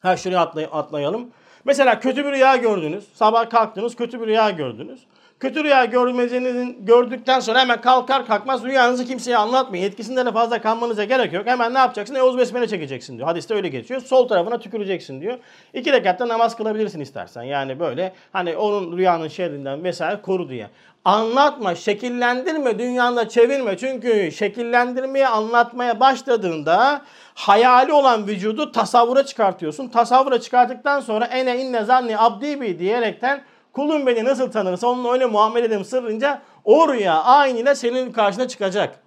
Ha 0.00 0.16
şuraya 0.16 0.42
atlay- 0.42 0.68
atlayalım. 0.72 1.30
Mesela 1.64 2.00
kötü 2.00 2.24
bir 2.24 2.32
rüya 2.32 2.56
gördünüz. 2.56 3.04
Sabah 3.14 3.50
kalktınız 3.50 3.96
kötü 3.96 4.20
bir 4.20 4.26
rüya 4.26 4.50
gördünüz. 4.50 5.00
Kötü 5.40 5.64
rüya 5.64 5.84
görmenizi 5.84 6.76
gördükten 6.80 7.40
sonra 7.40 7.60
hemen 7.60 7.80
kalkar 7.80 8.26
kalkmaz 8.26 8.64
rüyanızı 8.64 9.04
kimseye 9.04 9.36
anlatmayın. 9.36 9.84
Etkisinde 9.84 10.26
de 10.26 10.32
fazla 10.32 10.60
kalmanıza 10.62 11.04
gerek 11.04 11.32
yok. 11.32 11.46
Hemen 11.46 11.74
ne 11.74 11.78
yapacaksın? 11.78 12.14
Eûzü 12.14 12.38
besmele 12.38 12.68
çekeceksin 12.68 13.16
diyor. 13.16 13.28
Hadiste 13.28 13.54
öyle 13.54 13.68
geçiyor. 13.68 14.00
Sol 14.00 14.28
tarafına 14.28 14.58
tüküreceksin 14.58 15.20
diyor. 15.20 15.38
İki 15.74 15.92
rekatta 15.92 16.28
namaz 16.28 16.56
kılabilirsin 16.56 17.00
istersen. 17.00 17.42
Yani 17.42 17.80
böyle 17.80 18.12
hani 18.32 18.56
onun 18.56 18.98
rüyanın 18.98 19.28
şerrinden 19.28 19.84
vesaire 19.84 20.22
koru 20.22 20.48
diye. 20.48 20.70
Anlatma, 21.04 21.74
şekillendirme, 21.74 22.78
dünyanda 22.78 23.28
çevirme. 23.28 23.76
Çünkü 23.76 24.32
şekillendirmeye, 24.32 25.28
anlatmaya 25.28 26.00
başladığında 26.00 27.02
hayali 27.34 27.92
olan 27.92 28.26
vücudu 28.26 28.72
tasavvura 28.72 29.26
çıkartıyorsun. 29.26 29.88
Tasavvura 29.88 30.40
çıkarttıktan 30.40 31.00
sonra 31.00 31.24
ene 31.24 31.60
inne 31.62 31.84
zanni 31.84 32.18
abdi 32.18 32.60
bi 32.60 32.78
diyerekten 32.78 33.42
kulum 33.72 34.06
beni 34.06 34.24
nasıl 34.24 34.50
tanırsa 34.50 34.86
onunla 34.86 35.12
öyle 35.12 35.26
muamele 35.26 35.66
ederim 35.66 35.84
sırrınca 35.84 36.42
o 36.64 36.92
rüya 36.92 37.22
aynıyla 37.22 37.74
senin 37.74 38.12
karşına 38.12 38.48
çıkacak. 38.48 39.00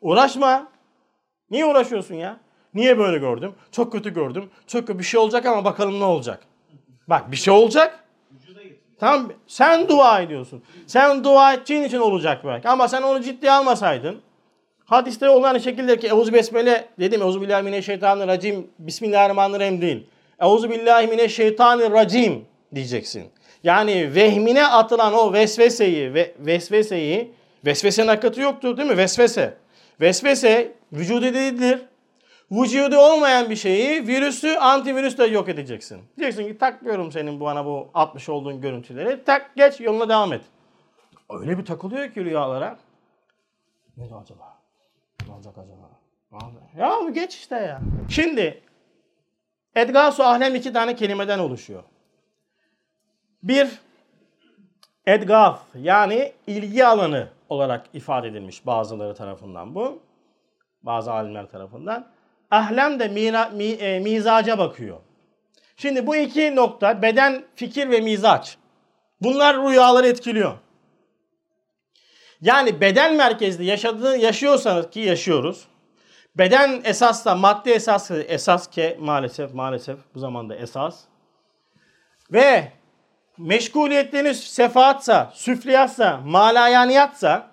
Uğraşma. 0.00 0.68
Niye 1.50 1.66
uğraşıyorsun 1.66 2.14
ya? 2.14 2.36
Niye 2.74 2.98
böyle 2.98 3.18
gördüm? 3.18 3.54
Çok 3.72 3.92
kötü 3.92 4.14
gördüm. 4.14 4.50
Çok 4.66 4.86
kötü 4.86 4.98
bir 4.98 5.04
şey 5.04 5.20
olacak 5.20 5.46
ama 5.46 5.64
bakalım 5.64 6.00
ne 6.00 6.04
olacak. 6.04 6.40
Bak 7.08 7.30
bir 7.30 7.36
şey 7.36 7.54
olacak. 7.54 8.04
Tamam 9.00 9.32
sen 9.46 9.88
dua 9.88 10.20
ediyorsun. 10.20 10.62
Sen 10.86 11.24
dua 11.24 11.54
ettiğin 11.54 11.82
için 11.82 11.98
olacak 11.98 12.44
belki. 12.44 12.68
Ama 12.68 12.88
sen 12.88 13.02
onu 13.02 13.22
ciddiye 13.22 13.52
almasaydın. 13.52 14.20
Hadiste 14.84 15.28
olan 15.28 15.58
şekilde 15.58 15.98
ki 15.98 16.06
Euzu 16.06 16.32
Besmele 16.32 16.88
dedim 16.98 17.22
Euzu 17.22 17.40
billahi 17.40 17.62
mineşşeytanirracim 17.62 18.70
Bismillahirrahmanirrahim 18.78 19.80
değil. 19.80 20.06
Euzu 20.40 20.70
billahi 20.70 21.06
mineşşeytanirracim 21.06 22.44
diyeceksin. 22.74 23.24
Yani 23.64 24.14
vehmine 24.14 24.66
atılan 24.66 25.14
o 25.14 25.32
vesveseyi 25.32 26.14
ve 26.14 26.34
vesveseyi 26.38 27.32
vesvesenin 27.66 28.08
hakikati 28.08 28.40
yoktur 28.40 28.76
değil 28.76 28.90
mi? 28.90 28.96
Vesvese. 28.96 29.56
Vesvese 30.00 30.72
vücudu 30.92 31.34
değildir. 31.34 31.82
Vücudu 32.50 32.98
olmayan 32.98 33.50
bir 33.50 33.56
şeyi 33.56 34.06
virüsü 34.06 34.48
antivirüsle 34.48 35.26
yok 35.26 35.48
edeceksin. 35.48 36.02
Diyeceksin 36.18 36.52
ki 36.52 36.58
takmıyorum 36.58 37.12
senin 37.12 37.40
bu 37.40 37.44
bana 37.44 37.66
bu 37.66 37.90
atmış 37.94 38.28
olduğun 38.28 38.60
görüntüleri. 38.60 39.24
Tak 39.24 39.56
geç 39.56 39.80
yoluna 39.80 40.08
devam 40.08 40.32
et. 40.32 40.42
Öyle 41.30 41.58
bir 41.58 41.64
takılıyor 41.64 42.10
ki 42.10 42.24
rüyalara. 42.24 42.78
Ne 43.96 44.04
acaba? 44.04 44.58
Ne 45.26 45.34
olacak 45.34 45.54
acaba? 45.58 45.90
Ya 46.78 47.10
geç 47.12 47.34
işte 47.34 47.56
ya. 47.56 47.80
Şimdi 48.08 48.62
Edgasu 49.74 50.22
Ahlem 50.22 50.54
iki 50.54 50.72
tane 50.72 50.96
kelimeden 50.96 51.38
oluşuyor. 51.38 51.82
Bir, 53.42 53.68
edgaf 55.06 55.62
yani 55.74 56.32
ilgi 56.46 56.86
alanı 56.86 57.28
olarak 57.48 57.86
ifade 57.92 58.28
edilmiş 58.28 58.66
bazıları 58.66 59.14
tarafından 59.14 59.74
bu. 59.74 60.02
Bazı 60.82 61.12
alimler 61.12 61.48
tarafından. 61.48 62.06
Ahlem 62.50 63.00
de 63.00 63.08
mira, 63.08 63.48
mi, 63.48 63.64
e, 63.64 64.00
mizaca 64.00 64.58
bakıyor. 64.58 64.96
Şimdi 65.76 66.06
bu 66.06 66.16
iki 66.16 66.56
nokta 66.56 67.02
beden, 67.02 67.44
fikir 67.54 67.90
ve 67.90 68.00
mizaç. 68.00 68.56
Bunlar 69.20 69.56
rüyaları 69.56 70.06
etkiliyor. 70.06 70.58
Yani 72.40 72.80
beden 72.80 73.16
merkezli 73.16 73.64
yaşadığı 73.64 74.16
yaşıyorsanız 74.16 74.90
ki 74.90 75.00
yaşıyoruz. 75.00 75.66
Beden 76.38 76.80
esasla 76.84 77.34
madde 77.34 77.72
esas 77.72 78.10
esas 78.10 78.70
ki 78.70 78.96
maalesef 79.00 79.54
maalesef 79.54 79.98
bu 80.14 80.18
zamanda 80.18 80.56
esas. 80.56 81.00
Ve 82.32 82.72
meşguliyetleriniz 83.40 84.40
sefaatsa, 84.40 85.30
süfliyatsa, 85.34 86.20
malayaniyatsa 86.24 87.46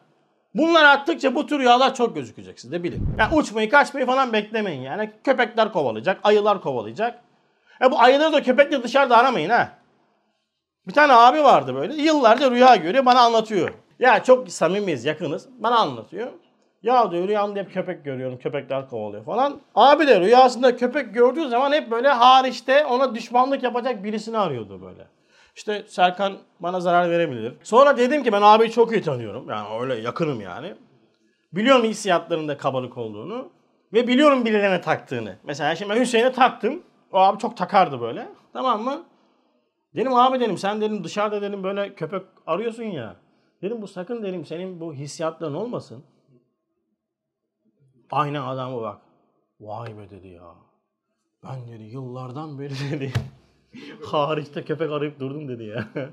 bunlar 0.55 0.85
arttıkça 0.85 1.35
bu 1.35 1.47
tür 1.47 1.59
rüyalar 1.59 1.95
çok 1.95 2.15
gözükecek 2.15 2.59
sizde 2.59 2.83
bilin. 2.83 3.09
Yani 3.19 3.35
uçmayı, 3.35 3.69
kaçmayı 3.69 4.05
falan 4.05 4.33
beklemeyin 4.33 4.81
yani. 4.81 5.11
Köpekler 5.23 5.71
kovalayacak, 5.71 6.19
ayılar 6.23 6.61
kovalayacak. 6.61 7.19
E 7.81 7.91
bu 7.91 7.99
ayıları 7.99 8.33
da 8.33 8.43
köpekleri 8.43 8.83
dışarıda 8.83 9.17
aramayın 9.17 9.49
ha. 9.49 9.69
Bir 10.87 10.93
tane 10.93 11.13
abi 11.13 11.43
vardı 11.43 11.75
böyle. 11.75 11.93
Yıllarca 11.93 12.51
rüya 12.51 12.75
görüyor 12.75 13.05
bana 13.05 13.19
anlatıyor. 13.19 13.73
Ya 13.99 14.23
çok 14.23 14.49
samimiyiz, 14.49 15.05
yakınız. 15.05 15.47
Bana 15.59 15.75
anlatıyor. 15.77 16.31
Ya 16.83 17.11
diyor 17.11 17.27
rüyamda 17.27 17.59
hep 17.59 17.73
köpek 17.73 18.05
görüyorum. 18.05 18.37
Köpekler 18.37 18.89
kovalıyor 18.89 19.25
falan. 19.25 19.59
Abi 19.75 20.07
de 20.07 20.19
rüyasında 20.19 20.75
köpek 20.75 21.13
gördüğü 21.13 21.49
zaman 21.49 21.71
hep 21.71 21.91
böyle 21.91 22.09
hariçte 22.09 22.85
ona 22.85 23.15
düşmanlık 23.15 23.63
yapacak 23.63 24.03
birisini 24.03 24.37
arıyordu 24.37 24.81
böyle. 24.81 25.07
İşte 25.57 25.83
Serkan 25.87 26.37
bana 26.59 26.79
zarar 26.79 27.09
verebilir. 27.09 27.53
Sonra 27.63 27.97
dedim 27.97 28.23
ki 28.23 28.31
ben 28.31 28.41
abiyi 28.41 28.71
çok 28.71 28.91
iyi 28.91 29.01
tanıyorum. 29.01 29.49
Yani 29.49 29.81
öyle 29.81 29.95
yakınım 29.95 30.41
yani. 30.41 30.75
Biliyorum 31.53 31.83
hissiyatlarında 31.83 32.57
kabalık 32.57 32.97
olduğunu. 32.97 33.49
Ve 33.93 34.07
biliyorum 34.07 34.45
birilerine 34.45 34.81
taktığını. 34.81 35.37
Mesela 35.43 35.75
şimdi 35.75 35.93
ben 35.93 35.99
Hüseyin'e 35.99 36.31
taktım. 36.31 36.83
O 37.11 37.17
abi 37.17 37.39
çok 37.39 37.57
takardı 37.57 38.01
böyle. 38.01 38.29
Tamam 38.53 38.83
mı? 38.83 39.03
Dedim 39.95 40.13
abi 40.13 40.39
dedim 40.39 40.57
sen 40.57 40.81
dedim 40.81 41.03
dışarıda 41.03 41.41
dedim 41.41 41.63
böyle 41.63 41.95
köpek 41.95 42.21
arıyorsun 42.47 42.83
ya. 42.83 43.15
Dedim 43.61 43.81
bu 43.81 43.87
sakın 43.87 44.23
dedim 44.23 44.45
senin 44.45 44.79
bu 44.79 44.93
hissiyatların 44.93 45.53
olmasın. 45.53 46.03
Aynen 48.11 48.41
adamı 48.41 48.81
bak. 48.81 49.01
Vay 49.59 49.97
be 49.97 50.09
dedi 50.09 50.27
ya. 50.27 50.55
Ben 51.43 51.67
dedi 51.67 51.83
yıllardan 51.83 52.59
beri 52.59 52.73
dedi. 52.91 53.13
Hariçte 54.03 54.63
köpek 54.63 54.91
arayıp 54.91 55.19
durdum 55.19 55.47
dedi 55.47 55.63
ya. 55.63 55.87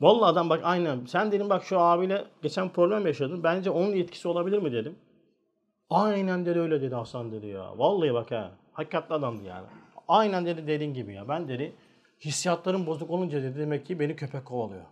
Vallahi 0.00 0.30
adam 0.30 0.50
bak 0.50 0.60
aynen. 0.62 1.04
Sen 1.06 1.32
dedim 1.32 1.50
bak 1.50 1.64
şu 1.64 1.80
abiyle 1.80 2.24
geçen 2.42 2.68
problem 2.68 3.06
yaşadın. 3.06 3.42
Bence 3.42 3.70
onun 3.70 3.92
etkisi 3.92 4.28
olabilir 4.28 4.58
mi 4.58 4.72
dedim. 4.72 4.96
Aynen 5.90 6.46
dedi 6.46 6.60
öyle 6.60 6.82
dedi 6.82 6.94
Hasan 6.94 7.32
dedi 7.32 7.46
ya. 7.46 7.78
Vallahi 7.78 8.14
bak 8.14 8.30
ha. 8.30 8.50
Hakikatli 8.72 9.14
adamdı 9.14 9.44
yani. 9.44 9.66
Aynen 10.08 10.46
dedi 10.46 10.66
dediğin 10.66 10.94
gibi 10.94 11.14
ya. 11.14 11.28
Ben 11.28 11.48
dedi 11.48 11.72
hissiyatlarım 12.20 12.86
bozuk 12.86 13.10
olunca 13.10 13.42
dedi 13.42 13.58
demek 13.58 13.86
ki 13.86 14.00
beni 14.00 14.16
köpek 14.16 14.44
kovalıyor. 14.44 14.84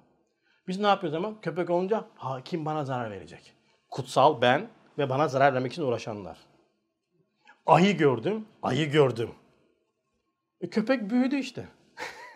Biz 0.68 0.80
ne 0.80 0.86
yapıyoruz 0.86 1.16
ama? 1.16 1.40
Köpek 1.40 1.70
olunca 1.70 2.04
hakim 2.14 2.64
bana 2.64 2.84
zarar 2.84 3.10
verecek. 3.10 3.52
Kutsal 3.90 4.40
ben 4.40 4.68
ve 4.98 5.10
bana 5.10 5.28
zarar 5.28 5.54
vermek 5.54 5.72
için 5.72 5.82
uğraşanlar. 5.82 6.38
Ayı 7.66 7.96
gördüm, 7.96 8.46
ayı 8.62 8.90
gördüm. 8.90 9.30
E, 10.60 10.70
köpek 10.70 11.10
büyüdü 11.10 11.36
işte. 11.36 11.64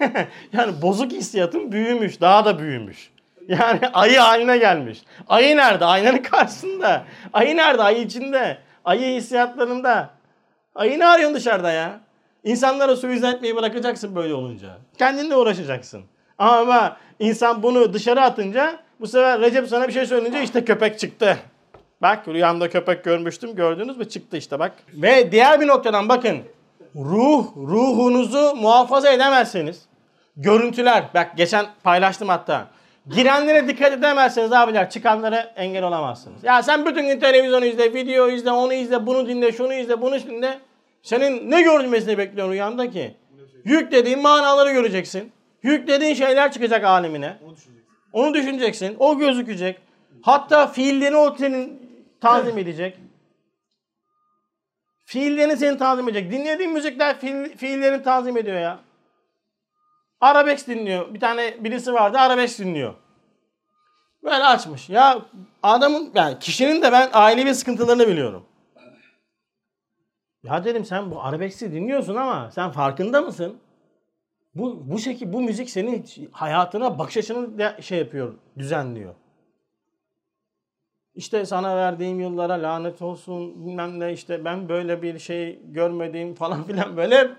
yani 0.52 0.82
bozuk 0.82 1.12
hissiyatım 1.12 1.72
büyümüş, 1.72 2.20
daha 2.20 2.44
da 2.44 2.58
büyümüş. 2.58 3.10
Yani 3.48 3.88
ayı 3.92 4.18
haline 4.18 4.58
gelmiş. 4.58 5.02
Ayı 5.28 5.56
nerede? 5.56 5.84
Aynanın 5.84 6.18
karşısında. 6.22 7.04
Ayı 7.32 7.56
nerede? 7.56 7.82
Ayı 7.82 8.02
içinde. 8.02 8.58
Ayı 8.84 9.16
hissiyatlarında. 9.16 10.10
Ayı 10.74 10.98
ne 10.98 11.06
arıyorsun 11.06 11.36
dışarıda 11.36 11.70
ya? 11.70 12.00
İnsanlara 12.44 12.96
suizan 12.96 13.34
etmeyi 13.34 13.56
bırakacaksın 13.56 14.16
böyle 14.16 14.34
olunca. 14.34 14.68
Kendinle 14.98 15.36
uğraşacaksın. 15.36 16.02
Ama 16.38 16.96
insan 17.18 17.62
bunu 17.62 17.92
dışarı 17.92 18.22
atınca 18.22 18.78
bu 19.00 19.06
sefer 19.06 19.40
Recep 19.40 19.68
sana 19.68 19.88
bir 19.88 19.92
şey 19.92 20.06
söyleyince 20.06 20.42
işte 20.42 20.64
köpek 20.64 20.98
çıktı. 20.98 21.38
Bak 22.02 22.28
rüyamda 22.28 22.70
köpek 22.70 23.04
görmüştüm 23.04 23.54
gördünüz 23.54 23.96
mü 23.96 24.08
çıktı 24.08 24.36
işte 24.36 24.58
bak. 24.58 24.72
Ve 24.94 25.32
diğer 25.32 25.60
bir 25.60 25.66
noktadan 25.66 26.08
bakın. 26.08 26.42
Ruh, 26.96 27.46
ruhunuzu 27.56 28.54
muhafaza 28.56 29.10
edemezseniz. 29.10 29.82
Görüntüler, 30.36 31.04
bak 31.14 31.36
geçen 31.36 31.66
paylaştım 31.82 32.28
hatta. 32.28 32.66
Girenlere 33.14 33.68
dikkat 33.68 33.92
edemezseniz 33.92 34.52
abiler 34.52 34.90
çıkanlara 34.90 35.36
engel 35.56 35.84
olamazsınız. 35.84 36.44
Ya 36.44 36.62
sen 36.62 36.86
bütün 36.86 37.06
gün 37.06 37.20
televizyon 37.20 37.62
izle, 37.62 37.94
video 37.94 38.28
izle, 38.28 38.50
onu 38.50 38.72
izle, 38.72 39.06
bunu 39.06 39.28
dinle, 39.28 39.52
şunu 39.52 39.74
izle, 39.74 40.00
bunu 40.00 40.18
dinle. 40.18 40.58
Senin 41.02 41.50
ne 41.50 41.62
görülmesini 41.62 42.18
bekliyorsun 42.18 42.52
rüyanda 42.52 42.90
ki? 42.90 43.16
Yüklediğin 43.64 44.22
manaları 44.22 44.72
göreceksin. 44.72 45.32
Yüklediğin 45.62 46.14
şeyler 46.14 46.52
çıkacak 46.52 46.84
alemine. 46.84 47.36
Onu 47.42 47.54
düşüneceksin. 47.56 47.84
Onu 48.12 48.34
düşüneceksin. 48.34 48.96
O 48.98 49.18
gözükecek. 49.18 49.78
Hatta 50.22 50.66
fiillerini 50.66 51.16
o 51.16 51.36
senin 51.36 51.90
tanzim 52.20 52.58
edecek. 52.58 52.98
Fiillerini 55.10 55.56
senin 55.56 55.76
tanzim 55.76 56.08
edecek. 56.08 56.32
Dinlediğin 56.32 56.72
müzikler 56.72 57.18
fiil, 57.18 57.56
fiillerini 57.56 58.02
tanzim 58.02 58.36
ediyor 58.36 58.60
ya. 58.60 58.80
Arabesk 60.20 60.68
dinliyor. 60.68 61.14
Bir 61.14 61.20
tane 61.20 61.64
birisi 61.64 61.92
vardı 61.92 62.18
arabesk 62.18 62.58
dinliyor. 62.58 62.94
Böyle 64.24 64.44
açmış. 64.44 64.90
Ya 64.90 65.18
adamın 65.62 66.10
yani 66.14 66.38
kişinin 66.38 66.82
de 66.82 66.92
ben 66.92 67.10
ailevi 67.12 67.54
sıkıntılarını 67.54 68.08
biliyorum. 68.08 68.46
Ya 70.42 70.64
dedim 70.64 70.84
sen 70.84 71.10
bu 71.10 71.22
arabeksi 71.22 71.72
dinliyorsun 71.72 72.14
ama 72.14 72.50
sen 72.50 72.70
farkında 72.70 73.22
mısın? 73.22 73.58
Bu 74.54 74.90
bu 74.90 74.98
şekil 74.98 75.32
bu 75.32 75.40
müzik 75.40 75.70
senin 75.70 76.06
hayatına 76.32 76.98
bakış 76.98 77.16
açını 77.16 77.58
de 77.58 77.76
şey 77.80 77.98
yapıyor, 77.98 78.34
düzenliyor. 78.58 79.14
İşte 81.20 81.46
sana 81.46 81.76
verdiğim 81.76 82.20
yıllara 82.20 82.62
lanet 82.62 83.02
olsun 83.02 83.66
bilmem 83.66 84.00
ne 84.00 84.12
işte 84.12 84.44
ben 84.44 84.68
böyle 84.68 85.02
bir 85.02 85.18
şey 85.18 85.60
görmediğim 85.64 86.34
falan 86.42 86.64
filan 86.64 86.96
böyle 86.96 87.30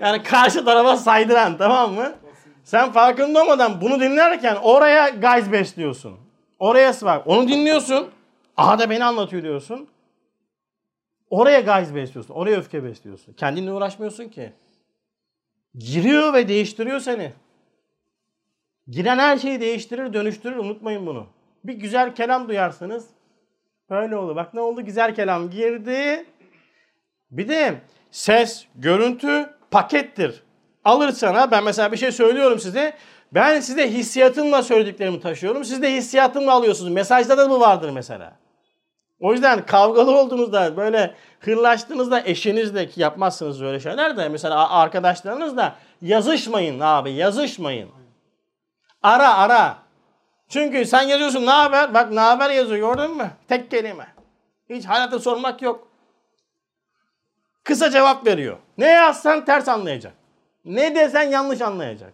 yani 0.00 0.22
karşı 0.22 0.64
tarafa 0.64 0.96
saydıran 0.96 1.56
tamam 1.56 1.94
mı? 1.94 2.14
Sen 2.64 2.92
farkında 2.92 3.42
olmadan 3.42 3.80
bunu 3.80 4.00
dinlerken 4.00 4.56
oraya 4.62 5.08
gayz 5.08 5.52
besliyorsun. 5.52 6.16
Oraya 6.58 6.92
bak 7.02 7.26
onu 7.26 7.48
dinliyorsun. 7.48 8.08
Aha 8.56 8.78
da 8.78 8.90
beni 8.90 9.04
anlatıyor 9.04 9.42
diyorsun. 9.42 9.88
Oraya 11.30 11.60
gayz 11.60 11.94
besliyorsun. 11.94 12.34
Oraya 12.34 12.56
öfke 12.56 12.84
besliyorsun. 12.84 13.32
Kendinle 13.32 13.72
uğraşmıyorsun 13.72 14.28
ki. 14.28 14.52
Giriyor 15.74 16.34
ve 16.34 16.48
değiştiriyor 16.48 17.00
seni. 17.00 17.32
Giren 18.88 19.18
her 19.18 19.36
şeyi 19.38 19.60
değiştirir, 19.60 20.12
dönüştürür. 20.12 20.56
Unutmayın 20.56 21.06
bunu. 21.06 21.26
Bir 21.64 21.74
güzel 21.74 22.14
kelam 22.14 22.48
duyarsınız. 22.48 23.17
Böyle 23.90 24.16
olur. 24.16 24.36
Bak 24.36 24.54
ne 24.54 24.60
oldu? 24.60 24.82
Güzel 24.82 25.14
kelam 25.14 25.50
girdi. 25.50 26.26
Bir 27.30 27.48
de 27.48 27.74
ses, 28.10 28.64
görüntü 28.74 29.50
pakettir. 29.70 30.42
Alır 30.84 31.12
sana. 31.12 31.50
Ben 31.50 31.64
mesela 31.64 31.92
bir 31.92 31.96
şey 31.96 32.12
söylüyorum 32.12 32.58
size. 32.58 32.94
Ben 33.32 33.60
size 33.60 33.90
hissiyatımla 33.90 34.62
söylediklerimi 34.62 35.20
taşıyorum. 35.20 35.64
Siz 35.64 35.82
de 35.82 35.92
hissiyatımla 35.92 36.52
alıyorsunuz. 36.52 36.92
Mesajda 36.92 37.38
da 37.38 37.50
bu 37.50 37.60
vardır 37.60 37.90
mesela. 37.90 38.32
O 39.20 39.32
yüzden 39.32 39.66
kavgalı 39.66 40.18
olduğunuzda 40.18 40.76
böyle 40.76 41.14
hırlaştığınızda 41.40 42.22
eşinizle 42.24 42.88
ki 42.88 43.00
yapmazsınız 43.00 43.62
böyle 43.62 43.80
şeyler 43.80 44.16
de 44.16 44.28
mesela 44.28 44.70
arkadaşlarınızla 44.70 45.76
yazışmayın 46.02 46.80
abi 46.80 47.12
yazışmayın. 47.12 47.88
Ara 49.02 49.34
ara. 49.34 49.76
Çünkü 50.48 50.84
sen 50.84 51.02
yazıyorsun 51.02 51.46
ne 51.46 51.50
haber? 51.50 51.94
Bak 51.94 52.12
ne 52.12 52.20
haber 52.20 52.50
yazıyor 52.50 52.94
gördün 52.94 53.16
mü? 53.16 53.30
Tek 53.48 53.70
kelime. 53.70 54.06
Hiç 54.70 54.86
hayata 54.86 55.18
sormak 55.18 55.62
yok. 55.62 55.88
Kısa 57.64 57.90
cevap 57.90 58.26
veriyor. 58.26 58.56
Ne 58.78 58.86
yazsan 58.86 59.44
ters 59.44 59.68
anlayacak. 59.68 60.12
Ne 60.64 60.94
desen 60.94 61.22
yanlış 61.22 61.60
anlayacak. 61.60 62.12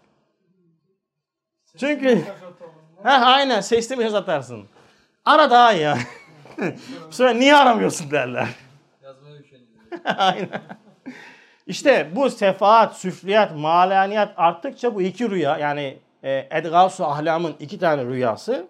Çünkü 1.78 2.24
ha 3.02 3.10
aynen 3.10 3.60
sesli 3.60 3.96
mesaj 3.96 4.14
atarsın. 4.14 4.68
Ara 5.24 5.50
daha 5.50 5.72
iyi 5.72 5.82
ya. 5.82 5.98
Bu 7.08 7.12
sefer 7.12 7.34
niye 7.34 7.56
aramıyorsun 7.56 8.10
derler. 8.10 8.48
Aynen. 10.16 10.62
İşte 11.66 12.10
bu 12.14 12.30
sefaat, 12.30 12.96
süfliyat, 12.96 13.56
malaniyat 13.56 14.34
arttıkça 14.36 14.94
bu 14.94 15.02
iki 15.02 15.30
rüya 15.30 15.58
yani 15.58 15.98
e, 16.24 16.48
Edgasu 16.50 17.04
Ahlam'ın 17.04 17.54
iki 17.60 17.78
tane 17.78 18.04
rüyası 18.04 18.66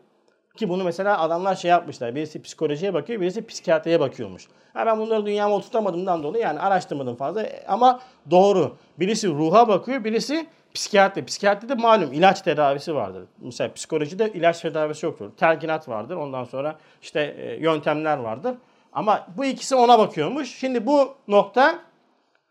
ki 0.56 0.68
bunu 0.68 0.84
mesela 0.84 1.20
adamlar 1.20 1.54
şey 1.54 1.70
yapmışlar. 1.70 2.14
Birisi 2.14 2.42
psikolojiye 2.42 2.94
bakıyor, 2.94 3.20
birisi 3.20 3.46
psikiyatriye 3.46 4.00
bakıyormuş. 4.00 4.48
Ha 4.74 4.86
ben 4.86 4.98
bunları 4.98 5.26
dünyama 5.26 5.54
oturtamadığımdan 5.54 6.22
dolayı 6.22 6.42
yani 6.42 6.60
araştırmadım 6.60 7.16
fazla 7.16 7.42
E, 7.42 7.64
ama 7.68 8.00
doğru. 8.30 8.76
Birisi 8.98 9.28
ruha 9.28 9.68
bakıyor, 9.68 10.04
birisi 10.04 10.46
psikiyatri. 10.74 11.24
Psikiyatride 11.24 11.74
malum 11.74 12.12
ilaç 12.12 12.42
tedavisi 12.42 12.94
vardır. 12.94 13.24
Mesela 13.40 13.72
psikolojide 13.74 14.32
ilaç 14.32 14.60
tedavisi 14.60 15.06
yoktur. 15.06 15.30
Telkinat 15.36 15.88
vardır. 15.88 16.16
Ondan 16.16 16.44
sonra 16.44 16.78
işte 17.02 17.36
e, 17.38 17.56
yöntemler 17.60 18.16
vardır. 18.16 18.54
Ama 18.92 19.26
bu 19.36 19.44
ikisi 19.44 19.74
ona 19.74 19.98
bakıyormuş. 19.98 20.54
Şimdi 20.54 20.86
bu 20.86 21.14
nokta 21.28 21.78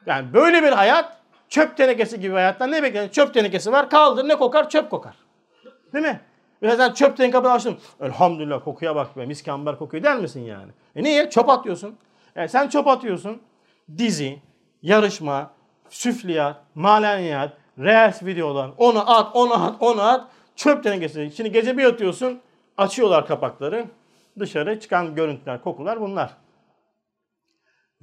yani 0.05 0.33
böyle 0.33 0.63
bir 0.63 0.71
hayat 0.71 1.22
çöp 1.53 1.77
tenekesi 1.77 2.19
gibi 2.19 2.33
hayattan 2.33 2.71
ne 2.71 2.83
beklenir? 2.83 3.09
Çöp 3.09 3.33
tenekesi 3.33 3.71
var 3.71 3.89
kaldır 3.89 4.27
ne 4.27 4.35
kokar? 4.35 4.69
Çöp 4.69 4.89
kokar. 4.89 5.15
Değil 5.93 6.05
mi? 6.05 6.21
Sen 6.61 6.93
çöp 6.93 7.17
tenekesi 7.17 7.47
açtın. 7.47 7.77
Elhamdülillah 8.01 8.63
kokuya 8.63 8.95
bak 8.95 9.17
be 9.17 9.25
mis 9.25 9.43
kamber 9.43 9.77
kokuyor 9.77 10.03
der 10.03 10.17
misin 10.17 10.41
yani? 10.41 10.71
E 10.95 11.03
niye? 11.03 11.29
Çöp 11.29 11.49
atıyorsun. 11.49 11.95
Yani 12.35 12.49
sen 12.49 12.67
çöp 12.67 12.87
atıyorsun. 12.87 13.41
Dizi, 13.97 14.39
yarışma, 14.81 15.51
süfliyat, 15.89 16.55
malaniyat, 16.75 17.57
reels 17.79 18.23
videolar. 18.23 18.71
Onu 18.77 19.11
at, 19.11 19.35
onu 19.35 19.63
at, 19.63 19.75
onu 19.79 20.01
at. 20.01 20.27
Çöp 20.55 20.83
tenekesi. 20.83 21.31
Şimdi 21.37 21.51
gece 21.51 21.77
bir 21.77 21.83
yatıyorsun. 21.83 22.39
Açıyorlar 22.77 23.27
kapakları. 23.27 23.85
Dışarı 24.39 24.79
çıkan 24.79 25.15
görüntüler, 25.15 25.61
kokular 25.61 26.01
bunlar. 26.01 26.29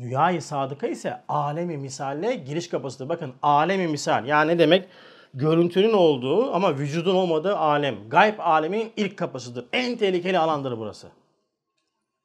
Rüyayı 0.01 0.43
sadıka 0.43 0.87
ise 0.87 1.21
alemi 1.29 1.77
misalle 1.77 2.35
giriş 2.35 2.69
kapısıdır. 2.69 3.09
Bakın 3.09 3.35
alemi 3.43 3.89
misal 3.89 4.27
yani 4.27 4.53
ne 4.53 4.59
demek? 4.59 4.89
Görüntünün 5.35 5.93
olduğu 5.93 6.55
ama 6.55 6.79
vücudun 6.79 7.15
olmadığı 7.15 7.57
alem. 7.57 8.09
Gayb 8.09 8.39
alemin 8.39 8.93
ilk 8.97 9.17
kapısıdır. 9.17 9.65
En 9.73 9.97
tehlikeli 9.97 10.39
alandır 10.39 10.79
burası. 10.79 11.09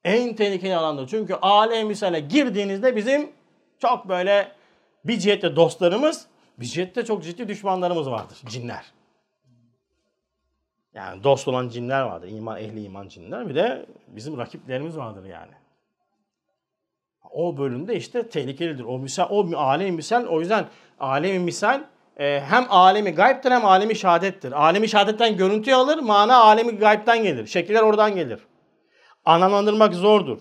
En 0.04 0.36
tehlikeli 0.36 0.76
alandır. 0.76 1.08
Çünkü 1.08 1.34
alem 1.34 1.88
misale 1.88 2.20
girdiğinizde 2.20 2.96
bizim 2.96 3.32
çok 3.80 4.10
böyle 4.10 4.52
bir 5.06 5.20
cihette 5.20 5.56
dostlarımız, 5.56 6.28
bir 6.60 6.66
cihette 6.66 7.06
çok 7.06 7.24
ciddi 7.24 7.48
düşmanlarımız 7.48 8.12
vardır. 8.12 8.38
Cinler. 8.46 8.86
Yani 10.94 11.24
dost 11.24 11.48
olan 11.48 11.70
cinler 11.70 12.02
vardır. 12.02 12.28
iman 12.28 12.58
ehli 12.58 12.84
iman 12.84 13.08
cinler. 13.08 13.50
Bir 13.50 13.56
de 13.56 13.86
bizim 14.08 14.38
rakiplerimiz 14.38 14.98
vardır 14.98 15.26
yani. 15.26 15.52
O 17.32 17.58
bölümde 17.58 17.96
işte 17.96 18.30
tehlikelidir. 18.30 18.84
O 18.84 19.00
misal, 19.00 19.28
o 19.30 19.58
alem 19.58 19.96
misal 19.96 20.26
o 20.26 20.40
yüzden 20.40 20.66
alem 21.00 21.44
misal 21.44 21.84
e, 22.18 22.42
hem 22.50 22.66
alemi 22.70 23.12
gayiptir 23.12 23.52
hem 23.52 23.66
alemi 23.66 23.96
şehadettir. 23.96 24.52
Alemi 24.52 24.90
şehadetten 24.90 25.38
görüntü 25.38 25.74
alır, 25.74 25.98
mana 26.00 26.38
alemi 26.38 26.78
gayipten 26.78 27.24
gelir. 27.24 27.48
Şekiller 27.48 27.82
oradan 27.82 28.16
gelir. 28.16 28.40
Anlamlandırmak 29.26 29.94
zordur. 29.94 30.38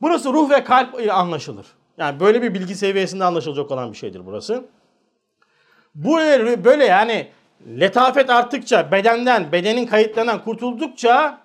Burası 0.00 0.32
ruh 0.32 0.50
ve 0.50 0.64
kalp 0.64 1.00
ile 1.00 1.12
anlaşılır. 1.12 1.66
Yani 1.98 2.20
böyle 2.20 2.42
bir 2.42 2.54
bilgi 2.54 2.74
seviyesinde 2.74 3.24
anlaşılacak 3.24 3.70
olan 3.70 3.92
bir 3.92 3.96
şeydir 3.96 4.26
burası. 4.26 4.64
Bu 5.94 6.16
böyle 6.64 6.84
yani 6.84 7.28
letafet 7.80 8.30
arttıkça, 8.30 8.92
bedenden, 8.92 9.52
bedenin 9.52 9.86
kayıtlarından 9.86 10.44
kurtuldukça 10.44 11.38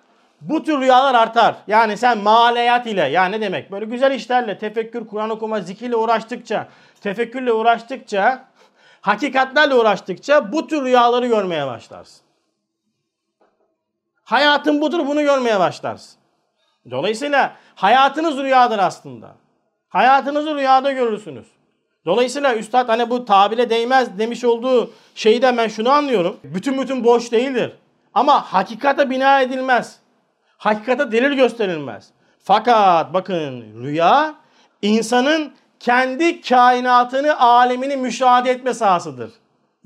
bu 0.48 0.64
tür 0.64 0.80
rüyalar 0.80 1.14
artar. 1.14 1.54
Yani 1.66 1.96
sen 1.96 2.18
maleyat 2.18 2.86
ile 2.86 3.08
yani 3.08 3.36
ne 3.36 3.40
demek? 3.40 3.72
Böyle 3.72 3.84
güzel 3.84 4.10
işlerle, 4.10 4.58
tefekkür, 4.58 5.06
Kur'an 5.06 5.30
okuma, 5.30 5.60
zikirle 5.60 5.96
uğraştıkça, 5.96 6.68
tefekkürle 7.00 7.52
uğraştıkça, 7.52 8.44
hakikatlerle 9.00 9.74
uğraştıkça 9.74 10.52
bu 10.52 10.66
tür 10.66 10.84
rüyaları 10.84 11.26
görmeye 11.26 11.66
başlarsın. 11.66 12.22
Hayatın 14.24 14.80
budur 14.80 15.06
bunu 15.06 15.22
görmeye 15.22 15.60
başlarsın. 15.60 16.18
Dolayısıyla 16.90 17.56
hayatınız 17.74 18.38
rüyadır 18.38 18.78
aslında. 18.78 19.34
Hayatınızı 19.88 20.54
rüyada 20.54 20.92
görürsünüz. 20.92 21.46
Dolayısıyla 22.06 22.54
üstad 22.56 22.88
hani 22.88 23.10
bu 23.10 23.24
tabile 23.24 23.70
değmez 23.70 24.18
demiş 24.18 24.44
olduğu 24.44 24.90
şeyden 25.14 25.56
ben 25.56 25.68
şunu 25.68 25.90
anlıyorum. 25.90 26.40
Bütün 26.44 26.80
bütün 26.82 27.04
boş 27.04 27.32
değildir. 27.32 27.72
Ama 28.14 28.52
hakikate 28.52 29.10
bina 29.10 29.40
edilmez. 29.40 30.01
Hakikate 30.62 31.12
delil 31.12 31.32
gösterilmez. 31.32 32.10
Fakat 32.38 33.14
bakın 33.14 33.82
rüya 33.82 34.34
insanın 34.82 35.54
kendi 35.80 36.40
kainatını, 36.40 37.40
alemini 37.40 37.96
müşahede 37.96 38.50
etme 38.50 38.74
sahasıdır. 38.74 39.32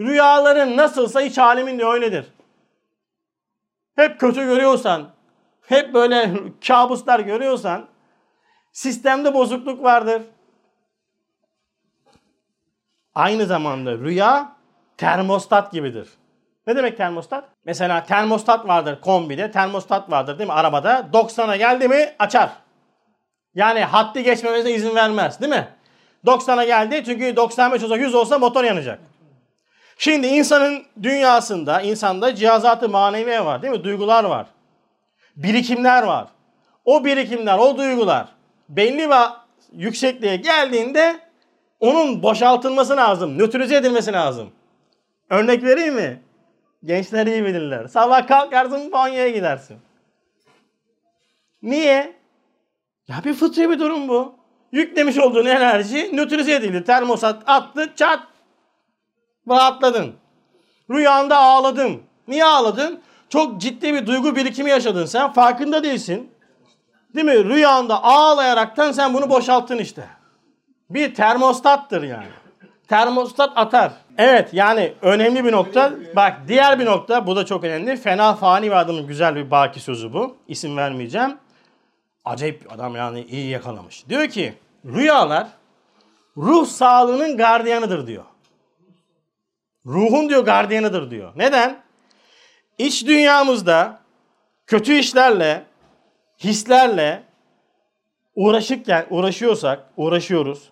Rüyaların 0.01 0.77
nasılsa 0.77 1.23
iç 1.23 1.39
alemin 1.39 1.79
de 1.79 1.85
öyledir. 1.85 2.27
Hep 3.95 4.21
kötü 4.21 4.45
görüyorsan, 4.45 5.09
hep 5.69 5.95
böyle 5.95 6.31
kabuslar 6.67 7.21
görüyorsan 7.21 7.87
sistemde 8.73 9.35
bozukluk 9.35 9.83
vardır. 9.83 10.23
Aynı 13.15 13.47
zamanda 13.47 13.93
rüya 13.99 14.57
termostat 14.97 15.73
gibidir. 15.73 16.09
Ne 16.67 16.77
demek 16.77 16.97
termostat? 16.97 17.45
Mesela 17.65 18.05
termostat 18.05 18.69
vardır 18.69 19.01
kombide, 19.01 19.51
termostat 19.51 20.11
vardır 20.11 20.39
değil 20.39 20.49
mi 20.49 20.55
arabada. 20.55 21.09
90'a 21.13 21.57
geldi 21.57 21.89
mi 21.89 22.15
açar. 22.19 22.51
Yani 23.55 23.81
haddi 23.81 24.23
geçmemesine 24.23 24.73
izin 24.73 24.95
vermez 24.95 25.41
değil 25.41 25.53
mi? 25.53 25.69
90'a 26.27 26.65
geldi 26.65 27.03
çünkü 27.05 27.37
95 27.37 27.83
olsa 27.83 27.97
100 27.97 28.15
olsa 28.15 28.39
motor 28.39 28.65
yanacak. 28.65 28.99
Şimdi 29.99 30.27
insanın 30.27 30.83
dünyasında, 31.03 31.81
insanda 31.81 32.35
cihazatı 32.35 32.89
manevi 32.89 33.45
var 33.45 33.63
değil 33.63 33.73
mi? 33.73 33.85
Duygular 33.85 34.25
var. 34.25 34.47
Birikimler 35.37 36.03
var. 36.03 36.27
O 36.85 37.05
birikimler, 37.05 37.59
o 37.59 37.79
duygular 37.79 38.27
belli 38.69 39.11
bir 39.11 39.17
yüksekliğe 39.73 40.37
geldiğinde 40.37 41.21
onun 41.81 42.23
boşaltılması 42.23 42.97
lazım, 42.97 43.39
nötrize 43.39 43.77
edilmesi 43.77 44.13
lazım. 44.13 44.51
Örnek 45.31 45.65
vereyim 45.65 45.95
mi? 45.95 46.23
Gençler 46.85 47.27
iyi 47.27 47.45
bilirler. 47.45 47.87
Sabah 47.87 48.27
kalkarsın 48.27 48.93
banyoya 48.93 49.29
gidersin. 49.29 49.77
Niye? 51.63 52.17
Ya 53.09 53.17
bir 53.25 53.35
fıtri 53.35 53.71
bir 53.71 53.79
durum 53.79 54.09
bu. 54.09 54.35
Yüklemiş 54.73 55.19
olduğun 55.19 55.47
enerji 55.47 56.17
nötrize 56.17 56.55
edildi. 56.55 56.85
Termostat 56.85 57.43
attı 57.47 57.93
çat. 57.97 58.21
Rahatladın. 59.49 60.15
Rüyanda 60.91 61.37
ağladın. 61.37 62.03
Niye 62.29 62.45
ağladın? 62.45 63.01
Çok 63.29 63.61
ciddi 63.61 63.95
bir 63.95 64.07
duygu 64.07 64.37
birikimi 64.37 64.71
yaşadın 64.71 65.07
sen. 65.07 65.33
Farkında 65.33 65.85
değilsin. 65.85 66.31
Değil 67.15 67.27
mi? 67.27 67.45
Rüyanda 67.45 68.03
ağlayaraktan 68.03 68.93
sen 68.93 69.15
bunu 69.15 69.31
boşalttın 69.31 69.79
işte. 69.79 70.09
Bir 70.91 71.15
termostattır 71.15 72.03
yani. 72.03 72.27
Termostat 72.89 73.53
atar. 73.57 73.93
Evet 74.19 74.49
yani 74.53 74.93
önemli 75.03 75.45
bir 75.45 75.53
nokta. 75.53 75.93
Bak 76.17 76.41
diğer 76.49 76.79
bir 76.79 76.87
nokta 76.87 77.27
bu 77.27 77.37
da 77.37 77.47
çok 77.47 77.65
önemli. 77.65 77.97
Fena 77.97 78.35
fani 78.35 78.67
bir 78.67 78.81
adamın 78.81 79.07
güzel 79.07 79.37
bir 79.37 79.51
baki 79.51 79.81
sözü 79.81 80.13
bu. 80.13 80.37
İsim 80.49 80.77
vermeyeceğim. 80.77 81.37
Acayip 82.25 82.73
adam 82.73 82.97
yani 82.97 83.25
iyi 83.25 83.51
yakalamış. 83.51 84.09
Diyor 84.09 84.29
ki 84.29 84.55
rüyalar 84.85 85.49
ruh 86.37 86.67
sağlığının 86.67 87.37
gardiyanıdır 87.37 88.07
diyor. 88.07 88.25
Ruhun 89.87 90.29
diyor 90.29 90.45
gardiyanıdır 90.45 91.11
diyor. 91.11 91.33
Neden? 91.37 91.83
İç 92.79 93.07
dünyamızda 93.07 94.01
kötü 94.67 94.95
işlerle, 94.95 95.65
hislerle 96.45 97.23
uğraşırken, 98.35 99.07
uğraşıyorsak, 99.11 99.85
uğraşıyoruz. 99.97 100.71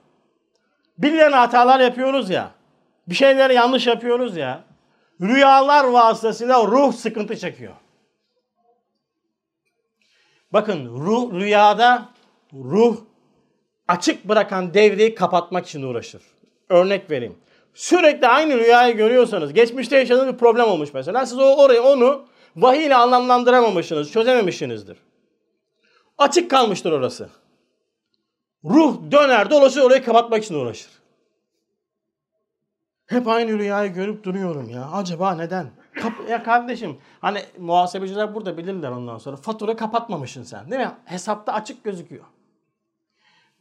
Birilerine 0.98 1.36
hatalar 1.36 1.80
yapıyoruz 1.80 2.30
ya. 2.30 2.50
Bir 3.08 3.14
şeyleri 3.14 3.54
yanlış 3.54 3.86
yapıyoruz 3.86 4.36
ya. 4.36 4.64
Rüyalar 5.20 5.84
vasıtasıyla 5.84 6.66
ruh 6.66 6.92
sıkıntı 6.92 7.36
çekiyor. 7.36 7.74
Bakın 10.52 10.86
ruh 10.86 11.32
rüyada 11.32 12.08
ruh 12.52 12.96
açık 13.88 14.28
bırakan 14.28 14.74
devreyi 14.74 15.14
kapatmak 15.14 15.66
için 15.66 15.82
uğraşır. 15.82 16.22
Örnek 16.68 17.10
vereyim. 17.10 17.36
Sürekli 17.74 18.26
aynı 18.26 18.58
rüyayı 18.58 18.96
görüyorsanız, 18.96 19.52
geçmişte 19.52 19.96
yaşadığınız 19.96 20.32
bir 20.32 20.38
problem 20.38 20.66
olmuş 20.66 20.94
mesela. 20.94 21.26
Siz 21.26 21.38
o 21.38 21.56
orayı 21.56 21.82
onu 21.82 22.26
vahiy 22.56 22.86
ile 22.86 22.94
anlamlandıramamışsınız, 22.94 24.12
çözememişsinizdir. 24.12 24.98
Açık 26.18 26.50
kalmıştır 26.50 26.92
orası. 26.92 27.28
Ruh 28.64 29.10
döner 29.10 29.50
dolaşır 29.50 29.80
orayı 29.80 30.04
kapatmak 30.04 30.44
için 30.44 30.54
uğraşır. 30.54 30.90
Hep 33.06 33.28
aynı 33.28 33.58
rüyayı 33.58 33.92
görüp 33.92 34.24
duruyorum 34.24 34.70
ya. 34.70 34.90
Acaba 34.92 35.34
neden? 35.34 35.70
Kap 35.94 36.12
ya 36.30 36.42
kardeşim 36.42 36.98
hani 37.20 37.42
muhasebeciler 37.58 38.34
burada 38.34 38.56
bilirler 38.58 38.90
ondan 38.90 39.18
sonra. 39.18 39.36
Fatura 39.36 39.76
kapatmamışsın 39.76 40.42
sen 40.42 40.70
değil 40.70 40.82
mi? 40.82 40.92
Hesapta 41.04 41.52
açık 41.52 41.84
gözüküyor. 41.84 42.24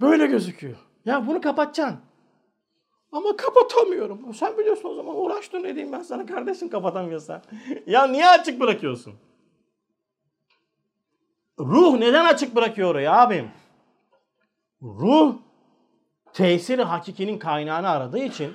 Böyle 0.01 0.25
gözüküyor. 0.25 0.75
Ya 1.05 1.27
bunu 1.27 1.41
kapatacaksın. 1.41 1.99
Ama 3.11 3.37
kapatamıyorum. 3.37 4.33
Sen 4.33 4.57
biliyorsun 4.57 4.89
o 4.89 4.95
zaman 4.95 5.15
uğraştın 5.15 5.63
ne 5.63 5.75
diyeyim 5.75 5.91
ben 5.91 6.01
sana 6.01 6.25
kardeşim 6.25 6.69
kapatamıyorsan. 6.69 7.41
ya 7.87 8.07
niye 8.07 8.27
açık 8.27 8.59
bırakıyorsun? 8.59 9.13
Ruh 11.59 11.97
neden 11.97 12.25
açık 12.25 12.55
bırakıyor 12.55 12.91
orayı 12.91 13.11
abim? 13.11 13.51
Ruh 14.83 15.35
tesiri 16.33 16.83
hakikinin 16.83 17.39
kaynağını 17.39 17.89
aradığı 17.89 18.23
için 18.23 18.53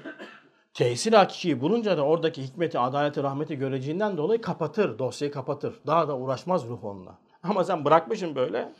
tesiri 0.75 1.17
hakikiyi 1.17 1.61
bulunca 1.61 1.97
da 1.97 2.03
oradaki 2.03 2.43
hikmeti, 2.43 2.79
adaleti, 2.79 3.23
rahmeti 3.23 3.57
göreceğinden 3.57 4.17
dolayı 4.17 4.41
kapatır, 4.41 4.99
dosyayı 4.99 5.33
kapatır. 5.33 5.75
Daha 5.87 6.09
da 6.09 6.17
uğraşmaz 6.17 6.69
ruh 6.69 6.85
onunla. 6.85 7.19
Ama 7.43 7.65
sen 7.65 7.85
bırakmışsın 7.85 8.35
böyle. 8.35 8.73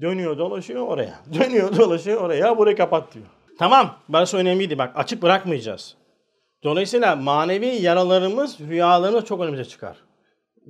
Dönüyor 0.00 0.38
dolaşıyor 0.38 0.86
oraya. 0.86 1.20
Dönüyor 1.34 1.76
dolaşıyor 1.76 2.20
oraya. 2.20 2.58
Burayı 2.58 2.76
kapat 2.76 3.14
diyor. 3.14 3.26
Tamam. 3.58 3.96
Burası 4.08 4.36
önemliydi. 4.36 4.78
Bak 4.78 4.92
açık 4.96 5.22
bırakmayacağız. 5.22 5.96
Dolayısıyla 6.64 7.16
manevi 7.16 7.66
yaralarımız, 7.66 8.60
rüyalarımız 8.60 9.24
çok 9.24 9.40
önümüze 9.40 9.64
çıkar. 9.64 9.96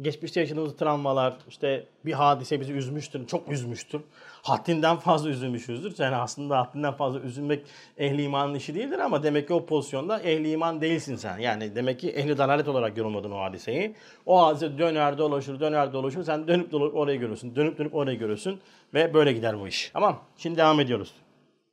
Geçmişte 0.02 0.40
yaşadığımız 0.40 0.76
travmalar, 0.76 1.36
işte 1.48 1.86
bir 2.04 2.12
hadise 2.12 2.60
bizi 2.60 2.72
üzmüştür, 2.72 3.26
çok 3.26 3.52
üzmüştür. 3.52 4.00
Haddinden 4.42 4.96
fazla 4.96 5.30
üzülmüşüzdür. 5.30 5.94
Yani 5.98 6.16
aslında 6.16 6.58
haddinden 6.58 6.92
fazla 6.92 7.20
üzülmek 7.20 7.66
ehli 7.98 8.22
imanın 8.22 8.54
işi 8.54 8.74
değildir 8.74 8.98
ama 8.98 9.22
demek 9.22 9.48
ki 9.48 9.54
o 9.54 9.66
pozisyonda 9.66 10.20
ehli 10.20 10.50
iman 10.50 10.80
değilsin 10.80 11.16
sen. 11.16 11.38
Yani 11.38 11.74
demek 11.74 12.00
ki 12.00 12.10
ehli 12.10 12.38
dalalet 12.38 12.68
olarak 12.68 12.96
yorumladın 12.96 13.30
o 13.30 13.40
hadiseyi. 13.40 13.94
O 14.26 14.46
hadise 14.46 14.78
döner 14.78 15.18
dolaşır, 15.18 15.60
döner 15.60 15.92
dolaşır. 15.92 16.22
Sen 16.22 16.48
dönüp 16.48 16.72
dolaşıp 16.72 16.96
orayı 16.96 17.20
görürsün, 17.20 17.56
dönüp 17.56 17.78
dönüp 17.78 17.94
orayı 17.94 18.18
görürsün 18.18 18.60
ve 18.94 19.14
böyle 19.14 19.32
gider 19.32 19.60
bu 19.60 19.68
iş. 19.68 19.90
Tamam. 19.92 20.20
Şimdi 20.36 20.58
devam 20.58 20.80
ediyoruz. 20.80 21.12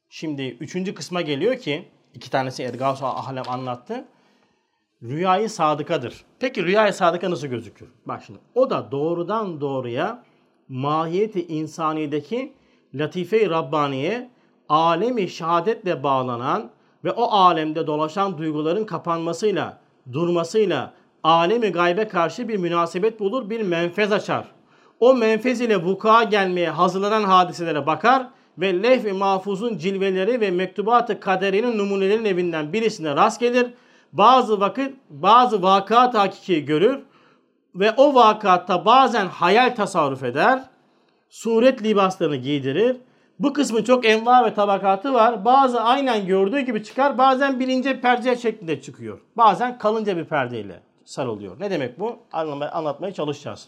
Şimdi 0.09 0.41
üçüncü 0.41 0.93
kısma 0.93 1.21
geliyor 1.21 1.57
ki 1.57 1.85
iki 2.13 2.29
tanesi 2.29 2.63
Edgar 2.63 2.97
Ahlem 3.01 3.49
anlattı. 3.49 4.05
Rüyayı 5.03 5.49
sadıkadır. 5.49 6.25
Peki 6.39 6.65
rüyayı 6.65 6.93
sadıka 6.93 7.31
nasıl 7.31 7.47
gözükür? 7.47 7.87
Bak 8.05 8.23
şimdi 8.25 8.39
o 8.55 8.69
da 8.69 8.91
doğrudan 8.91 9.61
doğruya 9.61 10.23
mahiyeti 10.69 11.47
insanideki 11.47 12.53
latife-i 12.93 13.49
Rabbaniye 13.49 14.29
alemi 14.69 15.29
şehadetle 15.29 16.03
bağlanan 16.03 16.71
ve 17.03 17.11
o 17.11 17.23
alemde 17.23 17.87
dolaşan 17.87 18.37
duyguların 18.37 18.85
kapanmasıyla, 18.85 19.81
durmasıyla 20.13 20.93
alemi 21.23 21.71
gaybe 21.71 22.07
karşı 22.07 22.47
bir 22.47 22.57
münasebet 22.57 23.19
bulur, 23.19 23.49
bir 23.49 23.61
menfez 23.61 24.11
açar. 24.11 24.45
O 24.99 25.13
menfez 25.13 25.61
ile 25.61 25.83
vuku'a 25.83 26.23
gelmeye 26.23 26.69
hazırlanan 26.69 27.23
hadiselere 27.23 27.85
bakar 27.85 28.27
ve 28.57 28.83
lehv-i 28.83 29.13
mahfuzun 29.13 29.77
cilveleri 29.77 30.41
ve 30.41 30.51
mektubat-ı 30.51 31.19
kaderinin 31.19 31.77
numunelerinin 31.77 32.25
evinden 32.25 32.73
birisine 32.73 33.15
rast 33.15 33.39
gelir. 33.39 33.67
Bazı 34.13 34.59
vakit 34.59 34.95
bazı 35.09 35.61
vakat 35.61 36.13
hakiki 36.13 36.65
görür 36.65 36.99
ve 37.75 37.91
o 37.91 38.15
vakatta 38.15 38.85
bazen 38.85 39.25
hayal 39.27 39.75
tasarruf 39.75 40.23
eder. 40.23 40.63
Suret 41.29 41.83
libaslarını 41.83 42.35
giydirir. 42.35 42.97
Bu 43.39 43.53
kısmın 43.53 43.83
çok 43.83 44.05
enva 44.05 44.45
ve 44.45 44.53
tabakatı 44.53 45.13
var. 45.13 45.45
Bazı 45.45 45.81
aynen 45.81 46.25
gördüğü 46.25 46.59
gibi 46.59 46.83
çıkar. 46.83 47.17
Bazen 47.17 47.59
bir 47.59 47.67
ince 47.67 48.01
perde 48.01 48.35
şeklinde 48.35 48.81
çıkıyor. 48.81 49.19
Bazen 49.37 49.77
kalınca 49.77 50.17
bir 50.17 50.25
perdeyle 50.25 50.79
sarılıyor. 51.05 51.59
Ne 51.59 51.71
demek 51.71 51.99
bu? 51.99 52.19
Anlamaya, 52.31 52.71
anlatmaya 52.71 53.13
çalışacağız. 53.13 53.67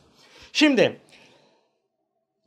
Şimdi 0.53 0.99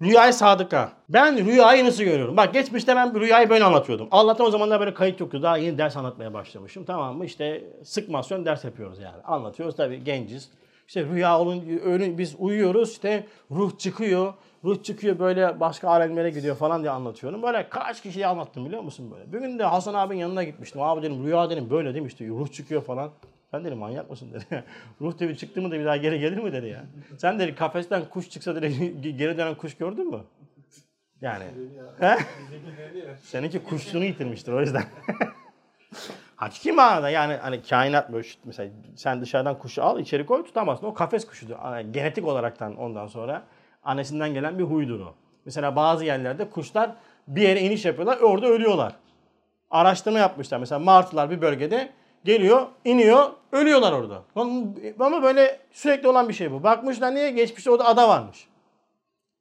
Rüyayı 0.02 0.32
sadıka. 0.32 0.92
Ben 1.08 1.46
rüyayı 1.46 1.84
nasıl 1.84 2.04
görüyorum? 2.04 2.36
Bak 2.36 2.54
geçmişte 2.54 2.96
ben 2.96 3.20
rüyayı 3.20 3.50
böyle 3.50 3.64
anlatıyordum. 3.64 4.08
Allah'tan 4.10 4.46
o 4.46 4.50
zamanlar 4.50 4.80
böyle 4.80 4.94
kayıt 4.94 5.20
yoktu. 5.20 5.42
Daha 5.42 5.56
yeni 5.56 5.78
ders 5.78 5.96
anlatmaya 5.96 6.34
başlamışım. 6.34 6.84
Tamam 6.84 7.16
mı? 7.16 7.24
İşte 7.24 7.64
sıkmasyon 7.84 8.44
ders 8.44 8.64
yapıyoruz 8.64 8.98
yani. 8.98 9.22
Anlatıyoruz 9.24 9.76
tabii 9.76 10.04
genciz. 10.04 10.50
İşte 10.88 11.04
rüya 11.04 11.40
olun, 11.40 11.80
ölün, 11.84 12.18
biz 12.18 12.34
uyuyoruz 12.38 12.90
işte 12.92 13.26
ruh 13.50 13.78
çıkıyor. 13.78 14.34
Ruh 14.64 14.82
çıkıyor 14.82 15.18
böyle 15.18 15.60
başka 15.60 15.88
alemlere 15.88 16.30
gidiyor 16.30 16.56
falan 16.56 16.82
diye 16.82 16.90
anlatıyorum. 16.90 17.42
Böyle 17.42 17.68
kaç 17.68 18.02
kişiye 18.02 18.26
anlattım 18.26 18.66
biliyor 18.66 18.82
musun 18.82 19.10
böyle. 19.10 19.32
Bugün 19.32 19.58
de 19.58 19.64
Hasan 19.64 19.94
abinin 19.94 20.20
yanına 20.20 20.44
gitmiştim. 20.44 20.82
Abi 20.82 21.02
dedim 21.02 21.26
rüya 21.26 21.50
dedim 21.50 21.70
böyle 21.70 21.94
demişti. 21.94 22.28
Ruh 22.28 22.52
çıkıyor 22.52 22.82
falan. 22.82 23.10
Ben 23.52 23.64
dedim 23.64 23.78
manyak 23.78 24.10
mısın 24.10 24.32
dedi. 24.32 24.64
Ruh 25.00 25.18
dedi 25.18 25.38
çıktı 25.38 25.62
mı 25.62 25.70
da 25.70 25.80
bir 25.80 25.84
daha 25.84 25.96
geri 25.96 26.20
gelir 26.20 26.36
mi 26.36 26.52
dedi 26.52 26.66
ya. 26.66 26.84
Sen 27.18 27.38
dedi 27.38 27.54
kafesten 27.54 28.04
kuş 28.04 28.30
çıksa 28.30 28.54
dedi 28.54 29.00
geri 29.16 29.38
dönen 29.38 29.54
kuş 29.54 29.76
gördün 29.76 30.10
mü? 30.10 30.20
Yani. 31.20 31.44
He? 32.00 32.16
Seninki 33.22 33.62
kuşluğunu 33.62 34.04
yitirmiştir 34.04 34.52
o 34.52 34.60
yüzden. 34.60 34.84
Hakiki 36.36 36.72
manada 36.72 37.10
yani 37.10 37.34
hani 37.34 37.62
kainat 37.62 38.12
böyle 38.12 38.28
mesela 38.44 38.70
sen 38.96 39.20
dışarıdan 39.20 39.58
kuşu 39.58 39.82
al 39.82 40.00
içeri 40.00 40.26
koy 40.26 40.44
tutamazsın. 40.44 40.86
O 40.86 40.94
kafes 40.94 41.26
kuşudur. 41.26 41.56
Yani 41.64 41.92
Genetik 41.92 42.26
olaraktan 42.26 42.76
ondan 42.76 43.06
sonra 43.06 43.42
annesinden 43.84 44.34
gelen 44.34 44.58
bir 44.58 44.64
huydur 44.64 45.00
o. 45.00 45.14
Mesela 45.44 45.76
bazı 45.76 46.04
yerlerde 46.04 46.50
kuşlar 46.50 46.90
bir 47.28 47.42
yere 47.42 47.60
iniş 47.60 47.84
yapıyorlar 47.84 48.18
orada 48.20 48.46
ölüyorlar. 48.46 48.92
Araştırma 49.70 50.18
yapmışlar. 50.18 50.58
Mesela 50.58 50.78
martılar 50.78 51.30
bir 51.30 51.40
bölgede 51.40 51.92
geliyor, 52.26 52.66
iniyor, 52.84 53.30
ölüyorlar 53.52 53.92
orada. 53.92 54.22
Ama 55.00 55.22
böyle 55.22 55.60
sürekli 55.72 56.08
olan 56.08 56.28
bir 56.28 56.34
şey 56.34 56.52
bu. 56.52 56.62
Bakmışlar 56.62 57.14
niye? 57.14 57.30
Geçmişte 57.30 57.70
orada 57.70 57.84
ada 57.84 58.08
varmış. 58.08 58.48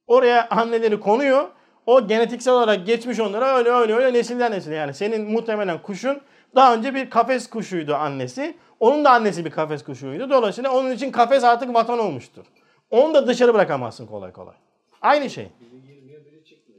Oraya 0.08 0.48
anneleri 0.50 1.00
konuyor. 1.00 1.48
O 1.86 2.08
genetiksel 2.08 2.54
olarak 2.54 2.86
geçmiş 2.86 3.20
onlara 3.20 3.58
öyle 3.58 3.70
öyle 3.70 3.94
öyle 3.94 4.18
nesilden 4.18 4.52
nesile 4.52 4.76
yani. 4.76 4.94
Senin 4.94 5.32
muhtemelen 5.32 5.82
kuşun 5.82 6.22
daha 6.56 6.74
önce 6.76 6.96
bir 6.96 7.10
kafes 7.10 7.50
kuşuydu 7.50 7.96
annesi. 7.96 8.58
Onun 8.80 9.06
da 9.06 9.12
annesi 9.12 9.46
bir 9.46 9.52
kafes 9.52 9.84
kuşuydu. 9.84 10.30
Dolayısıyla 10.30 10.72
onun 10.72 10.92
için 10.92 11.12
kafes 11.12 11.44
artık 11.44 11.74
vatan 11.74 12.00
olmuştur. 12.00 12.46
Onu 12.92 13.14
da 13.14 13.28
dışarı 13.28 13.54
bırakamazsın 13.54 14.08
kolay 14.08 14.32
kolay. 14.32 14.56
Aynı 15.02 15.30
şey. 15.30 15.48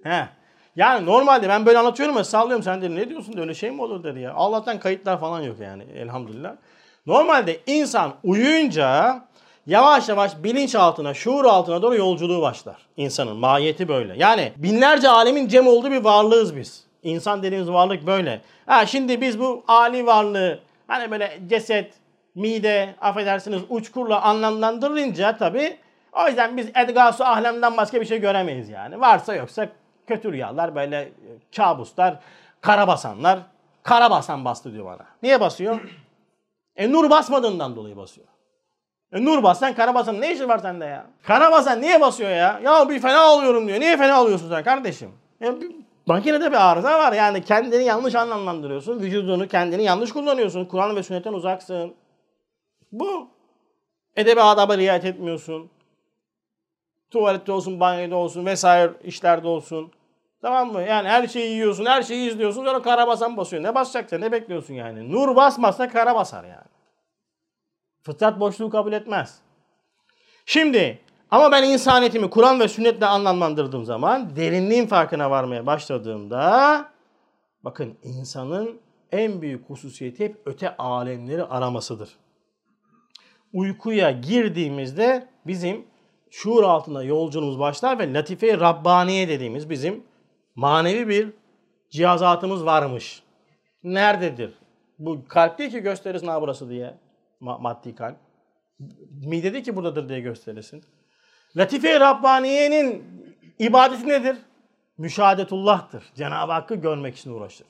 He. 0.02 0.28
Yani 0.76 1.06
normalde 1.06 1.48
ben 1.48 1.66
böyle 1.66 1.78
anlatıyorum 1.78 2.16
ya 2.16 2.24
sallıyorum 2.24 2.62
sen 2.62 2.82
de 2.82 2.94
ne 2.94 3.08
diyorsun 3.08 3.36
da 3.36 3.40
öyle 3.40 3.54
şey 3.54 3.70
mi 3.70 3.82
olur 3.82 4.04
dedi 4.04 4.20
ya. 4.20 4.34
Allah'tan 4.34 4.80
kayıtlar 4.80 5.20
falan 5.20 5.40
yok 5.40 5.60
yani 5.60 5.82
elhamdülillah. 5.96 6.52
Normalde 7.06 7.60
insan 7.66 8.14
uyuyunca 8.24 9.20
yavaş 9.66 10.08
yavaş 10.08 10.32
bilinçaltına, 10.42 11.14
şuur 11.14 11.44
altına 11.44 11.82
doğru 11.82 11.96
yolculuğu 11.96 12.42
başlar. 12.42 12.76
İnsanın 12.96 13.36
mahiyeti 13.36 13.88
böyle. 13.88 14.14
Yani 14.16 14.52
binlerce 14.56 15.08
alemin 15.08 15.48
cem 15.48 15.66
olduğu 15.66 15.90
bir 15.90 16.04
varlığız 16.04 16.56
biz. 16.56 16.84
İnsan 17.02 17.42
dediğimiz 17.42 17.70
varlık 17.70 18.06
böyle. 18.06 18.40
Ha 18.66 18.86
şimdi 18.86 19.20
biz 19.20 19.40
bu 19.40 19.64
ali 19.68 20.06
varlığı 20.06 20.58
hani 20.86 21.10
böyle 21.10 21.38
ceset, 21.48 21.94
mide, 22.34 22.94
affedersiniz 23.00 23.62
uçkurla 23.68 24.22
anlamlandırınca 24.22 25.36
tabii 25.36 25.76
o 26.12 26.28
yüzden 26.28 26.56
biz 26.56 26.66
edgasu 26.74 27.24
ahlemden 27.24 27.76
başka 27.76 28.00
bir 28.00 28.06
şey 28.06 28.20
göremeyiz 28.20 28.68
yani. 28.68 29.00
Varsa 29.00 29.34
yoksa 29.34 29.68
kötü 30.06 30.32
rüyalar 30.32 30.74
böyle 30.74 30.96
e, 31.00 31.10
kabuslar, 31.56 32.20
karabasanlar. 32.60 33.38
Karabasan 33.82 34.44
bastı 34.44 34.72
diyor 34.72 34.86
bana. 34.86 35.06
Niye 35.22 35.40
basıyor? 35.40 35.80
E 36.76 36.92
nur 36.92 37.10
basmadığından 37.10 37.76
dolayı 37.76 37.96
basıyor. 37.96 38.26
E 39.12 39.24
nur 39.24 39.42
bassan 39.42 39.74
karabasan 39.74 40.20
ne 40.20 40.32
işi 40.32 40.48
var 40.48 40.58
sende 40.58 40.84
ya? 40.84 41.06
Karabasan 41.22 41.80
niye 41.80 42.00
basıyor 42.00 42.30
ya? 42.30 42.60
Ya 42.64 42.88
bir 42.88 43.00
fena 43.00 43.32
oluyorum 43.32 43.68
diyor. 43.68 43.80
Niye 43.80 43.96
fena 43.96 44.22
oluyorsun 44.22 44.48
sen 44.48 44.64
kardeşim? 44.64 45.12
Ya 45.40 45.60
bir, 45.60 45.76
makinede 46.06 46.50
bir 46.50 46.70
arıza 46.70 46.98
var 46.98 47.12
yani 47.12 47.44
kendini 47.44 47.84
yanlış 47.84 48.14
anlamlandırıyorsun. 48.14 49.00
Vücudunu 49.00 49.48
kendini 49.48 49.82
yanlış 49.84 50.12
kullanıyorsun. 50.12 50.64
Kur'an 50.64 50.96
ve 50.96 51.02
sünnetten 51.02 51.32
uzaksın. 51.32 51.94
Bu. 52.92 53.28
Edebi 54.16 54.40
adaba 54.40 54.78
riayet 54.78 55.04
etmiyorsun. 55.04 55.70
Tuvalette 57.10 57.52
olsun, 57.52 57.80
banyoda 57.80 58.16
olsun 58.16 58.46
vesaire 58.46 58.92
işlerde 59.04 59.48
olsun. 59.48 59.92
Tamam 60.42 60.72
mı? 60.72 60.82
Yani 60.82 61.08
her 61.08 61.26
şeyi 61.26 61.52
yiyorsun, 61.52 61.86
her 61.86 62.02
şeyi 62.02 62.30
izliyorsun. 62.30 62.64
Sonra 62.64 62.82
karabasan 62.82 63.36
basıyor. 63.36 63.62
Ne 63.62 63.74
basacaksın? 63.74 64.20
Ne 64.20 64.32
bekliyorsun 64.32 64.74
yani? 64.74 65.12
Nur 65.12 65.36
basmazsa 65.36 65.88
kara 65.88 66.14
basar 66.14 66.44
yani. 66.44 66.68
Fıtrat 68.02 68.40
boşluğu 68.40 68.70
kabul 68.70 68.92
etmez. 68.92 69.38
Şimdi 70.46 71.00
ama 71.30 71.52
ben 71.52 71.62
insaniyetimi 71.62 72.30
Kur'an 72.30 72.60
ve 72.60 72.68
sünnetle 72.68 73.06
anlamlandırdığım 73.06 73.84
zaman 73.84 74.36
derinliğin 74.36 74.86
farkına 74.86 75.30
varmaya 75.30 75.66
başladığımda 75.66 76.88
bakın 77.64 77.98
insanın 78.02 78.80
en 79.12 79.42
büyük 79.42 79.70
hususiyeti 79.70 80.24
hep 80.24 80.36
öte 80.44 80.76
alemleri 80.76 81.44
aramasıdır. 81.44 82.08
Uykuya 83.52 84.10
girdiğimizde 84.10 85.28
bizim 85.46 85.86
şuur 86.30 86.64
altında 86.64 87.02
yolculuğumuz 87.02 87.58
başlar 87.58 87.98
ve 87.98 88.14
latife-i 88.14 88.60
Rabbaniye 88.60 89.28
dediğimiz 89.28 89.70
bizim 89.70 90.04
manevi 90.56 91.08
bir 91.08 91.28
cihazatımız 91.90 92.66
varmış. 92.66 93.22
Nerededir? 93.84 94.54
Bu 94.98 95.28
kalp 95.28 95.58
değil 95.58 95.70
ki 95.70 95.80
gösterirsin 95.80 96.26
ha 96.26 96.42
burası 96.42 96.70
diye. 96.70 96.94
Ma- 97.42 97.62
maddi 97.62 97.94
kalp. 97.94 98.16
Mide 99.24 99.52
değil 99.52 99.64
ki 99.64 99.76
buradadır 99.76 100.08
diye 100.08 100.20
gösterirsin. 100.20 100.84
Latife-i 101.56 102.00
Rabbaniye'nin 102.00 103.04
ibadeti 103.58 104.08
nedir? 104.08 104.36
Müşahedetullah'tır. 104.98 106.04
Cenab-ı 106.14 106.52
Hakk'ı 106.52 106.74
görmek 106.74 107.16
için 107.16 107.32
uğraşır. 107.32 107.66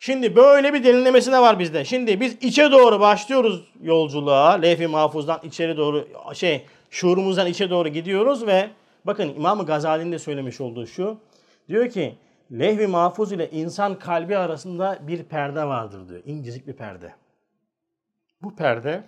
Şimdi 0.00 0.36
böyle 0.36 0.74
bir 0.74 0.84
derinlemesi 0.84 1.32
de 1.32 1.38
var 1.38 1.58
bizde. 1.58 1.84
Şimdi 1.84 2.20
biz 2.20 2.36
içe 2.40 2.72
doğru 2.72 3.00
başlıyoruz 3.00 3.64
yolculuğa. 3.82 4.52
Levh-i 4.52 4.86
mahfuzdan 4.86 5.40
içeri 5.42 5.76
doğru 5.76 6.08
şey 6.34 6.66
şuurumuzdan 6.90 7.46
içe 7.46 7.70
doğru 7.70 7.88
gidiyoruz 7.88 8.46
ve 8.46 8.70
bakın 9.04 9.28
İmam 9.28 9.66
Gazali'nin 9.66 10.12
de 10.12 10.18
söylemiş 10.18 10.60
olduğu 10.60 10.86
şu. 10.86 11.18
Diyor 11.68 11.90
ki 11.90 12.18
levh-i 12.52 12.86
mahfuz 12.86 13.32
ile 13.32 13.50
insan 13.50 13.98
kalbi 13.98 14.36
arasında 14.36 14.98
bir 15.08 15.24
perde 15.24 15.64
vardır 15.64 16.08
diyor. 16.08 16.22
İncecik 16.24 16.66
bir 16.66 16.72
perde. 16.72 17.14
Bu 18.42 18.56
perde 18.56 19.04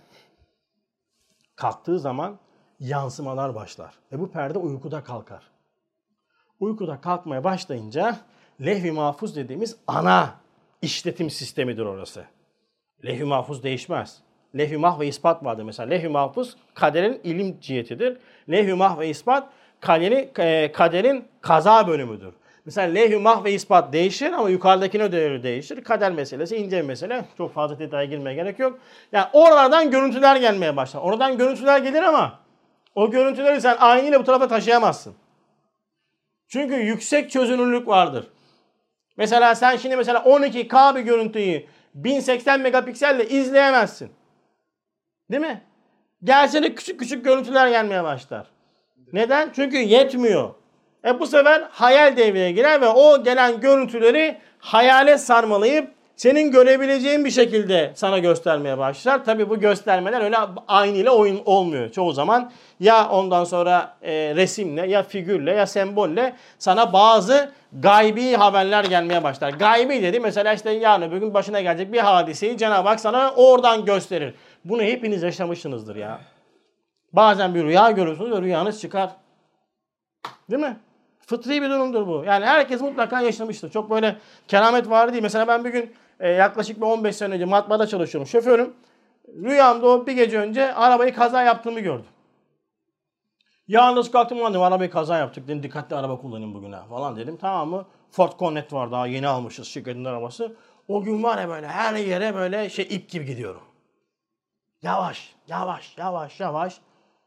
kalktığı 1.57 1.99
zaman 1.99 2.39
yansımalar 2.81 3.55
başlar. 3.55 3.95
Ve 4.13 4.21
bu 4.21 4.31
perde 4.31 4.59
uykuda 4.59 5.05
kalkar. 5.05 5.43
Uykuda 6.61 7.01
kalkmaya 7.01 7.45
başlayınca 7.45 8.19
levh-i 8.61 8.93
mahfuz 8.93 9.37
dediğimiz 9.37 9.77
ana 9.87 10.35
işletim 10.83 11.31
sistemidir 11.31 11.85
orası. 11.85 12.25
Levh-i 13.05 13.25
mahfuz 13.25 13.63
değişmez. 13.63 14.23
Levh-i 14.57 14.77
mah 14.77 15.01
ve 15.01 15.07
ispat 15.07 15.45
vardır. 15.45 15.63
Mesela 15.63 15.89
levh-i 15.89 16.09
mahfuz 16.09 16.57
kaderin 16.75 17.21
ilim 17.25 17.61
cihetidir. 17.61 18.19
Levh-i 18.51 18.75
mah 18.75 18.99
ve 18.99 19.09
ispat 19.09 19.49
kaderin, 19.81 20.31
e, 20.39 20.73
kaderin 20.73 21.25
kaza 21.41 21.89
bölümüdür. 21.89 22.35
Mesela 22.65 22.93
levh-i 22.93 23.17
mah 23.17 23.45
ve 23.45 23.53
ispat 23.53 23.93
değişir 23.93 24.33
ama 24.33 24.51
yukarıdakine 24.51 25.07
göre 25.07 25.43
değişir. 25.43 25.85
Kader 25.85 26.13
meselesi 26.13 26.57
ince 26.57 26.83
bir 26.83 26.87
mesele. 26.87 27.25
Çok 27.39 27.55
fazla 27.55 27.79
detaya 27.79 28.05
girmeye 28.05 28.35
gerek 28.35 28.59
yok. 28.59 28.79
Yani 29.13 29.27
oralardan 29.33 29.91
görüntüler 29.91 30.37
gelmeye 30.37 30.77
başlar. 30.77 31.01
Oradan 31.01 31.39
görüntüler 31.39 31.79
gelir 31.79 32.03
ama 32.03 32.41
o 32.95 33.11
görüntüleri 33.11 33.61
sen 33.61 33.77
aynıyla 33.81 34.21
bu 34.21 34.25
tarafa 34.25 34.49
taşıyamazsın. 34.49 35.15
Çünkü 36.49 36.75
yüksek 36.75 37.31
çözünürlük 37.31 37.89
vardır. 37.89 38.27
Mesela 39.17 39.55
sen 39.55 39.77
şimdi 39.77 39.97
mesela 39.97 40.19
12K 40.19 40.97
bir 40.97 41.01
görüntüyü 41.01 41.67
1080 41.95 42.61
megapikselle 42.61 43.29
izleyemezsin. 43.29 44.11
Değil 45.31 45.43
mi? 45.43 45.63
Gelsene 46.25 46.75
küçük 46.75 47.01
küçük 47.01 47.25
görüntüler 47.25 47.69
gelmeye 47.69 48.05
başlar. 48.05 48.47
Neden? 49.13 49.51
Çünkü 49.55 49.77
yetmiyor. 49.77 50.55
E 51.05 51.21
bu 51.21 51.27
sefer 51.27 51.69
hayal 51.71 52.17
devreye 52.17 52.53
girer 52.53 52.81
ve 52.81 52.89
o 52.89 53.23
gelen 53.23 53.61
görüntüleri 53.61 54.39
hayale 54.59 55.19
sarmalayıp 55.19 55.91
senin 56.17 56.51
görebileceğin 56.51 57.25
bir 57.25 57.31
şekilde 57.31 57.93
sana 57.95 58.19
göstermeye 58.19 58.79
başlar. 58.79 59.25
Tabii 59.25 59.51
bu 59.51 59.61
göstermeler 59.61 60.21
öyle 60.21 60.37
aynı 60.69 60.97
ile 60.97 61.11
oyun 61.11 61.43
olmuyor 61.45 61.93
çoğu 61.93 62.13
zaman. 62.13 62.51
Ya 62.81 63.09
ondan 63.09 63.45
sonra 63.45 63.97
e, 64.03 64.13
resimle 64.37 64.87
ya 64.87 65.03
figürle 65.03 65.53
ya 65.53 65.67
sembolle 65.67 66.37
sana 66.59 66.93
bazı 66.93 67.53
gaybi 67.73 68.33
haberler 68.33 68.85
gelmeye 68.85 69.25
başlar. 69.25 69.51
Gaybi 69.51 70.03
dedi 70.03 70.21
mesela 70.21 70.53
işte 70.53 70.71
yarın 70.71 71.03
öbür 71.03 71.19
gün 71.19 71.35
başına 71.35 71.61
gelecek 71.61 71.93
bir 71.93 71.99
hadiseyi 71.99 72.59
Cenab-ı 72.59 72.89
Hak 72.89 73.01
sana 73.01 73.33
oradan 73.37 73.85
gösterir. 73.85 74.35
Bunu 74.65 74.83
hepiniz 74.83 75.23
yaşamışsınızdır 75.23 75.97
ya. 75.97 76.21
Bazen 77.13 77.55
bir 77.55 77.65
rüya 77.65 77.91
görürsünüz 77.91 78.31
ve 78.31 78.43
rüyanız 78.43 78.81
çıkar. 78.81 79.11
Değil 80.51 80.63
mi? 80.63 80.77
Fıtri 81.27 81.63
bir 81.63 81.71
durumdur 81.71 82.07
bu. 82.07 82.25
Yani 82.27 82.45
herkes 82.45 82.81
mutlaka 82.81 83.21
yaşamıştır. 83.21 83.71
Çok 83.71 83.91
böyle 83.91 84.17
keramet 84.49 84.91
var 84.91 85.13
değil. 85.13 85.23
Mesela 85.23 85.49
ben 85.49 85.65
bir 85.65 85.71
gün 85.71 85.95
e, 86.21 86.29
yaklaşık 86.29 86.77
bir 86.77 86.87
15 86.87 87.17
sene 87.17 87.35
önce 87.35 87.45
matbaada 87.45 87.87
çalışıyorum. 87.87 88.29
Şoförüm. 88.29 88.75
Rüyamda 89.29 89.87
o 89.87 90.07
bir 90.07 90.13
gece 90.13 90.39
önce 90.39 90.75
arabayı 90.75 91.15
kaza 91.15 91.43
yaptığımı 91.43 91.81
gördüm. 91.81 92.07
Yalnız 93.69 94.11
kalktım 94.11 94.41
lan 94.41 94.53
dedim 94.53 94.63
arabayı 94.63 94.91
kaza 94.91 95.19
yaptık 95.19 95.49
dedim 95.49 95.63
dikkatli 95.63 95.97
araba 95.97 96.21
kullanayım 96.21 96.55
bugün 96.55 96.73
ha 96.73 96.85
falan 96.89 97.17
dedim 97.17 97.37
tamam 97.37 97.69
mı? 97.69 97.87
Ford 98.11 98.33
Connect 98.39 98.73
var 98.73 98.93
daha 98.93 99.07
yeni 99.07 99.29
almışız 99.29 99.67
şirketin 99.67 100.05
arabası. 100.05 100.57
O 100.89 101.03
gün 101.03 101.23
var 101.23 101.39
ya 101.39 101.49
böyle 101.49 101.69
her 101.69 101.95
yere 101.95 102.35
böyle 102.35 102.71
şey 102.71 102.85
ip 102.91 103.11
gibi 103.11 103.27
gidiyorum. 103.27 103.63
Yavaş 104.83 105.35
yavaş 105.49 105.99
yavaş 105.99 106.41
yavaş. 106.41 106.81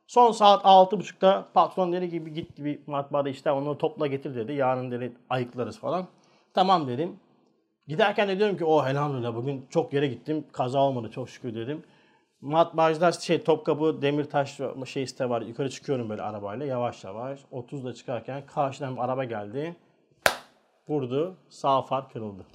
Son 0.08 0.32
saat 0.32 0.66
6.30'da 0.66 1.48
patron 1.54 1.94
dedi 1.94 2.10
ki 2.10 2.34
git 2.34 2.58
bir 2.58 2.80
matbaada 2.88 3.30
işte 3.30 3.52
onu 3.52 3.78
topla 3.78 4.08
getir 4.08 4.36
dedi. 4.36 4.54
Yarın 4.54 4.92
dedi 4.92 5.14
ayıklarız 5.30 5.80
falan. 5.80 6.08
Tamam 6.54 6.88
dedim. 6.88 7.20
Giderken 7.88 8.28
de 8.28 8.40
diyorum 8.40 8.58
ki 8.58 8.66
o 8.66 8.76
oh, 8.76 8.88
elhamdülillah 8.88 9.36
bugün 9.36 9.66
çok 9.70 9.94
yere 9.94 10.08
gittim. 10.08 10.46
Kaza 10.52 10.80
olmadı 10.80 11.12
çok 11.12 11.30
şükür 11.30 11.56
dedim. 11.56 11.84
Matbaacılar 12.42 13.12
şey 13.12 13.44
Topkapı 13.44 14.02
Demirtaş 14.02 14.60
şey 14.86 15.08
site 15.08 15.30
var. 15.30 15.42
Yukarı 15.42 15.70
çıkıyorum 15.70 16.10
böyle 16.10 16.22
arabayla 16.22 16.66
yavaş 16.66 17.04
yavaş. 17.04 17.40
30'da 17.52 17.94
çıkarken 17.94 18.46
karşıdan 18.46 18.96
bir 18.96 19.02
araba 19.02 19.24
geldi. 19.24 19.76
Vurdu. 20.88 21.38
Sağ 21.50 21.82
far 21.82 22.10
kırıldı. 22.10 22.46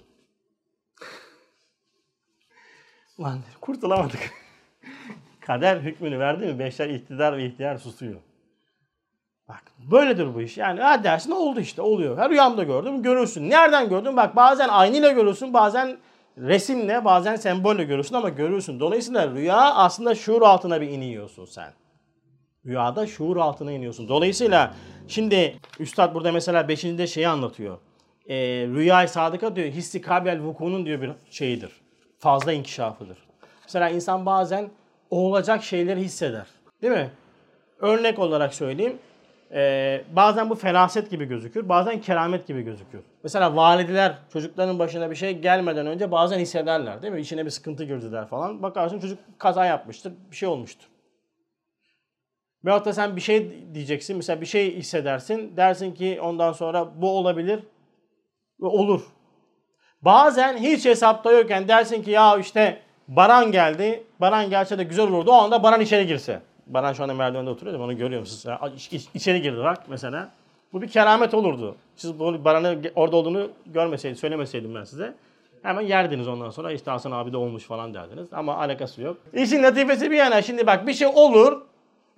Lan 3.20 3.38
kurtulamadık. 3.60 4.32
Kader 5.46 5.76
hükmünü 5.76 6.18
verdi 6.18 6.46
mi 6.46 6.58
beşer 6.58 6.88
iktidar 6.88 7.36
ve 7.36 7.46
ihtiyar 7.46 7.76
susuyor. 7.76 8.20
Bak 9.48 9.62
böyledir 9.90 10.34
bu 10.34 10.42
iş. 10.42 10.58
Yani 10.58 10.80
ha 10.80 11.04
dersin 11.04 11.30
oldu 11.30 11.60
işte 11.60 11.82
oluyor. 11.82 12.18
Her 12.18 12.30
rüyamda 12.30 12.62
gördüm 12.62 13.02
görürsün. 13.02 13.50
Nereden 13.50 13.88
gördün? 13.88 14.16
Bak 14.16 14.36
bazen 14.36 14.68
aynıyla 14.68 15.12
görürsün 15.12 15.54
bazen 15.54 15.98
resimle 16.38 17.04
bazen 17.04 17.36
sembolle 17.36 17.84
görürsün 17.84 18.14
ama 18.14 18.28
görürsün. 18.28 18.80
Dolayısıyla 18.80 19.30
rüya 19.30 19.74
aslında 19.74 20.14
şuur 20.14 20.42
altına 20.42 20.80
bir 20.80 20.88
iniyorsun 20.88 21.44
sen. 21.44 21.72
Rüyada 22.66 23.06
şuur 23.06 23.36
altına 23.36 23.72
iniyorsun. 23.72 24.08
Dolayısıyla 24.08 24.74
şimdi 25.08 25.56
Üstad 25.78 26.14
burada 26.14 26.32
mesela 26.32 26.68
5. 26.68 26.84
de 26.84 27.06
şeyi 27.06 27.28
anlatıyor. 27.28 27.78
E, 28.28 28.36
rüyayı 28.66 29.08
sadıka 29.08 29.56
diyor 29.56 29.68
hissi 29.68 30.00
kabel 30.00 30.40
vukunun 30.40 30.86
diyor 30.86 31.00
bir 31.02 31.10
şeyidir. 31.30 31.70
Fazla 32.18 32.52
inkişafıdır. 32.52 33.18
Mesela 33.64 33.88
insan 33.88 34.26
bazen 34.26 34.70
olacak 35.12 35.62
şeyleri 35.62 36.00
hisseder. 36.00 36.46
Değil 36.82 36.92
mi? 36.92 37.10
Örnek 37.78 38.18
olarak 38.18 38.54
söyleyeyim. 38.54 38.98
Ee, 39.54 40.04
bazen 40.12 40.50
bu 40.50 40.54
felaset 40.54 41.10
gibi 41.10 41.24
gözükür, 41.24 41.68
bazen 41.68 42.00
keramet 42.00 42.46
gibi 42.46 42.62
gözükür. 42.62 43.00
Mesela 43.22 43.56
valideler 43.56 44.18
çocukların 44.32 44.78
başına 44.78 45.10
bir 45.10 45.16
şey 45.16 45.38
gelmeden 45.38 45.86
önce 45.86 46.10
bazen 46.10 46.38
hissederler 46.38 47.02
değil 47.02 47.12
mi? 47.12 47.20
İçine 47.20 47.44
bir 47.44 47.50
sıkıntı 47.50 47.84
girdiler 47.84 48.26
falan. 48.26 48.62
Bakarsın 48.62 49.00
çocuk 49.00 49.18
kaza 49.38 49.66
yapmıştır, 49.66 50.12
bir 50.30 50.36
şey 50.36 50.48
olmuştur. 50.48 50.88
Veyahut 52.64 52.86
da 52.86 52.92
sen 52.92 53.16
bir 53.16 53.20
şey 53.20 53.66
diyeceksin, 53.74 54.16
mesela 54.16 54.40
bir 54.40 54.46
şey 54.46 54.76
hissedersin. 54.76 55.56
Dersin 55.56 55.92
ki 55.92 56.20
ondan 56.22 56.52
sonra 56.52 57.02
bu 57.02 57.18
olabilir 57.18 57.60
ve 58.62 58.66
olur. 58.66 59.02
Bazen 60.02 60.56
hiç 60.56 60.84
hesapta 60.84 61.32
yokken 61.32 61.68
dersin 61.68 62.02
ki 62.02 62.10
ya 62.10 62.38
işte 62.38 62.82
Baran 63.08 63.52
geldi. 63.52 64.04
Baran 64.20 64.50
gelse 64.50 64.78
de 64.78 64.84
güzel 64.84 65.08
olurdu. 65.08 65.30
O 65.30 65.34
anda 65.34 65.62
Baran 65.62 65.80
içeri 65.80 66.06
girse. 66.06 66.42
Baran 66.66 66.92
şu 66.92 67.02
anda 67.02 67.14
merdivende 67.14 67.50
oturuyor 67.50 67.78
onu 67.78 67.96
görüyor 67.96 68.20
musunuz? 68.20 68.44
Yani 68.44 68.72
içeri 69.14 69.42
girdi 69.42 69.58
bak 69.64 69.78
mesela. 69.88 70.28
Bu 70.72 70.82
bir 70.82 70.88
keramet 70.88 71.34
olurdu. 71.34 71.76
Siz 71.96 72.18
bu 72.18 72.44
Baran'ın 72.44 72.84
orada 72.94 73.16
olduğunu 73.16 73.48
görmeseydim, 73.66 74.16
söylemeseydim 74.16 74.74
ben 74.74 74.84
size. 74.84 75.14
Hemen 75.62 75.82
yerdiniz 75.82 76.28
ondan 76.28 76.50
sonra 76.50 76.72
işte 76.72 76.90
Hasan 76.90 77.10
abi 77.12 77.32
de 77.32 77.36
olmuş 77.36 77.64
falan 77.64 77.94
derdiniz. 77.94 78.32
Ama 78.32 78.56
alakası 78.56 79.02
yok. 79.02 79.16
İşin 79.32 79.62
latifesi 79.62 80.10
bir 80.10 80.16
yana 80.16 80.42
şimdi 80.42 80.66
bak 80.66 80.86
bir 80.86 80.94
şey 80.94 81.06
olur 81.06 81.62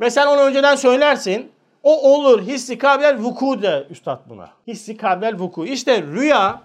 ve 0.01 0.11
sen 0.11 0.27
onu 0.27 0.41
önceden 0.41 0.77
söylersin. 0.77 1.53
O 1.83 2.15
olur. 2.15 2.43
Hissi 2.43 2.79
kabil 2.79 3.25
vuku 3.25 3.63
de 3.63 3.87
üstad 3.91 4.21
buna. 4.27 4.49
Hissi 4.67 4.97
kabil 4.97 5.39
vuku. 5.39 5.67
İşte 5.67 6.03
rüya 6.03 6.61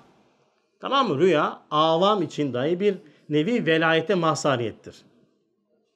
tamam 0.79 1.07
mı? 1.07 1.19
Rüya 1.19 1.59
avam 1.71 2.21
için 2.21 2.53
dahi 2.53 2.79
bir 2.79 2.95
nevi 3.29 3.65
velayete 3.65 4.15
mazhariyettir. 4.15 4.95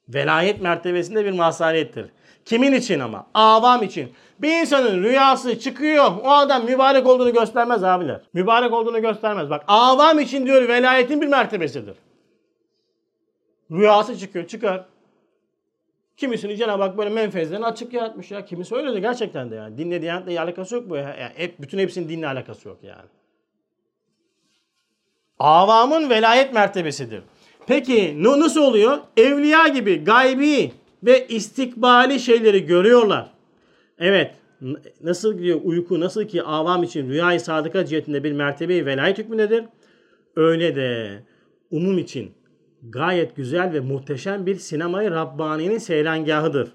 Velayet 0.08 0.60
mertebesinde 0.62 1.24
bir 1.24 1.30
mazhariyettir. 1.30 2.06
Kimin 2.44 2.72
için 2.72 3.00
ama? 3.00 3.26
Avam 3.34 3.82
için. 3.82 4.12
Bir 4.38 4.60
insanın 4.60 5.02
rüyası 5.02 5.58
çıkıyor. 5.58 6.04
O 6.22 6.30
adam 6.30 6.64
mübarek 6.64 7.06
olduğunu 7.06 7.32
göstermez 7.32 7.84
abiler. 7.84 8.20
Mübarek 8.32 8.72
olduğunu 8.72 9.00
göstermez. 9.00 9.50
Bak 9.50 9.64
avam 9.68 10.18
için 10.18 10.46
diyor 10.46 10.68
velayetin 10.68 11.20
bir 11.20 11.26
mertebesidir. 11.26 11.96
Rüyası 13.70 14.18
çıkıyor. 14.18 14.46
Çıkar. 14.46 14.84
Kimisini 16.16 16.56
Cenab-ı 16.56 16.82
Hak 16.82 16.98
böyle 16.98 17.10
menfezlerini 17.10 17.66
açık 17.66 17.92
yaratmış 17.92 18.30
ya. 18.30 18.44
Kimisi 18.44 18.74
öyle 18.74 18.94
de 18.94 19.00
gerçekten 19.00 19.50
de 19.50 19.54
yani. 19.54 19.78
Dinle 19.78 20.02
diyanetle 20.02 20.40
alakası 20.40 20.74
yok 20.74 20.90
bu. 20.90 20.96
Yani 20.96 21.16
hep, 21.34 21.60
bütün 21.60 21.78
hepsinin 21.78 22.08
dinle 22.08 22.26
alakası 22.26 22.68
yok 22.68 22.78
yani. 22.82 23.08
Avamın 25.44 26.10
velayet 26.10 26.54
mertebesidir. 26.54 27.22
Peki 27.66 28.22
nasıl 28.22 28.62
oluyor? 28.62 28.98
Evliya 29.16 29.68
gibi 29.68 30.04
gaybi 30.04 30.72
ve 31.02 31.26
istikbali 31.28 32.20
şeyleri 32.20 32.66
görüyorlar. 32.66 33.30
Evet 33.98 34.34
nasıl 35.02 35.38
diyor 35.38 35.60
uyku 35.64 36.00
nasıl 36.00 36.24
ki 36.24 36.42
avam 36.42 36.82
için 36.82 37.08
rüyayı 37.08 37.40
sadıka 37.40 37.84
cihetinde 37.84 38.24
bir 38.24 38.32
mertebeyi 38.32 38.86
velayet 38.86 39.18
hükmündedir. 39.18 39.64
Öyle 40.36 40.76
de 40.76 41.18
umum 41.70 41.98
için 41.98 42.32
gayet 42.88 43.36
güzel 43.36 43.72
ve 43.72 43.80
muhteşem 43.80 44.46
bir 44.46 44.56
sinemayı 44.56 45.10
Rabbani'nin 45.10 45.78
seyrengahıdır. 45.78 46.72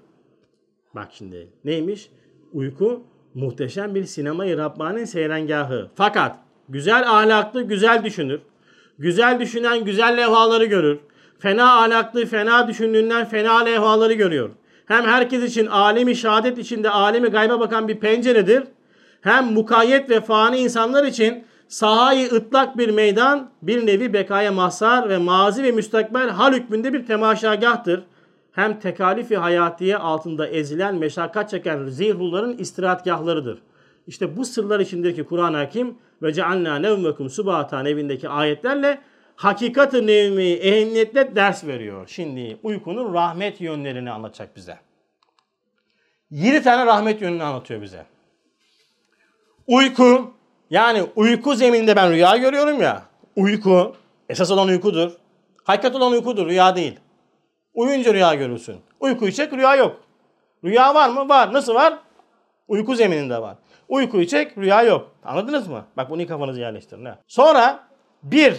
Bak 0.94 1.08
şimdi 1.12 1.48
neymiş? 1.64 2.10
Uyku 2.52 3.02
muhteşem 3.34 3.94
bir 3.94 4.04
sinemayı 4.04 4.58
Rabbani'nin 4.58 5.04
seyrengahı. 5.04 5.90
Fakat 5.94 6.36
güzel 6.68 7.10
ahlaklı 7.10 7.62
güzel 7.62 8.04
düşünür. 8.04 8.40
Güzel 9.00 9.40
düşünen 9.40 9.84
güzel 9.84 10.16
levhaları 10.16 10.64
görür. 10.64 10.98
Fena 11.38 11.82
ahlaklı 11.82 12.26
fena 12.26 12.68
düşündüğünden 12.68 13.24
fena 13.24 13.58
levhaları 13.58 14.12
görüyor. 14.12 14.50
Hem 14.86 15.04
herkes 15.04 15.44
için 15.44 15.66
alemi 15.66 16.16
şehadet 16.16 16.58
içinde 16.58 16.90
alemi 16.90 17.28
gayba 17.28 17.60
bakan 17.60 17.88
bir 17.88 18.00
penceredir. 18.00 18.62
Hem 19.20 19.52
mukayyet 19.52 20.10
ve 20.10 20.20
fani 20.20 20.58
insanlar 20.58 21.04
için 21.04 21.44
sahayı 21.68 22.26
ıtlak 22.26 22.78
bir 22.78 22.88
meydan, 22.88 23.50
bir 23.62 23.86
nevi 23.86 24.12
bekaya 24.12 24.52
mahsar 24.52 25.08
ve 25.08 25.18
mazi 25.18 25.62
ve 25.62 25.72
müstakbel 25.72 26.28
hal 26.28 26.52
hükmünde 26.52 26.92
bir 26.92 27.06
temaşagahtır. 27.06 28.02
Hem 28.52 28.80
tekalifi 28.80 29.36
hayatiye 29.36 29.96
altında 29.96 30.46
ezilen, 30.46 30.94
meşakkat 30.94 31.50
çeken 31.50 31.86
zihruların 31.86 32.58
istirahatgahlarıdır. 32.58 33.58
İşte 34.06 34.36
bu 34.36 34.44
sırlar 34.44 34.80
içindeki 34.80 35.24
Kur'an-ı 35.24 35.56
Hakim 35.56 35.94
ve 36.22 36.32
cealna 36.32 36.78
nevmekum 36.78 37.30
subatan 37.30 37.86
evindeki 37.86 38.28
ayetlerle 38.28 38.98
hakikati 39.36 40.06
nevmi 40.06 40.42
ehemmiyetle 40.42 41.36
ders 41.36 41.64
veriyor. 41.64 42.08
Şimdi 42.08 42.58
uykunun 42.62 43.14
rahmet 43.14 43.60
yönlerini 43.60 44.10
anlatacak 44.10 44.56
bize. 44.56 44.78
7 46.30 46.62
tane 46.62 46.86
rahmet 46.86 47.22
yönünü 47.22 47.42
anlatıyor 47.42 47.82
bize. 47.82 48.06
Uyku 49.66 50.34
yani 50.70 51.06
uyku 51.16 51.54
zemininde 51.54 51.96
ben 51.96 52.10
rüya 52.10 52.36
görüyorum 52.36 52.82
ya. 52.82 53.02
Uyku 53.36 53.96
esas 54.28 54.50
olan 54.50 54.68
uykudur. 54.68 55.12
Hakikat 55.64 55.94
olan 55.94 56.12
uykudur 56.12 56.46
rüya 56.46 56.76
değil. 56.76 57.00
Uyunca 57.74 58.14
rüya 58.14 58.34
görürsün. 58.34 58.76
Uyku 59.00 59.32
çek 59.32 59.52
rüya 59.52 59.76
yok. 59.76 60.00
Rüya 60.64 60.94
var 60.94 61.08
mı? 61.08 61.28
Var. 61.28 61.52
Nasıl 61.52 61.74
var? 61.74 61.98
Uyku 62.68 62.94
zemininde 62.94 63.42
var. 63.42 63.56
Uykuyu 63.90 64.26
çek, 64.26 64.58
rüya 64.58 64.82
yok. 64.82 65.10
Anladınız 65.24 65.68
mı? 65.68 65.84
Bak 65.96 66.10
bunu 66.10 66.26
kafanızı 66.26 66.60
yerleştirin. 66.60 67.04
Ha. 67.04 67.18
Sonra 67.26 67.80
bir, 68.22 68.56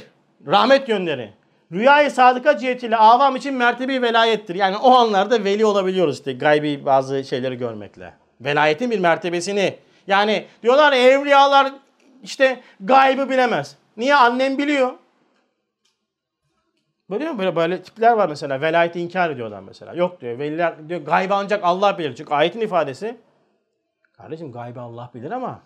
rahmet 0.47 0.89
yönleri. 0.89 1.33
Rüyayı 1.71 2.11
sadıka 2.11 2.57
cihetiyle 2.57 2.97
avam 2.97 3.35
için 3.35 3.53
mertebi 3.53 4.01
velayettir. 4.01 4.55
Yani 4.55 4.77
o 4.77 4.91
anlarda 4.91 5.43
veli 5.43 5.65
olabiliyoruz 5.65 6.15
işte 6.15 6.33
gaybi 6.33 6.85
bazı 6.85 7.23
şeyleri 7.23 7.57
görmekle. 7.57 8.13
Velayetin 8.41 8.91
bir 8.91 8.99
mertebesini. 8.99 9.75
Yani 10.07 10.45
diyorlar 10.63 10.93
evliyalar 10.93 11.73
işte 12.23 12.61
gaybı 12.79 13.29
bilemez. 13.29 13.75
Niye? 13.97 14.15
Annem 14.15 14.57
biliyor. 14.57 14.93
Böyle 17.09 17.31
mi? 17.31 17.39
Böyle, 17.39 17.55
böyle 17.55 17.81
tipler 17.81 18.11
var 18.11 18.29
mesela. 18.29 18.61
Velayeti 18.61 18.99
inkar 18.99 19.29
ediyorlar 19.29 19.59
mesela. 19.59 19.93
Yok 19.93 20.21
diyor. 20.21 20.39
Veliler 20.39 20.89
diyor 20.89 21.01
gaybı 21.01 21.35
ancak 21.35 21.63
Allah 21.63 21.97
bilir. 21.97 22.15
Çünkü 22.15 22.33
ayetin 22.33 22.61
ifadesi. 22.61 23.17
Kardeşim 24.21 24.51
gaybı 24.51 24.81
Allah 24.81 25.11
bilir 25.13 25.31
ama 25.31 25.59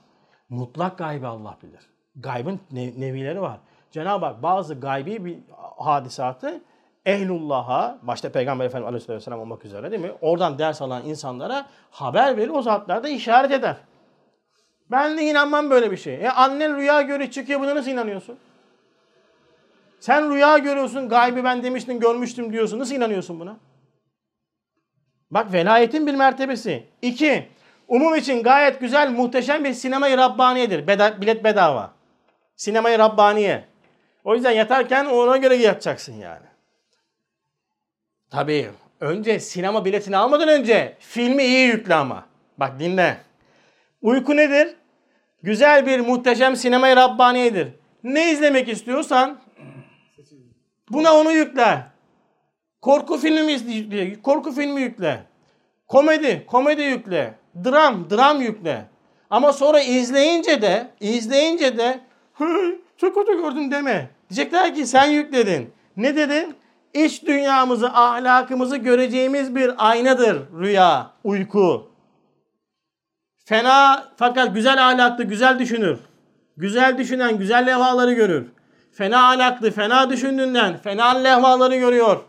mutlak 0.49 0.97
gaybı 0.97 1.27
Allah 1.27 1.57
bilir. 1.63 1.79
Gaybın 2.15 2.59
ne- 2.71 2.99
nevileri 2.99 3.41
var. 3.41 3.59
Cenab-ı 3.91 4.25
Hak 4.25 4.43
bazı 4.43 4.79
gaybi 4.79 5.25
bir 5.25 5.37
hadisatı 5.77 6.61
ehlullah'a, 7.05 7.97
başta 8.01 8.31
Peygamber 8.31 8.65
Efendimiz 8.65 9.09
Aleyhisselam 9.09 9.39
olmak 9.39 9.65
üzere 9.65 9.91
değil 9.91 10.01
mi? 10.01 10.11
Oradan 10.21 10.59
ders 10.59 10.81
alan 10.81 11.05
insanlara 11.05 11.65
haber 11.91 12.37
verir, 12.37 12.49
o 12.49 12.61
zatlarda 12.61 13.09
işaret 13.09 13.51
eder. 13.51 13.77
Ben 14.91 15.17
de 15.17 15.23
inanmam 15.23 15.69
böyle 15.69 15.91
bir 15.91 15.97
şey. 15.97 16.15
E 16.25 16.29
annen 16.29 16.77
rüya 16.77 17.01
görüyor 17.01 17.31
çıkıyor 17.31 17.59
buna 17.59 17.75
nasıl 17.75 17.91
inanıyorsun? 17.91 18.37
Sen 19.99 20.31
rüya 20.33 20.57
görüyorsun, 20.57 21.09
gaybi 21.09 21.43
ben 21.43 21.63
demiştim, 21.63 21.99
görmüştüm 21.99 22.53
diyorsun. 22.53 22.79
Nasıl 22.79 22.95
inanıyorsun 22.95 23.39
buna? 23.39 23.57
Bak 25.31 25.53
velayetin 25.53 26.07
bir 26.07 26.15
mertebesi. 26.15 26.83
İki, 27.01 27.54
umum 27.87 28.15
için 28.15 28.43
gayet 28.43 28.79
güzel, 28.79 29.11
muhteşem 29.11 29.63
bir 29.63 29.73
sinemayı 29.73 30.17
Rabbaniyedir. 30.17 30.87
Beda, 30.87 31.21
bilet 31.21 31.43
bedava. 31.43 31.93
Sinemayı 32.55 32.99
Rabbaniye. 32.99 33.65
O 34.23 34.35
yüzden 34.35 34.51
yatarken 34.51 35.05
ona 35.05 35.37
göre 35.37 35.55
yatacaksın 35.55 36.13
yani. 36.13 36.45
Tabii 38.31 38.69
önce 38.99 39.39
sinema 39.39 39.85
biletini 39.85 40.17
almadan 40.17 40.47
önce 40.47 40.97
filmi 40.99 41.43
iyi 41.43 41.67
yükle 41.67 41.95
ama. 41.95 42.25
Bak 42.57 42.79
dinle. 42.79 43.17
Uyku 44.01 44.35
nedir? 44.35 44.75
Güzel 45.43 45.85
bir 45.85 45.99
muhteşem 45.99 46.55
sinemayı 46.55 46.95
Rabbaniyedir. 46.95 47.67
Ne 48.03 48.31
izlemek 48.31 48.69
istiyorsan 48.69 49.39
buna 50.89 51.15
onu 51.15 51.31
yükle. 51.31 51.85
Korku 52.81 53.17
filmi 53.17 53.51
izle, 53.51 54.21
korku 54.21 54.51
filmi 54.51 54.81
yükle. 54.81 55.23
Komedi, 55.87 56.45
komedi 56.45 56.81
yükle. 56.81 57.33
Dram, 57.63 58.09
dram 58.09 58.41
yükle. 58.41 58.85
Ama 59.29 59.53
sonra 59.53 59.79
izleyince 59.81 60.61
de, 60.61 60.87
izleyince 60.99 61.77
de 61.77 61.99
"Hı, 62.33 62.75
çok 62.97 63.15
kötü 63.15 63.37
gördüm 63.41 63.71
deme. 63.71 64.09
Diyecekler 64.29 64.75
ki 64.75 64.85
sen 64.85 65.05
yükledin. 65.05 65.73
Ne 65.97 66.15
dedin? 66.15 66.55
İç 66.93 67.23
dünyamızı, 67.25 67.87
ahlakımızı 67.89 68.77
göreceğimiz 68.77 69.55
bir 69.55 69.89
aynadır 69.89 70.41
rüya, 70.59 71.11
uyku. 71.23 71.87
Fena 73.45 74.05
fakat 74.17 74.53
güzel 74.55 74.87
ahlaklı, 74.89 75.23
güzel 75.23 75.59
düşünür. 75.59 75.99
Güzel 76.57 76.97
düşünen 76.97 77.37
güzel 77.37 77.67
levhaları 77.67 78.13
görür. 78.13 78.47
Fena 78.91 79.29
ahlaklı, 79.29 79.71
fena 79.71 80.09
düşündüğünden 80.09 80.77
fena 80.77 81.09
levhaları 81.17 81.75
görüyor. 81.75 82.19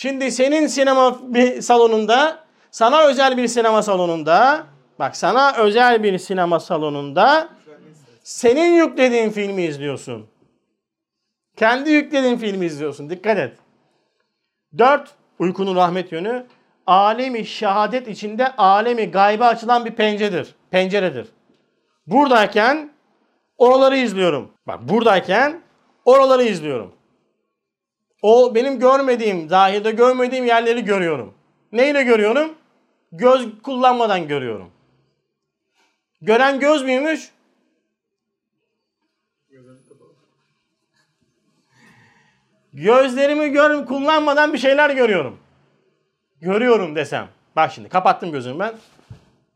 Şimdi 0.00 0.32
senin 0.32 0.66
sinema 0.66 1.34
bir 1.34 1.62
salonunda, 1.62 2.44
sana 2.70 3.02
özel 3.02 3.36
bir 3.36 3.48
sinema 3.48 3.82
salonunda, 3.82 4.66
bak 4.98 5.16
sana 5.16 5.56
özel 5.56 6.02
bir 6.02 6.18
sinema 6.18 6.60
salonunda 6.60 7.48
senin 8.22 8.72
yüklediğin 8.72 9.30
filmi 9.30 9.62
izliyorsun. 9.62 10.26
Kendi 11.56 11.90
yüklediğin 11.90 12.36
filmi 12.36 12.66
izliyorsun. 12.66 13.10
Dikkat 13.10 13.38
et. 13.38 13.56
Dört, 14.78 15.10
uykunun 15.38 15.76
rahmet 15.76 16.12
yönü. 16.12 16.46
Alemi 16.86 17.46
şehadet 17.46 18.08
içinde 18.08 18.56
alemi 18.56 19.10
gayba 19.10 19.46
açılan 19.46 19.84
bir 19.84 19.90
penceredir. 19.90 20.54
Penceredir. 20.70 21.28
Buradayken 22.06 22.90
oraları 23.58 23.96
izliyorum. 23.96 24.50
Bak 24.66 24.88
buradayken 24.88 25.60
oraları 26.04 26.42
izliyorum. 26.42 26.99
O 28.22 28.54
benim 28.54 28.78
görmediğim, 28.78 29.48
zahirde 29.48 29.90
görmediğim 29.90 30.46
yerleri 30.46 30.84
görüyorum. 30.84 31.34
Neyle 31.72 32.02
görüyorum? 32.02 32.54
Göz 33.12 33.62
kullanmadan 33.62 34.28
görüyorum. 34.28 34.70
Gören 36.22 36.60
göz 36.60 36.82
müymüş? 36.82 37.32
Gözlerimi 42.72 43.48
gör, 43.48 43.86
kullanmadan 43.86 44.52
bir 44.52 44.58
şeyler 44.58 44.90
görüyorum. 44.90 45.38
Görüyorum 46.40 46.96
desem. 46.96 47.28
Bak 47.56 47.72
şimdi 47.72 47.88
kapattım 47.88 48.32
gözümü 48.32 48.58
ben. 48.58 48.74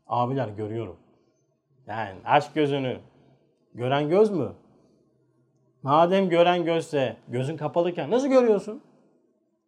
Abiler 0.07 0.47
görüyorum. 0.47 0.97
Yani 1.87 2.15
aç 2.25 2.53
gözünü. 2.53 2.99
Gören 3.73 4.09
göz 4.09 4.29
mü? 4.29 4.51
Madem 5.85 6.29
gören 6.29 6.65
gözse 6.65 7.17
gözün 7.27 7.57
kapalıken 7.57 8.11
nasıl 8.11 8.27
görüyorsun? 8.27 8.81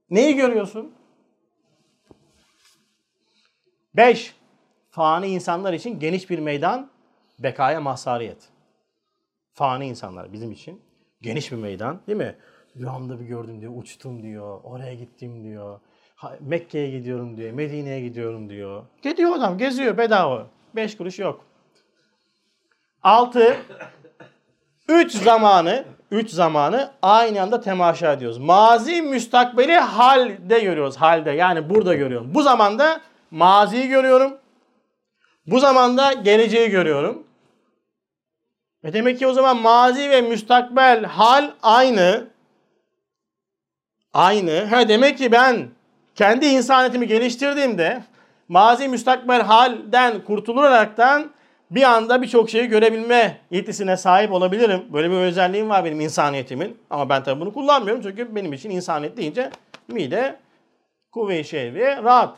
Neyi 0.09 0.35
görüyorsun? 0.35 0.93
5. 3.95 4.35
Fani 4.89 5.27
insanlar 5.27 5.73
için 5.73 5.99
geniş 5.99 6.29
bir 6.29 6.39
meydan, 6.39 6.89
bekaya 7.39 7.81
mazhariyet. 7.81 8.49
Fani 9.53 9.87
insanlar 9.87 10.33
bizim 10.33 10.51
için 10.51 10.81
geniş 11.21 11.51
bir 11.51 11.57
meydan 11.57 12.01
değil 12.07 12.17
mi? 12.17 12.35
Rüyamda 12.77 13.19
bir 13.19 13.25
gördüm 13.25 13.61
diyor, 13.61 13.73
uçtum 13.75 14.23
diyor, 14.23 14.59
oraya 14.63 14.93
gittim 14.93 15.43
diyor. 15.43 15.79
Mekke'ye 16.39 16.91
gidiyorum 16.91 17.37
diyor, 17.37 17.51
Medine'ye 17.51 18.01
gidiyorum 18.01 18.49
diyor. 18.49 18.85
Gidiyor 19.01 19.31
adam, 19.35 19.57
geziyor 19.57 19.97
bedava. 19.97 20.47
5 20.75 20.97
kuruş 20.97 21.19
yok. 21.19 21.45
6. 23.03 23.57
Üç 24.89 25.11
zamanı, 25.11 25.96
üç 26.11 26.29
zamanı 26.29 26.91
aynı 27.01 27.41
anda 27.41 27.61
temaşa 27.61 28.13
ediyoruz. 28.13 28.37
Mazi, 28.37 29.01
müstakbeli 29.01 29.75
halde 29.75 30.59
görüyoruz. 30.59 30.97
Halde 30.97 31.31
yani 31.31 31.69
burada 31.69 31.93
görüyorum. 31.93 32.33
Bu 32.33 32.41
zamanda 32.41 33.01
maziyi 33.31 33.87
görüyorum. 33.87 34.37
Bu 35.47 35.59
zamanda 35.59 36.13
geleceği 36.13 36.69
görüyorum. 36.69 37.23
E 38.83 38.93
demek 38.93 39.19
ki 39.19 39.27
o 39.27 39.33
zaman 39.33 39.57
mazi 39.57 40.09
ve 40.09 40.21
müstakbel 40.21 41.05
hal 41.05 41.51
aynı. 41.63 42.27
Aynı. 44.13 44.65
Ha 44.65 44.89
demek 44.89 45.17
ki 45.17 45.31
ben 45.31 45.67
kendi 46.15 46.45
insaniyetimi 46.45 47.07
geliştirdiğimde 47.07 48.03
mazi 48.47 48.87
müstakbel 48.87 49.41
halden 49.41 50.23
kurtularaktan 50.23 51.31
bir 51.71 51.83
anda 51.83 52.21
birçok 52.21 52.49
şeyi 52.49 52.67
görebilme 52.67 53.37
yetisine 53.51 53.97
sahip 53.97 54.31
olabilirim. 54.31 54.85
Böyle 54.93 55.11
bir 55.11 55.15
özelliğim 55.15 55.69
var 55.69 55.85
benim 55.85 55.99
insaniyetimin. 55.99 56.77
Ama 56.89 57.09
ben 57.09 57.23
tabii 57.23 57.41
bunu 57.41 57.53
kullanmıyorum 57.53 58.03
çünkü 58.03 58.35
benim 58.35 58.53
için 58.53 58.69
insaniyet 58.69 59.17
deyince 59.17 59.51
mide, 59.87 60.39
kuvve-i 61.11 61.43
şehriye 61.43 62.03
rahat. 62.03 62.37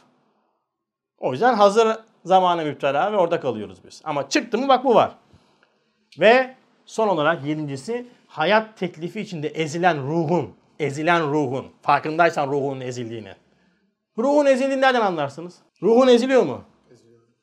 O 1.18 1.32
yüzden 1.32 1.54
hazır 1.54 1.88
zamana 2.26 2.64
müptela 2.64 3.12
ve 3.12 3.18
orada 3.18 3.40
kalıyoruz 3.40 3.80
biz. 3.86 4.02
Ama 4.04 4.30
çıktı 4.30 4.58
mı 4.58 4.68
bak 4.68 4.84
bu 4.84 4.96
var. 4.96 5.12
Ve 6.20 6.56
son 6.86 7.08
olarak 7.08 7.46
yedincisi 7.46 8.08
hayat 8.28 8.78
teklifi 8.78 9.22
içinde 9.22 9.48
ezilen 9.48 10.08
ruhun. 10.08 10.54
Ezilen 10.80 11.32
ruhun. 11.32 11.68
Farkındaysan 11.82 12.48
ruhun 12.48 12.82
ezildiğini. 12.82 13.34
Ruhun 14.18 14.46
ezildiğini 14.46 14.82
nereden 14.82 15.02
anlarsınız? 15.02 15.56
Ruhun 15.82 16.08
eziliyor 16.08 16.44
mu? 16.44 16.62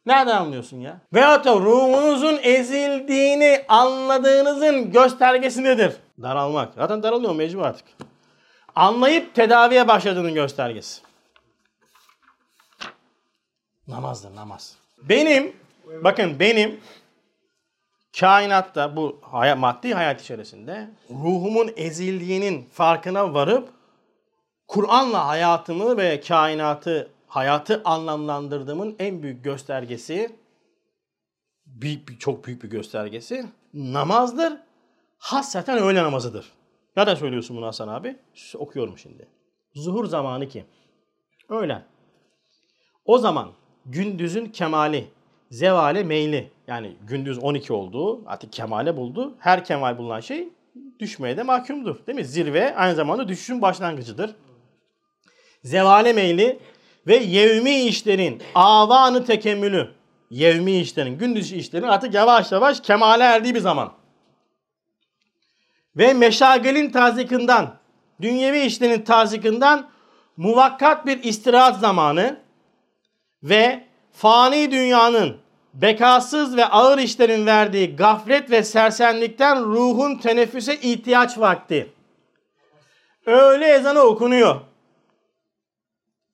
Nereden 0.06 0.36
anlıyorsun 0.36 0.80
ya? 0.80 1.00
Veyahut 1.14 1.44
da 1.44 1.54
ruhunuzun 1.54 2.38
ezildiğini 2.42 3.64
anladığınızın 3.68 4.92
göstergesi 4.92 5.64
nedir? 5.64 5.96
Daralmak. 6.22 6.74
Zaten 6.74 7.02
daralıyor 7.02 7.34
mecbur 7.34 7.62
artık. 7.62 7.84
Anlayıp 8.74 9.34
tedaviye 9.34 9.88
başladığının 9.88 10.34
göstergesi. 10.34 11.02
Namazdır 13.88 14.36
namaz. 14.36 14.76
Benim, 15.02 15.56
bakın 16.04 16.40
benim 16.40 16.80
kainatta 18.20 18.96
bu 18.96 19.20
hayat, 19.22 19.58
maddi 19.58 19.94
hayat 19.94 20.22
içerisinde 20.22 20.90
ruhumun 21.10 21.72
ezildiğinin 21.76 22.68
farkına 22.72 23.34
varıp 23.34 23.68
Kur'an'la 24.68 25.28
hayatımı 25.28 25.96
ve 25.96 26.20
kainatı, 26.20 27.10
hayatı 27.26 27.82
anlamlandırdığımın 27.84 28.96
en 28.98 29.22
büyük 29.22 29.44
göstergesi, 29.44 30.36
büyük 31.66 32.08
bir, 32.08 32.18
çok 32.18 32.46
büyük 32.46 32.62
bir 32.62 32.70
göstergesi 32.70 33.46
namazdır. 33.74 34.52
Hasreten 35.18 35.78
öğle 35.78 36.02
namazıdır. 36.02 36.52
Nereden 36.96 37.14
söylüyorsun 37.14 37.56
bunu 37.56 37.66
Hasan 37.66 37.88
abi? 37.88 38.16
Okuyorum 38.54 38.98
şimdi. 38.98 39.28
Zuhur 39.74 40.06
zamanı 40.06 40.48
ki. 40.48 40.64
Öğlen. 41.48 41.84
O 43.04 43.18
zaman 43.18 43.52
gündüzün 43.86 44.46
kemali, 44.46 45.06
zevale 45.50 46.02
meyli. 46.02 46.50
Yani 46.66 46.96
gündüz 47.02 47.38
12 47.38 47.72
olduğu, 47.72 48.28
artık 48.28 48.52
kemale 48.52 48.96
buldu. 48.96 49.34
Her 49.38 49.64
kemal 49.64 49.98
bulunan 49.98 50.20
şey 50.20 50.48
düşmeye 50.98 51.36
de 51.36 51.42
mahkumdur. 51.42 52.06
Değil 52.06 52.18
mi? 52.18 52.24
Zirve 52.24 52.76
aynı 52.76 52.94
zamanda 52.94 53.28
düşüşün 53.28 53.62
başlangıcıdır. 53.62 54.34
Zevale 55.62 56.12
meyli 56.12 56.58
ve 57.06 57.16
yevmi 57.16 57.80
işlerin 57.80 58.42
avanı 58.54 59.24
tekemmülü. 59.24 59.90
Yevmi 60.30 60.78
işlerin, 60.78 61.18
gündüz 61.18 61.52
işlerin 61.52 61.86
artık 61.86 62.14
yavaş 62.14 62.52
yavaş 62.52 62.80
kemale 62.80 63.24
erdiği 63.24 63.54
bir 63.54 63.60
zaman. 63.60 63.92
ve 65.96 66.14
meşagelin 66.14 66.90
tazikinden, 66.90 67.70
dünyevi 68.20 68.60
işlerin 68.60 69.02
tazikinden 69.02 69.86
muvakkat 70.36 71.06
bir 71.06 71.24
istirahat 71.24 71.80
zamanı 71.80 72.40
ve 73.42 73.84
fani 74.12 74.70
dünyanın 74.70 75.36
bekasız 75.74 76.56
ve 76.56 76.66
ağır 76.66 76.98
işlerin 76.98 77.46
verdiği 77.46 77.96
gaflet 77.96 78.50
ve 78.50 78.62
sersenlikten 78.62 79.64
ruhun 79.64 80.18
teneffüse 80.18 80.76
ihtiyaç 80.76 81.38
vakti. 81.38 81.92
Öğle 83.26 83.66
ezanı 83.68 84.00
okunuyor. 84.00 84.60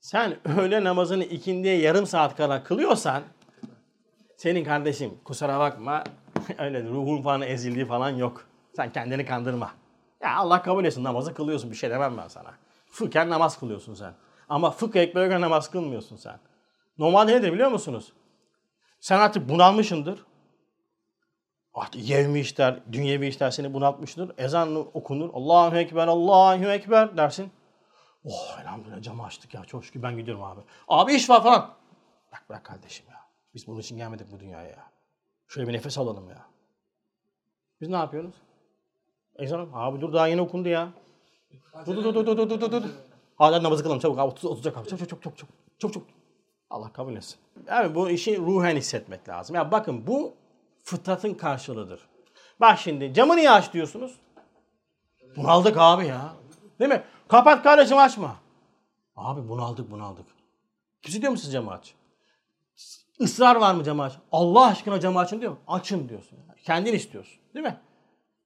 Sen 0.03 0.37
öğle 0.59 0.85
namazını 0.85 1.25
ikindiye 1.25 1.77
yarım 1.79 2.07
saat 2.07 2.37
kala 2.37 2.65
kılıyorsan 2.65 3.23
senin 4.37 4.65
kardeşim 4.65 5.19
kusura 5.25 5.59
bakma 5.59 6.05
öyle 6.59 6.85
ruhun 6.85 7.23
falan 7.23 7.43
ezildiği 7.43 7.87
falan 7.87 8.11
yok. 8.11 8.47
Sen 8.77 8.93
kendini 8.93 9.27
kandırma. 9.27 9.71
Ya 10.23 10.37
Allah 10.37 10.63
kabul 10.63 10.85
etsin 10.85 11.05
namazı 11.05 11.35
kılıyorsun 11.35 11.71
bir 11.71 11.77
şey 11.77 11.91
demem 11.91 12.17
ben 12.19 12.29
sana. 12.29 12.51
Fıkhen 12.87 13.31
namaz 13.31 13.59
kılıyorsun 13.59 13.95
sen. 13.95 14.15
Ama 14.49 14.71
fıkh 14.71 14.97
ekbere 14.97 15.27
göre 15.27 15.41
namaz 15.41 15.71
kılmıyorsun 15.71 16.17
sen. 16.17 16.39
Normalde 16.99 17.33
nedir 17.33 17.53
biliyor 17.53 17.71
musunuz? 17.71 18.13
Sen 19.01 19.19
artık 19.19 19.49
bunalmışındır. 19.49 20.25
Artık 21.75 22.09
yevmi 22.09 22.41
işler, 22.41 22.81
dünyevi 22.93 23.27
işler 23.27 23.51
seni 23.51 23.75
bunaltmıştır. 23.75 24.33
Ezan 24.39 24.77
okunur. 24.77 25.31
Allahu 25.35 25.77
Ekber, 25.77 26.07
Allahu 26.09 26.65
Ekber 26.65 27.17
dersin. 27.17 27.53
Oh 28.25 28.59
elhamdülillah 28.61 29.03
camı 29.03 29.25
açtık 29.25 29.55
ya. 29.55 29.65
Çok 29.65 29.85
şükür 29.85 30.03
ben 30.03 30.17
gidiyorum 30.17 30.43
abi. 30.43 30.61
Abi 30.89 31.15
iş 31.15 31.31
var 31.31 31.43
falan. 31.43 31.75
Bak 32.33 32.45
bırak 32.49 32.65
kardeşim 32.65 33.07
ya. 33.11 33.21
Biz 33.55 33.67
bunun 33.67 33.81
için 33.81 33.97
gelmedik 33.97 34.33
bu 34.33 34.41
dünyaya 34.41 34.69
ya. 34.69 34.91
Şöyle 35.49 35.69
bir 35.69 35.73
nefes 35.73 35.99
alalım 35.99 36.29
ya. 36.29 36.47
Biz 37.81 37.89
ne 37.89 37.97
yapıyoruz? 37.97 38.35
Ezan 39.37 39.69
abi 39.73 40.01
dur 40.01 40.13
daha 40.13 40.27
yeni 40.29 40.41
okundu 40.41 40.69
ya. 40.69 40.89
Dur 41.87 41.97
dur 41.97 42.15
dur 42.15 42.27
dur 42.27 42.37
dur 42.37 42.61
dur 42.61 42.73
dur. 42.73 42.83
Hadi 43.37 43.65
namazı 43.65 43.83
kılalım 43.83 44.01
çabuk 44.01 44.19
abi 44.19 44.31
30 44.31 44.45
30 44.45 44.67
abi. 44.67 44.75
Çok 44.75 44.99
çok 44.99 45.09
çok 45.09 45.23
çok 45.23 45.37
çok 45.37 45.49
çok 45.79 45.93
çok. 45.93 46.03
Allah 46.71 46.93
kabul 46.93 47.17
etsin. 47.17 47.39
Yani 47.69 47.95
bu 47.95 48.11
işi 48.11 48.39
ruhen 48.39 48.77
hissetmek 48.77 49.29
lazım. 49.29 49.57
Ya 49.57 49.71
bakın 49.73 50.07
bu 50.07 50.35
fıtratın 50.83 51.35
karşılığıdır. 51.35 52.09
Bak 52.61 52.79
şimdi 52.79 53.15
camı 53.15 53.37
niye 53.37 53.51
aç 53.51 53.73
diyorsunuz? 53.73 54.17
Bunaldık 55.37 55.77
abi 55.79 56.07
ya. 56.07 56.33
Değil 56.81 56.91
mi? 56.91 57.03
Kapat 57.33 57.63
kardeşim 57.63 57.99
açma. 57.99 58.37
Abi 59.17 59.49
bunaldık 59.49 59.91
bunaldık. 59.91 60.27
Kimse 61.03 61.21
diyor 61.21 61.33
mu 61.33 61.39
siz 61.39 61.53
camı 61.53 61.71
aç? 61.71 61.95
Israr 63.19 63.57
var 63.57 63.75
mı 63.75 63.85
camı 63.85 64.03
aç? 64.03 64.13
Allah 64.33 64.67
aşkına 64.67 65.01
camı 65.01 65.19
açın 65.19 65.41
diyor? 65.41 65.57
Açın 65.69 66.09
diyorsun. 66.09 66.39
Kendin 66.65 66.93
istiyorsun. 66.93 67.39
Değil 67.55 67.67
mi? 67.67 67.77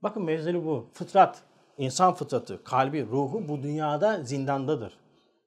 Bakın 0.03 0.24
mevzeli 0.24 0.66
bu. 0.66 0.87
Fıtrat. 0.93 1.43
insan 1.78 2.14
fıtratı, 2.14 2.64
kalbi, 2.64 3.07
ruhu 3.07 3.49
bu 3.49 3.62
dünyada 3.62 4.22
zindandadır. 4.22 4.99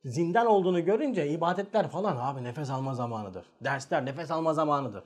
Zindan 0.05 0.45
olduğunu 0.45 0.85
görünce 0.85 1.29
ibadetler 1.29 1.89
falan 1.89 2.17
abi 2.19 2.43
nefes 2.43 2.69
alma 2.69 2.93
zamanıdır. 2.93 3.45
Dersler 3.61 4.05
nefes 4.05 4.31
alma 4.31 4.53
zamanıdır. 4.53 5.03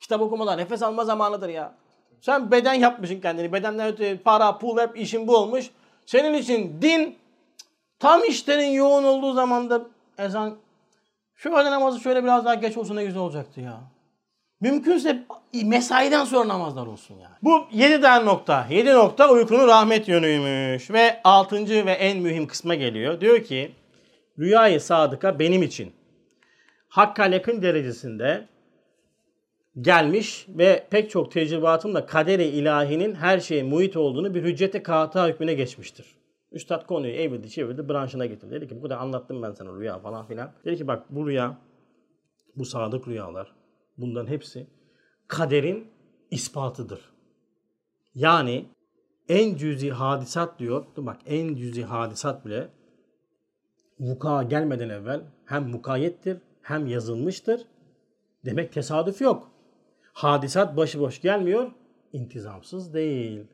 Kitap 0.00 0.20
okumalar 0.20 0.58
nefes 0.58 0.82
alma 0.82 1.04
zamanıdır 1.04 1.48
ya. 1.48 1.74
Sen 2.20 2.50
beden 2.50 2.74
yapmışsın 2.74 3.20
kendini. 3.20 3.52
Bedenden 3.52 3.86
öte 3.86 4.22
para, 4.22 4.58
pul 4.58 4.78
hep 4.78 4.98
işin 4.98 5.28
bu 5.28 5.36
olmuş. 5.36 5.70
Senin 6.06 6.34
için 6.34 6.82
din 6.82 7.19
tam 8.00 8.24
işlerin 8.24 8.70
yoğun 8.70 9.04
olduğu 9.04 9.32
zamanda 9.32 9.82
ezan 10.18 10.56
şu 11.34 11.48
öğle 11.50 11.70
namazı 11.70 12.00
şöyle 12.00 12.22
biraz 12.22 12.44
daha 12.44 12.54
geç 12.54 12.76
olsa 12.76 12.94
ne 12.94 13.04
güzel 13.04 13.20
olacaktı 13.20 13.60
ya. 13.60 13.80
Mümkünse 14.60 15.24
mesaiden 15.64 16.24
sonra 16.24 16.48
namazlar 16.48 16.86
olsun 16.86 17.14
yani. 17.14 17.34
Bu 17.42 17.66
7 17.72 18.00
tane 18.00 18.24
nokta. 18.24 18.66
7 18.70 18.94
nokta 18.94 19.30
uykunun 19.30 19.68
rahmet 19.68 20.08
yönüymüş. 20.08 20.90
Ve 20.90 21.20
6. 21.24 21.86
ve 21.86 21.92
en 21.92 22.18
mühim 22.18 22.46
kısma 22.46 22.74
geliyor. 22.74 23.20
Diyor 23.20 23.44
ki 23.44 23.72
rüyayı 24.38 24.80
sadıka 24.80 25.38
benim 25.38 25.62
için 25.62 25.92
hakka 26.88 27.26
yakın 27.26 27.62
derecesinde 27.62 28.48
gelmiş 29.80 30.46
ve 30.48 30.86
pek 30.90 31.10
çok 31.10 31.32
tecrübatımla 31.32 32.06
kaderi 32.06 32.44
ilahinin 32.44 33.14
her 33.14 33.40
şeye 33.40 33.62
muhit 33.62 33.96
olduğunu 33.96 34.34
bir 34.34 34.42
hüccete 34.42 34.82
kağıta 34.82 35.28
hükmüne 35.28 35.54
geçmiştir. 35.54 36.19
Üstad 36.52 36.86
konuyu 36.86 37.12
evirdi 37.12 37.50
çevirdi 37.50 37.88
branşına 37.88 38.26
getirdi. 38.26 38.50
Dedi 38.52 38.68
ki 38.68 38.76
bu 38.76 38.82
kadar 38.82 38.98
anlattım 38.98 39.42
ben 39.42 39.52
sana 39.52 39.72
rüya 39.72 39.98
falan 39.98 40.26
filan. 40.26 40.52
Dedi 40.64 40.76
ki 40.76 40.88
bak 40.88 41.06
bu 41.10 41.28
rüya, 41.28 41.58
bu 42.56 42.64
sadık 42.64 43.08
rüyalar 43.08 43.54
bunların 43.98 44.26
hepsi 44.26 44.66
kaderin 45.28 45.90
ispatıdır. 46.30 47.00
Yani 48.14 48.66
en 49.28 49.56
cüzi 49.56 49.90
hadisat 49.90 50.58
diyor. 50.58 50.86
Bak 50.96 51.20
en 51.26 51.54
cüzi 51.54 51.84
hadisat 51.84 52.46
bile 52.46 52.68
vuka 54.00 54.42
gelmeden 54.42 54.88
evvel 54.88 55.22
hem 55.44 55.68
mukayyettir 55.68 56.38
hem 56.62 56.86
yazılmıştır. 56.86 57.66
Demek 58.44 58.72
tesadüf 58.72 59.20
yok. 59.20 59.50
Hadisat 60.12 60.76
başıboş 60.76 61.20
gelmiyor, 61.20 61.70
intizamsız 62.12 62.94
değil. 62.94 63.46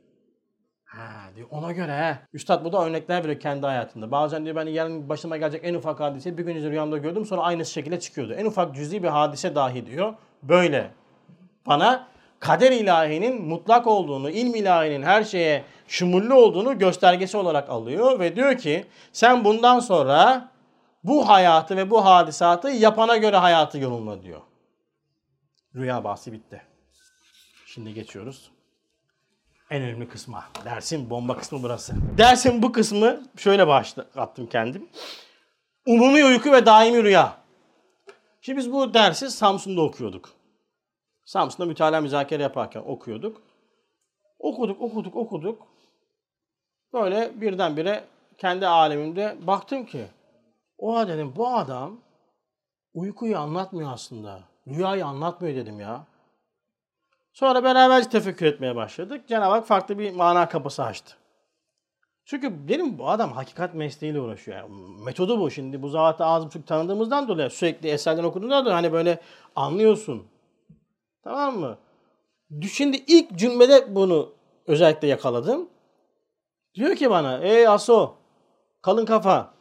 Ha 0.96 1.34
diyor 1.36 1.48
ona 1.50 1.72
göre. 1.72 2.18
Üstad 2.32 2.64
bu 2.64 2.72
da 2.72 2.84
örnekler 2.84 3.24
veriyor 3.24 3.40
kendi 3.40 3.66
hayatında. 3.66 4.10
Bazen 4.10 4.44
diyor 4.44 4.56
ben 4.56 4.66
yarın 4.66 5.08
başıma 5.08 5.36
gelecek 5.36 5.60
en 5.64 5.74
ufak 5.74 6.00
hadise 6.00 6.38
bir 6.38 6.44
gün 6.44 6.56
önce 6.56 6.70
rüyamda 6.70 6.98
gördüm 6.98 7.26
sonra 7.26 7.42
aynı 7.42 7.64
şekilde 7.64 8.00
çıkıyordu. 8.00 8.32
En 8.32 8.44
ufak 8.44 8.74
cüzi 8.74 9.02
bir 9.02 9.08
hadise 9.08 9.54
dahi 9.54 9.86
diyor. 9.86 10.14
Böyle 10.42 10.90
bana 11.66 12.08
kader 12.40 12.72
ilahinin 12.72 13.42
mutlak 13.42 13.86
olduğunu, 13.86 14.30
ilm 14.30 14.54
ilahinin 14.54 15.02
her 15.02 15.24
şeye 15.24 15.64
şumullü 15.88 16.34
olduğunu 16.34 16.78
göstergesi 16.78 17.36
olarak 17.36 17.70
alıyor 17.70 18.20
ve 18.20 18.36
diyor 18.36 18.58
ki 18.58 18.84
sen 19.12 19.44
bundan 19.44 19.80
sonra 19.80 20.48
bu 21.04 21.28
hayatı 21.28 21.76
ve 21.76 21.90
bu 21.90 22.04
hadisatı 22.04 22.68
yapana 22.68 23.16
göre 23.16 23.36
hayatı 23.36 23.78
yorumla 23.78 24.22
diyor. 24.22 24.40
Rüya 25.74 26.04
bahsi 26.04 26.32
bitti. 26.32 26.62
Şimdi 27.66 27.94
geçiyoruz. 27.94 28.55
En 29.70 29.82
önemli 29.82 30.08
kısma. 30.08 30.44
Dersin 30.64 31.10
bomba 31.10 31.36
kısmı 31.36 31.62
burası. 31.62 31.94
Dersin 32.18 32.62
bu 32.62 32.72
kısmı 32.72 33.20
şöyle 33.36 33.66
başlattım 33.66 34.46
kendim. 34.46 34.88
Umumi 35.86 36.24
uyku 36.24 36.52
ve 36.52 36.66
daimi 36.66 37.02
rüya. 37.02 37.36
Şimdi 38.40 38.58
biz 38.58 38.72
bu 38.72 38.94
dersi 38.94 39.30
Samsun'da 39.30 39.82
okuyorduk. 39.82 40.32
Samsun'da 41.24 41.66
mütalaa 41.66 42.00
müzakere 42.00 42.42
yaparken 42.42 42.82
okuyorduk. 42.86 43.42
Okuduk, 44.38 44.80
okuduk, 44.80 45.16
okuduk. 45.16 45.66
Böyle 46.92 47.40
birdenbire 47.40 48.04
kendi 48.38 48.66
alemimde 48.66 49.36
baktım 49.40 49.86
ki 49.86 50.06
o 50.78 51.08
dedim 51.08 51.32
bu 51.36 51.48
adam 51.48 52.00
uykuyu 52.94 53.38
anlatmıyor 53.38 53.92
aslında. 53.92 54.40
Rüyayı 54.68 55.06
anlatmıyor 55.06 55.56
dedim 55.56 55.80
ya. 55.80 56.06
Sonra 57.36 57.64
beraberce 57.64 58.08
tefekkür 58.08 58.46
etmeye 58.46 58.76
başladık. 58.76 59.28
Cenab-ı 59.28 59.50
Hak 59.50 59.66
farklı 59.66 59.98
bir 59.98 60.14
mana 60.14 60.48
kapısı 60.48 60.84
açtı. 60.84 61.16
Çünkü 62.24 62.68
benim 62.68 62.98
bu 62.98 63.08
adam 63.08 63.32
hakikat 63.32 63.74
mesleğiyle 63.74 64.20
uğraşıyor. 64.20 64.56
Yani 64.56 64.70
metodu 65.04 65.40
bu. 65.40 65.50
Şimdi 65.50 65.82
bu 65.82 65.88
zatı 65.88 66.24
az 66.24 66.46
buçuk 66.46 66.66
tanıdığımızdan 66.66 67.28
dolayı 67.28 67.50
sürekli 67.50 67.88
eserden 67.88 68.24
okuduğundan 68.24 68.64
dolayı 68.64 68.74
hani 68.74 68.92
böyle 68.92 69.20
anlıyorsun. 69.56 70.26
Tamam 71.24 71.58
mı? 71.58 71.78
Şimdi 72.72 72.96
ilk 73.06 73.36
cümlede 73.38 73.94
bunu 73.94 74.32
özellikle 74.66 75.08
yakaladım. 75.08 75.68
Diyor 76.74 76.96
ki 76.96 77.10
bana 77.10 77.38
ey 77.38 77.68
Aso 77.68 78.14
kalın 78.82 79.06
kafa 79.06 79.54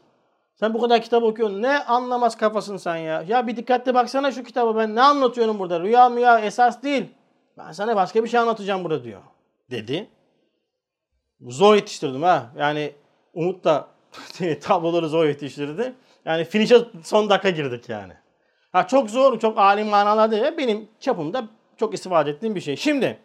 sen 0.55 0.73
bu 0.73 0.81
kadar 0.81 1.01
kitap 1.01 1.23
okuyorsun. 1.23 1.61
Ne 1.61 1.79
anlamaz 1.79 2.37
kafasın 2.37 2.77
sen 2.77 2.95
ya. 2.95 3.21
Ya 3.27 3.47
bir 3.47 3.57
dikkatli 3.57 3.93
baksana 3.93 4.31
şu 4.31 4.43
kitabı 4.43 4.77
ben 4.77 4.95
ne 4.95 5.01
anlatıyorum 5.01 5.59
burada. 5.59 5.79
Rüya 5.79 6.09
mı 6.09 6.19
ya 6.19 6.39
esas 6.39 6.83
değil. 6.83 7.05
Ben 7.57 7.71
sana 7.71 7.95
başka 7.95 8.23
bir 8.23 8.29
şey 8.29 8.39
anlatacağım 8.39 8.83
burada 8.83 9.03
diyor. 9.03 9.21
Dedi. 9.71 10.09
Zor 11.41 11.75
yetiştirdim 11.75 12.23
ha. 12.23 12.51
Yani 12.57 12.93
Umut 13.33 13.63
da 13.63 13.87
tabloları 14.61 15.09
zor 15.09 15.25
yetiştirdi. 15.25 15.93
Yani 16.25 16.45
finish'e 16.45 16.77
son 17.03 17.29
dakika 17.29 17.49
girdik 17.49 17.89
yani. 17.89 18.13
Ha 18.71 18.87
çok 18.87 19.09
zor, 19.09 19.39
çok 19.39 19.57
alim 19.57 19.87
manalar 19.87 20.31
değil. 20.31 20.43
Benim 20.57 20.87
çapımda 20.99 21.47
çok 21.77 21.93
istifade 21.93 22.29
ettiğim 22.29 22.55
bir 22.55 22.61
şey. 22.61 22.75
Şimdi 22.75 23.19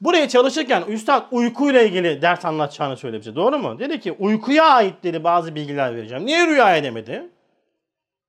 buraya 0.00 0.28
çalışırken 0.28 0.82
Üstad 0.82 1.26
uykuyla 1.30 1.82
ilgili 1.82 2.22
ders 2.22 2.44
anlatacağını 2.44 2.96
söyledi. 2.96 3.34
Doğru 3.34 3.58
mu? 3.58 3.78
Dedi 3.78 4.00
ki 4.00 4.12
uykuya 4.12 4.64
ait 4.64 4.94
dedi 5.02 5.24
bazı 5.24 5.54
bilgiler 5.54 5.96
vereceğim. 5.96 6.26
Niye 6.26 6.46
rüya 6.46 6.76
edemedi? 6.76 7.30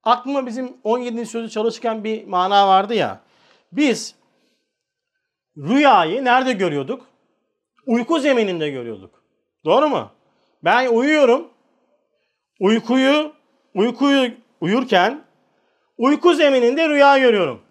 Aklıma 0.03 0.45
bizim 0.45 0.78
17. 0.84 1.26
sözü 1.26 1.49
çalışırken 1.49 2.03
bir 2.03 2.28
mana 2.28 2.68
vardı 2.68 2.94
ya. 2.94 3.20
Biz 3.72 4.16
rüyayı 5.57 6.26
nerede 6.26 6.53
görüyorduk? 6.53 7.06
Uyku 7.86 8.19
zemininde 8.19 8.69
görüyorduk. 8.69 9.23
Doğru 9.65 9.90
mu? 9.90 10.11
Ben 10.64 10.88
uyuyorum. 10.88 11.48
Uykuyu 12.60 13.34
uykuyu 13.76 14.32
uyurken 14.61 15.23
uyku 15.98 16.34
zemininde 16.34 16.90
rüya 16.90 17.18
görüyorum. 17.18 17.61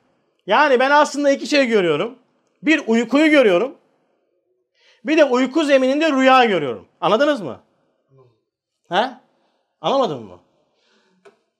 Yani 0.46 0.80
ben 0.80 0.90
aslında 0.90 1.30
iki 1.30 1.46
şey 1.46 1.66
görüyorum. 1.66 2.18
Bir 2.62 2.82
uykuyu 2.86 3.30
görüyorum. 3.30 3.76
Bir 5.04 5.18
de 5.18 5.24
uyku 5.24 5.64
zemininde 5.64 6.12
rüya 6.12 6.44
görüyorum. 6.44 6.86
Anladınız 7.00 7.40
mı? 7.40 7.60
He? 8.88 9.10
Anlamadın 9.80 10.22
mı? 10.22 10.40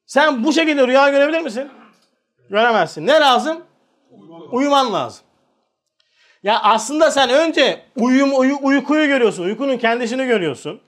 Sen 0.06 0.44
bu 0.44 0.52
şekilde 0.52 0.86
rüya 0.86 1.10
görebilir 1.10 1.40
misin? 1.40 1.70
Göremezsin. 2.51 3.06
Ne 3.06 3.12
lazım? 3.12 3.64
Uyuman 4.51 4.92
lazım. 4.92 5.26
Ya 6.44 6.60
aslında 6.62 7.10
sen 7.10 7.30
önce 7.30 7.82
uyum, 7.96 8.38
uyu, 8.38 8.58
uykuyu 8.62 9.06
görüyorsun. 9.06 9.44
Uykunun 9.44 9.76
kendisini 9.78 10.26
görüyorsun. 10.26 10.80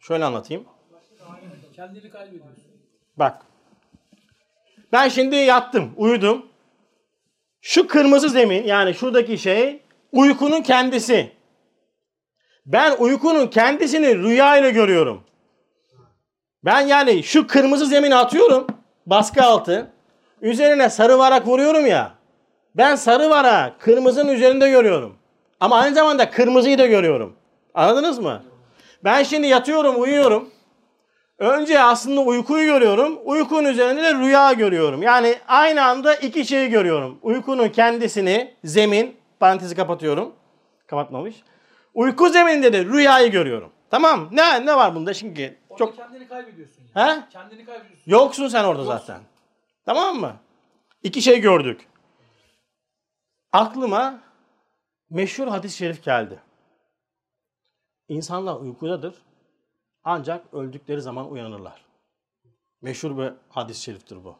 Şöyle 0.00 0.24
anlatayım. 0.24 0.64
Kendini 1.76 2.10
kaybediyorsun. 2.10 2.64
Bak. 3.16 3.42
Ben 4.92 5.08
şimdi 5.08 5.36
yattım, 5.36 5.92
uyudum. 5.96 6.46
Şu 7.60 7.86
kırmızı 7.86 8.28
zemin 8.28 8.64
yani 8.64 8.94
şuradaki 8.94 9.38
şey 9.38 9.80
uykunun 10.12 10.62
kendisi. 10.62 11.32
Ben 12.66 12.96
uykunun 12.98 13.46
kendisini 13.46 14.18
rüya 14.18 14.56
ile 14.56 14.70
görüyorum. 14.70 15.24
Ben 16.64 16.80
yani 16.80 17.22
şu 17.22 17.46
kırmızı 17.46 17.86
zemini 17.86 18.14
atıyorum 18.14 18.66
baskı 19.06 19.42
altı. 19.42 19.90
Üzerine 20.42 20.90
sarı 20.90 21.18
varak 21.18 21.46
vuruyorum 21.46 21.86
ya. 21.86 22.15
Ben 22.76 22.94
sarı 22.94 23.30
vara 23.30 23.74
kırmızının 23.78 24.32
üzerinde 24.32 24.70
görüyorum. 24.70 25.16
Ama 25.60 25.76
aynı 25.76 25.94
zamanda 25.94 26.30
kırmızıyı 26.30 26.78
da 26.78 26.86
görüyorum. 26.86 27.36
Anladınız 27.74 28.18
mı? 28.18 28.42
Ben 29.04 29.22
şimdi 29.22 29.46
yatıyorum, 29.46 30.02
uyuyorum. 30.02 30.50
Önce 31.38 31.80
aslında 31.80 32.20
uykuyu 32.20 32.64
görüyorum. 32.64 33.18
Uykunun 33.24 33.64
üzerinde 33.68 34.02
de 34.02 34.14
rüya 34.14 34.52
görüyorum. 34.52 35.02
Yani 35.02 35.34
aynı 35.48 35.84
anda 35.84 36.14
iki 36.14 36.44
şeyi 36.44 36.70
görüyorum. 36.70 37.18
Uykunun 37.22 37.68
kendisini, 37.68 38.54
zemin, 38.64 39.16
parantezi 39.40 39.74
kapatıyorum. 39.76 40.32
Kapatmamış. 40.86 41.36
Uyku 41.94 42.28
zemininde 42.28 42.72
de 42.72 42.84
rüyayı 42.84 43.30
görüyorum. 43.30 43.70
Tamam. 43.90 44.28
Ne 44.32 44.66
ne 44.66 44.76
var 44.76 44.94
bunda 44.94 45.14
şimdi? 45.14 45.58
Orada 45.68 45.84
Çok 45.84 45.96
kendini 45.96 46.28
kaybediyorsun. 46.28 46.82
Yani. 46.94 47.12
He? 47.12 47.24
Kendini 47.32 47.64
kaybediyorsun. 47.64 48.02
Yoksun 48.06 48.48
sen 48.48 48.64
orada 48.64 48.84
zaten. 48.84 49.18
Tamam 49.86 50.16
mı? 50.16 50.32
İki 51.02 51.22
şey 51.22 51.40
gördük. 51.40 51.80
Aklıma 53.52 54.20
meşhur 55.10 55.48
hadis-i 55.48 55.76
şerif 55.76 56.04
geldi. 56.04 56.40
İnsanlar 58.08 58.56
uykudadır. 58.56 59.14
Ancak 60.04 60.54
öldükleri 60.54 61.00
zaman 61.00 61.30
uyanırlar. 61.30 61.84
Meşhur 62.82 63.18
bir 63.18 63.32
hadis-i 63.48 63.82
şeriftir 63.82 64.24
bu. 64.24 64.36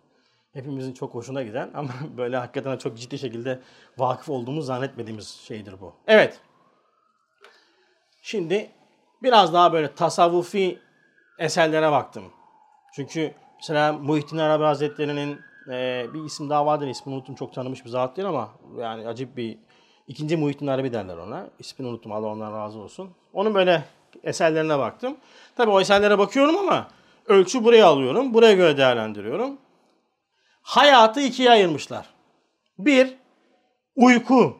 Hepimizin 0.52 0.92
çok 0.92 1.14
hoşuna 1.14 1.42
giden 1.42 1.70
ama 1.74 1.90
böyle 2.16 2.36
hakikaten 2.36 2.76
çok 2.76 2.98
ciddi 2.98 3.18
şekilde 3.18 3.60
vakıf 3.98 4.28
olduğumuz 4.28 4.66
zannetmediğimiz 4.66 5.28
şeydir 5.28 5.80
bu. 5.80 5.94
Evet. 6.06 6.40
Şimdi 8.22 8.70
biraz 9.22 9.54
daha 9.54 9.72
böyle 9.72 9.94
tasavvufi 9.94 10.78
eserlere 11.38 11.92
baktım. 11.92 12.32
Çünkü 12.94 13.34
mesela 13.56 13.92
Muhittin 13.92 14.38
Arabi 14.38 14.64
Hazretleri'nin 14.64 15.40
e, 15.68 16.06
bir 16.14 16.24
isim 16.24 16.50
daha 16.50 16.66
vardır. 16.66 16.86
İsmini 16.86 17.16
unuttum. 17.16 17.34
Çok 17.34 17.54
tanımış 17.54 17.84
bir 17.84 17.90
zat 17.90 18.16
değil 18.16 18.28
ama 18.28 18.50
yani 18.78 19.08
acayip 19.08 19.36
bir 19.36 19.58
ikinci 20.06 20.36
Muhittin 20.36 20.66
Arabi 20.66 20.92
derler 20.92 21.16
ona. 21.16 21.46
İsmini 21.58 21.88
unuttum. 21.88 22.12
Allah 22.12 22.26
ondan 22.26 22.52
razı 22.52 22.78
olsun. 22.78 23.10
Onun 23.32 23.54
böyle 23.54 23.84
eserlerine 24.24 24.78
baktım. 24.78 25.16
Tabii 25.56 25.70
o 25.70 25.80
eserlere 25.80 26.18
bakıyorum 26.18 26.56
ama 26.56 26.88
ölçü 27.26 27.64
buraya 27.64 27.86
alıyorum. 27.86 28.34
Buraya 28.34 28.52
göre 28.52 28.76
değerlendiriyorum. 28.76 29.58
Hayatı 30.62 31.20
ikiye 31.20 31.50
ayırmışlar. 31.50 32.06
Bir, 32.78 33.14
uyku, 33.96 34.56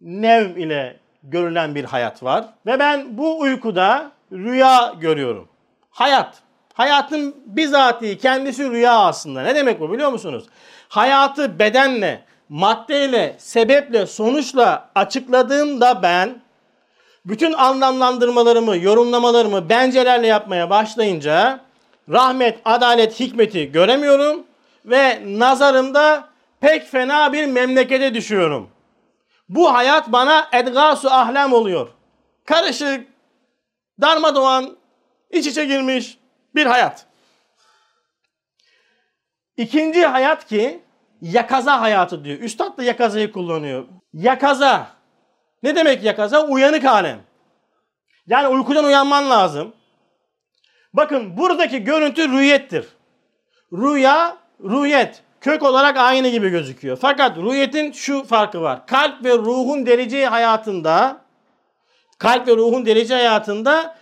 nevm 0.00 0.58
ile 0.58 1.00
görülen 1.22 1.74
bir 1.74 1.84
hayat 1.84 2.22
var. 2.22 2.54
Ve 2.66 2.78
ben 2.78 3.18
bu 3.18 3.38
uykuda 3.40 4.12
rüya 4.32 4.94
görüyorum. 5.00 5.48
Hayat. 5.90 6.42
Hayatın 6.80 7.36
bizatihi 7.46 8.18
kendisi 8.18 8.70
rüya 8.70 8.98
aslında. 8.98 9.42
Ne 9.42 9.54
demek 9.54 9.80
bu 9.80 9.92
biliyor 9.92 10.12
musunuz? 10.12 10.44
Hayatı 10.88 11.58
bedenle, 11.58 12.24
maddeyle, 12.48 13.36
sebeple, 13.38 14.06
sonuçla 14.06 14.90
açıkladığımda 14.94 16.02
ben 16.02 16.42
bütün 17.24 17.52
anlamlandırmalarımı, 17.52 18.76
yorumlamalarımı 18.76 19.68
bencelerle 19.68 20.26
yapmaya 20.26 20.70
başlayınca 20.70 21.60
rahmet, 22.08 22.58
adalet, 22.64 23.20
hikmeti 23.20 23.72
göremiyorum 23.72 24.42
ve 24.84 25.20
nazarımda 25.38 26.28
pek 26.60 26.86
fena 26.86 27.32
bir 27.32 27.46
memlekete 27.46 28.14
düşüyorum. 28.14 28.70
Bu 29.48 29.74
hayat 29.74 30.12
bana 30.12 30.48
edgasu 30.52 31.10
ahlam 31.10 31.52
oluyor. 31.52 31.88
Karışık, 32.44 33.06
darmadağın, 34.00 34.78
iç 35.30 35.46
içe 35.46 35.64
girmiş 35.64 36.19
bir 36.54 36.66
hayat. 36.66 37.06
İkinci 39.56 40.06
hayat 40.06 40.46
ki 40.46 40.80
yakaza 41.20 41.80
hayatı 41.80 42.24
diyor. 42.24 42.38
Üstad 42.38 42.78
da 42.78 42.82
yakazayı 42.82 43.32
kullanıyor. 43.32 43.86
Yakaza. 44.12 44.86
Ne 45.62 45.76
demek 45.76 46.04
yakaza? 46.04 46.46
Uyanık 46.46 46.84
alem. 46.84 47.20
Yani 48.26 48.48
uykudan 48.48 48.84
uyanman 48.84 49.30
lazım. 49.30 49.72
Bakın 50.92 51.36
buradaki 51.36 51.84
görüntü 51.84 52.28
rüyettir. 52.28 52.88
Rüya, 53.72 54.36
rüyet. 54.60 55.22
Kök 55.40 55.62
olarak 55.62 55.96
aynı 55.96 56.28
gibi 56.28 56.48
gözüküyor. 56.48 56.98
Fakat 57.00 57.36
rüyetin 57.36 57.92
şu 57.92 58.24
farkı 58.24 58.62
var. 58.62 58.86
Kalp 58.86 59.24
ve 59.24 59.32
ruhun 59.38 59.86
derece 59.86 60.26
hayatında 60.26 61.20
kalp 62.18 62.48
ve 62.48 62.56
ruhun 62.56 62.86
derece 62.86 63.14
hayatında 63.14 63.96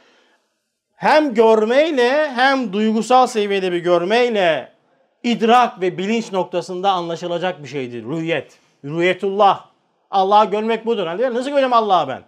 hem 0.99 1.35
görmeyle 1.35 2.31
hem 2.31 2.73
duygusal 2.73 3.27
seviyede 3.27 3.73
bir 3.73 3.79
görmeyle 3.79 4.73
idrak 5.23 5.81
ve 5.81 5.99
bilinç 5.99 6.33
noktasında 6.33 6.91
anlaşılacak 6.91 7.63
bir 7.63 7.69
şeydir. 7.69 8.05
Rüyet. 8.05 8.59
Rüyetullah. 8.85 9.65
Allah'ı 10.11 10.51
görmek 10.51 10.87
budur. 10.87 11.07
Hani 11.07 11.23
Nasıl 11.23 11.51
göreceğim 11.51 11.73
Allah'ı 11.73 12.09
ben? 12.09 12.23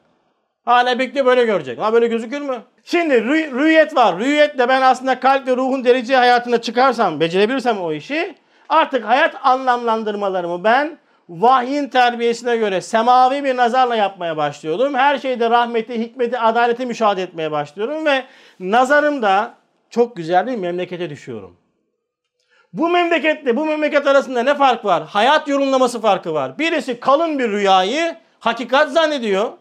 Hala 0.65 0.99
bekliyor 0.99 1.27
böyle 1.27 1.45
görecek. 1.45 1.79
Ha 1.79 1.93
böyle 1.93 2.07
gözükür 2.07 2.41
mü? 2.41 2.63
Şimdi 2.85 3.15
rü- 3.15 3.59
rüyet 3.59 3.97
var. 3.97 4.19
Rüyetle 4.19 4.69
ben 4.69 4.83
aslında 4.83 5.21
kalp 5.21 5.49
ve 5.49 5.57
ruhun 5.57 5.85
derece 5.85 6.17
hayatına 6.17 6.61
çıkarsam, 6.61 7.21
becerebilirsem 7.21 7.81
o 7.81 7.93
işi 7.93 8.35
artık 8.69 9.05
hayat 9.09 9.35
anlamlandırmalarımı 9.43 10.65
ben 10.65 10.99
vahyin 11.31 11.89
terbiyesine 11.89 12.57
göre 12.57 12.81
semavi 12.81 13.45
bir 13.45 13.57
nazarla 13.57 13.97
yapmaya 13.97 14.37
başlıyorum. 14.37 14.95
Her 14.95 15.19
şeyde 15.19 15.51
rahmeti, 15.51 16.01
hikmeti, 16.01 16.39
adaleti 16.39 16.87
müşahede 16.87 17.23
etmeye 17.23 17.51
başlıyorum 17.51 18.07
ve 18.07 18.25
nazarımda 18.61 19.55
çok 19.91 20.17
güzel 20.17 20.47
bir 20.47 20.57
memlekete 20.57 21.11
düşüyorum. 21.11 21.57
Bu 22.73 22.89
memleketle 22.89 23.57
bu 23.57 23.65
memleket 23.65 24.07
arasında 24.07 24.43
ne 24.43 24.55
fark 24.55 24.85
var? 24.85 25.03
Hayat 25.07 25.49
yorumlaması 25.49 26.01
farkı 26.01 26.35
var. 26.35 26.59
Birisi 26.59 27.01
kalın 27.01 27.39
bir 27.39 27.49
rüyayı 27.49 28.17
hakikat 28.41 28.93
zannediyor. 28.93 29.53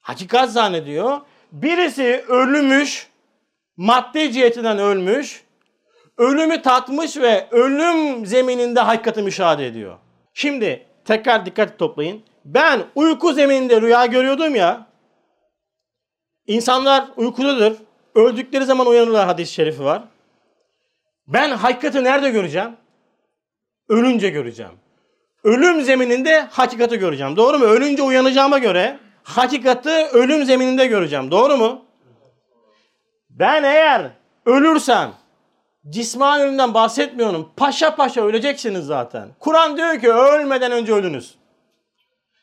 Hakikat 0.00 0.52
zannediyor. 0.52 1.20
Birisi 1.52 2.24
ölmüş, 2.28 3.10
maddi 3.76 4.32
cihetinden 4.32 4.78
ölmüş, 4.78 5.45
ölümü 6.18 6.62
tatmış 6.62 7.16
ve 7.16 7.46
ölüm 7.50 8.26
zemininde 8.26 8.80
hakikati 8.80 9.22
müşahede 9.22 9.66
ediyor. 9.66 9.98
Şimdi 10.34 10.86
tekrar 11.04 11.46
dikkat 11.46 11.78
toplayın. 11.78 12.22
Ben 12.44 12.82
uyku 12.94 13.32
zemininde 13.32 13.80
rüya 13.80 14.06
görüyordum 14.06 14.54
ya. 14.54 14.86
İnsanlar 16.46 17.04
uykudadır. 17.16 17.76
Öldükleri 18.14 18.64
zaman 18.64 18.86
uyanırlar 18.86 19.26
hadis-i 19.26 19.52
şerifi 19.52 19.84
var. 19.84 20.02
Ben 21.26 21.50
hakikati 21.50 22.04
nerede 22.04 22.30
göreceğim? 22.30 22.76
Ölünce 23.88 24.28
göreceğim. 24.28 24.72
Ölüm 25.44 25.82
zemininde 25.82 26.40
hakikati 26.50 26.98
göreceğim. 26.98 27.36
Doğru 27.36 27.58
mu? 27.58 27.64
Ölünce 27.64 28.02
uyanacağıma 28.02 28.58
göre 28.58 28.98
hakikati 29.22 29.90
ölüm 29.90 30.44
zemininde 30.44 30.86
göreceğim. 30.86 31.30
Doğru 31.30 31.56
mu? 31.56 31.84
Ben 33.30 33.62
eğer 33.62 34.10
ölürsem 34.46 35.12
cismani 35.90 36.42
ölümden 36.42 36.74
bahsetmiyorum. 36.74 37.50
Paşa 37.56 37.96
paşa 37.96 38.22
öleceksiniz 38.22 38.86
zaten. 38.86 39.28
Kur'an 39.40 39.76
diyor 39.76 40.00
ki 40.00 40.12
ölmeden 40.12 40.72
önce 40.72 40.92
ölünüz. 40.92 41.34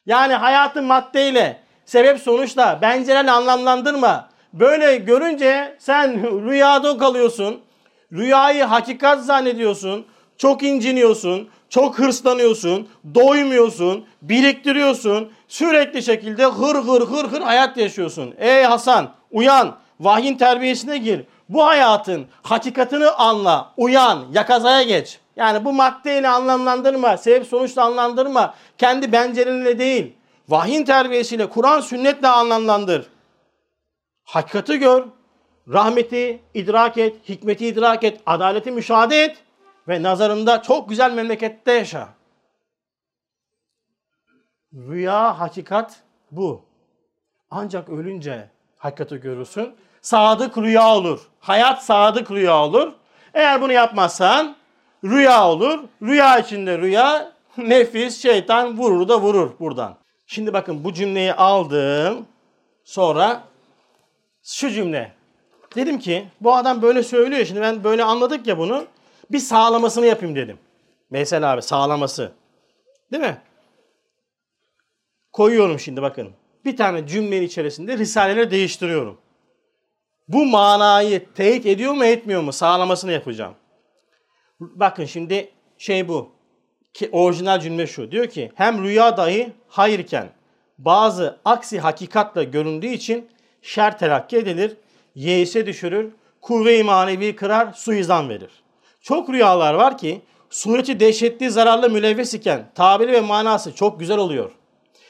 Yani 0.06 0.34
hayatı 0.34 0.82
maddeyle, 0.82 1.60
sebep 1.86 2.20
sonuçla, 2.20 2.80
bencelerle 2.82 3.32
anlamlandırma. 3.32 4.30
Böyle 4.54 4.96
görünce 4.96 5.76
sen 5.80 6.24
rüyada 6.50 6.98
kalıyorsun. 6.98 7.62
Rüyayı 8.14 8.64
hakikat 8.64 9.26
zannediyorsun. 9.26 10.06
Çok 10.38 10.64
inciniyorsun. 10.64 11.50
Çok 11.70 12.00
hırslanıyorsun. 12.00 12.88
Doymuyorsun. 13.16 14.06
Biriktiriyorsun. 14.22 15.32
Sürekli 15.48 16.04
şekilde 16.04 16.46
hır 16.46 16.76
hır 16.76 17.02
hır 17.02 17.32
hır 17.32 17.42
hayat 17.42 17.78
yaşıyorsun. 17.78 18.34
Ey 18.38 18.64
Hasan 18.64 19.12
uyan. 19.32 19.76
Vahyin 20.00 20.38
terbiyesine 20.38 20.98
gir. 20.98 21.26
Bu 21.50 21.66
hayatın 21.66 22.28
hakikatini 22.42 23.08
anla. 23.08 23.74
Uyan. 23.78 24.26
Yakazaya 24.34 24.84
geç. 24.84 25.20
Yani 25.36 25.66
bu 25.66 25.74
maddeyle 25.74 26.28
anlamlandırma. 26.30 27.18
Sebep 27.18 27.48
sonuçla 27.48 27.84
anlamlandırma. 27.84 28.54
Kendi 28.78 29.12
bencerenle 29.12 29.80
değil. 29.80 30.14
Vahyin 30.50 30.86
terbiyesiyle 30.86 31.50
Kur'an 31.50 31.82
sünnetle 31.82 32.28
anlamlandır. 32.28 33.08
Hakikati 34.24 34.80
gör. 34.80 35.06
Rahmeti 35.74 36.42
idrak 36.54 36.98
et, 36.98 37.30
hikmeti 37.30 37.68
idrak 37.68 38.04
et, 38.04 38.22
adaleti 38.26 38.72
müşahede 38.72 39.24
et 39.24 39.38
ve 39.88 40.04
nazarında 40.04 40.62
çok 40.62 40.90
güzel 40.90 41.12
memlekette 41.14 41.72
yaşa. 41.72 42.10
Rüya, 44.74 45.40
hakikat 45.40 46.00
bu. 46.32 46.66
Ancak 47.52 47.90
ölünce 47.90 48.50
hakikati 48.78 49.18
görürsün. 49.18 49.76
Sadık 50.04 50.58
rüya 50.58 50.96
olur. 50.96 51.20
Hayat 51.40 51.84
sadık 51.84 52.32
rüya 52.32 52.64
olur. 52.64 52.92
Eğer 53.34 53.62
bunu 53.62 53.72
yapmazsan 53.74 54.56
rüya 55.04 55.48
olur. 55.48 55.80
Rüya 56.02 56.40
içinde 56.40 56.78
rüya, 56.78 57.32
nefis, 57.58 58.22
şeytan 58.22 58.78
vurur 58.78 59.08
da 59.08 59.22
vurur 59.22 59.52
buradan. 59.60 59.96
Şimdi 60.28 60.54
bakın 60.54 60.84
bu 60.84 60.94
cümleyi 60.94 61.34
aldım. 61.34 62.26
Sonra 62.84 63.44
şu 64.44 64.70
cümle. 64.70 65.12
Dedim 65.76 66.00
ki 66.00 66.28
bu 66.42 66.56
adam 66.56 66.82
böyle 66.82 67.04
söylüyor. 67.04 67.46
Şimdi 67.46 67.62
ben 67.62 67.84
böyle 67.84 68.04
anladık 68.04 68.48
ya 68.48 68.58
bunu. 68.58 68.86
Bir 69.32 69.40
sağlamasını 69.40 70.06
yapayım 70.06 70.36
dedim. 70.36 70.58
Mesela 71.10 71.52
abi 71.52 71.62
sağlaması. 71.62 72.32
Değil 73.12 73.24
mi? 73.24 73.38
Koyuyorum 75.32 75.80
şimdi 75.80 76.02
bakın. 76.02 76.30
Bir 76.66 76.78
tane 76.78 77.08
cümlenin 77.08 77.46
içerisinde 77.46 77.98
risaleleri 77.98 78.52
değiştiriyorum. 78.52 79.23
Bu 80.28 80.46
manayı 80.46 81.34
teyit 81.34 81.66
ediyor 81.66 81.94
mu 81.94 82.06
etmiyor 82.06 82.42
mu 82.42 82.54
sağlamasını 82.54 83.12
yapacağım. 83.12 83.54
Bakın 84.60 85.06
şimdi 85.06 85.52
şey 85.78 86.08
bu. 86.08 86.32
Ki 86.94 87.10
orijinal 87.12 87.60
cümle 87.60 87.88
şu. 87.88 88.12
Diyor 88.12 88.28
ki 88.28 88.52
hem 88.56 88.84
rüya 88.84 89.18
dahi 89.18 89.52
hayırken 89.68 90.30
bazı 90.78 91.40
aksi 91.46 91.80
hakikatle 91.80 92.44
göründüğü 92.44 92.88
için 92.88 93.30
şer 93.62 94.00
telakki 94.00 94.38
edilir, 94.38 94.78
yeise 95.16 95.66
düşürür, 95.66 96.12
kuvve-i 96.42 96.84
manevi 96.84 97.36
kırar, 97.36 97.74
suizan 97.74 98.30
verir. 98.30 98.64
Çok 99.02 99.30
rüyalar 99.30 99.74
var 99.74 99.98
ki 99.98 100.22
sureti 100.50 101.00
dehşetli 101.00 101.52
zararlı 101.52 101.90
mülevves 101.90 102.34
iken 102.34 102.66
tabiri 102.76 103.12
ve 103.12 103.22
manası 103.22 103.76
çok 103.76 104.00
güzel 104.00 104.18
oluyor. 104.18 104.52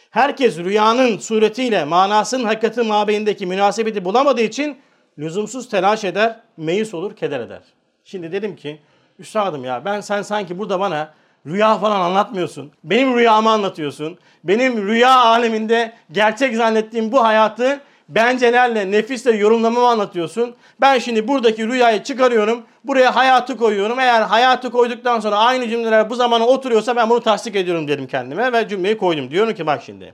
Herkes 0.10 0.58
rüyanın 0.58 1.18
suretiyle 1.18 1.86
manasının 1.86 2.44
hakikati 2.44 2.82
mabeyindeki 2.82 3.46
münasebeti 3.46 4.06
bulamadığı 4.06 4.42
için 4.42 4.78
lüzumsuz 5.20 5.70
telaş 5.70 6.04
eder, 6.04 6.40
meyus 6.58 6.94
olur, 6.94 7.16
keder 7.16 7.40
eder. 7.40 7.62
Şimdi 8.04 8.32
dedim 8.32 8.56
ki, 8.56 8.80
üstadım 9.20 9.66
ya 9.66 9.86
ben 9.86 10.02
sen 10.02 10.22
sanki 10.22 10.60
burada 10.60 10.80
bana 10.80 11.14
rüya 11.48 11.78
falan 11.78 12.02
anlatmıyorsun. 12.02 12.72
Benim 12.84 13.16
rüyamı 13.18 13.50
anlatıyorsun. 13.50 14.20
Benim 14.44 14.88
rüya 14.88 15.20
aleminde 15.20 15.94
gerçek 16.12 16.56
zannettiğim 16.56 17.12
bu 17.12 17.24
hayatı 17.24 17.82
bencelerle, 18.10 18.92
nefisle 18.92 19.32
yorumlamamı 19.32 19.88
anlatıyorsun. 19.88 20.56
Ben 20.82 21.00
şimdi 21.00 21.28
buradaki 21.28 21.68
rüyayı 21.68 22.04
çıkarıyorum. 22.04 22.64
Buraya 22.84 23.16
hayatı 23.16 23.58
koyuyorum. 23.58 24.00
Eğer 24.00 24.22
hayatı 24.22 24.72
koyduktan 24.72 25.20
sonra 25.20 25.38
aynı 25.38 25.70
cümleler 25.70 26.10
bu 26.10 26.16
zamana 26.16 26.46
oturuyorsa 26.46 26.96
ben 26.96 27.10
bunu 27.10 27.22
tasdik 27.22 27.56
ediyorum 27.56 27.88
dedim 27.88 28.08
kendime 28.08 28.54
ve 28.54 28.68
cümleyi 28.68 28.98
koydum. 28.98 29.32
Diyorum 29.32 29.54
ki 29.54 29.66
bak 29.66 29.84
şimdi. 29.86 30.14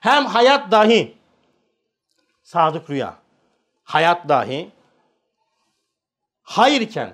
Hem 0.00 0.26
hayat 0.26 0.70
dahi 0.70 1.14
sadık 2.42 2.90
rüya. 2.90 3.14
Hayat 3.86 4.28
dahi 4.28 4.70
hayırken 6.42 7.12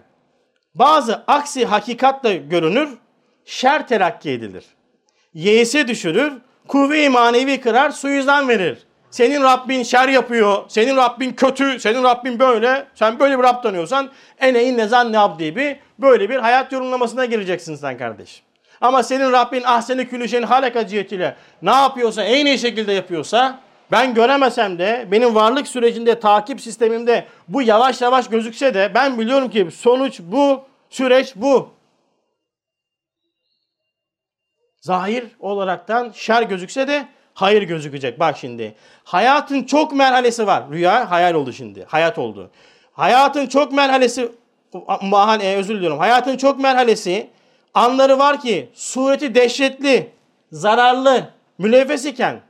bazı 0.75 1.25
aksi 1.27 1.67
hakikatle 1.67 2.37
görünür, 2.37 2.99
şer 3.45 3.89
telakki 3.89 4.31
edilir. 4.31 4.65
Yeğse 5.35 5.89
düşürür, 5.89 6.33
kuvve-i 6.69 7.09
manevi 7.09 7.61
kırar, 7.61 7.91
suizan 7.91 8.49
verir. 8.49 8.79
Senin 9.11 9.43
Rabbin 9.43 9.83
şer 9.83 10.09
yapıyor, 10.09 10.65
senin 10.69 10.97
Rabbin 10.97 11.33
kötü, 11.33 11.81
senin 11.81 12.05
Rabbin 12.05 12.39
böyle, 12.39 12.87
sen 12.95 13.19
böyle 13.19 13.39
bir 13.39 13.45
Rab 13.45 13.63
tanıyorsan 13.63 14.11
eneyin 14.39 14.79
nezan 14.79 15.13
ne 15.13 15.19
abdi 15.19 15.57
bir 15.57 15.77
böyle 15.99 16.31
bir 16.31 16.37
hayat 16.37 16.73
yorumlamasına 16.73 17.25
gireceksin 17.25 17.75
sen 17.75 17.99
kardeşim. 17.99 18.45
Ama 18.81 19.03
senin 19.03 19.33
Rabbin 19.33 19.63
ahseni 19.63 20.09
külüşenin 20.09 20.47
halaka 20.47 20.87
cihetiyle 20.87 21.37
ne 21.63 21.71
yapıyorsa 21.71 22.23
en 22.23 22.47
iyi 22.47 22.59
şekilde 22.59 22.93
yapıyorsa 22.93 23.61
ben 23.93 24.15
göremesem 24.15 24.79
de 24.79 25.09
benim 25.11 25.35
varlık 25.35 25.69
sürecinde 25.69 26.21
takip 26.21 26.61
sistemimde 26.61 27.27
bu 27.49 27.63
yavaş 27.63 28.01
yavaş 28.01 28.29
gözükse 28.29 28.75
de 28.75 28.93
ben 28.95 29.19
biliyorum 29.19 29.51
ki 29.51 29.69
sonuç 29.75 30.21
bu, 30.21 30.65
süreç 30.91 31.33
bu. 31.37 31.71
Zahir 34.81 35.25
olaraktan 35.41 36.11
şer 36.15 36.43
gözükse 36.43 36.89
de 36.89 37.09
hayır 37.35 37.63
gözükecek. 37.63 38.21
Bak 38.21 38.39
şimdi. 38.39 38.75
Hayatın 39.05 39.63
çok 39.63 39.93
merhalesi 39.93 40.47
var. 40.47 40.65
Rüya 40.71 41.11
hayal 41.11 41.35
oldu 41.35 41.53
şimdi. 41.53 41.85
Hayat 41.89 42.19
oldu. 42.19 42.51
Hayatın 42.93 43.47
çok 43.47 43.73
merhalesi 43.73 44.33
mahal 45.03 45.41
e, 45.41 45.57
özür 45.57 45.77
diliyorum. 45.77 45.99
Hayatın 45.99 46.37
çok 46.37 46.59
merhalesi 46.61 47.31
anları 47.75 48.19
var 48.19 48.41
ki 48.41 48.71
sureti 48.75 49.35
dehşetli, 49.35 50.11
zararlı, 50.53 51.31
mülevves 51.59 52.05
iken 52.05 52.41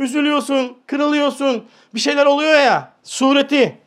üzülüyorsun, 0.00 0.78
kırılıyorsun, 0.86 1.64
bir 1.94 2.00
şeyler 2.00 2.26
oluyor 2.26 2.52
ya. 2.52 2.92
Sureti 3.02 3.78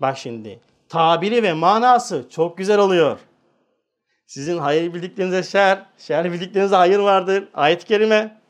bak 0.00 0.18
şimdi 0.18 0.60
tabiri 0.88 1.42
ve 1.42 1.52
manası 1.52 2.24
çok 2.30 2.58
güzel 2.58 2.78
oluyor. 2.78 3.18
Sizin 4.26 4.58
hayır 4.58 4.94
bildiklerinize 4.94 5.42
şer, 5.42 5.82
şer 5.98 6.32
bildiklerinize 6.32 6.76
hayır 6.76 6.98
vardır. 6.98 7.48
Ayet-i 7.54 7.86
kerime. 7.86 8.40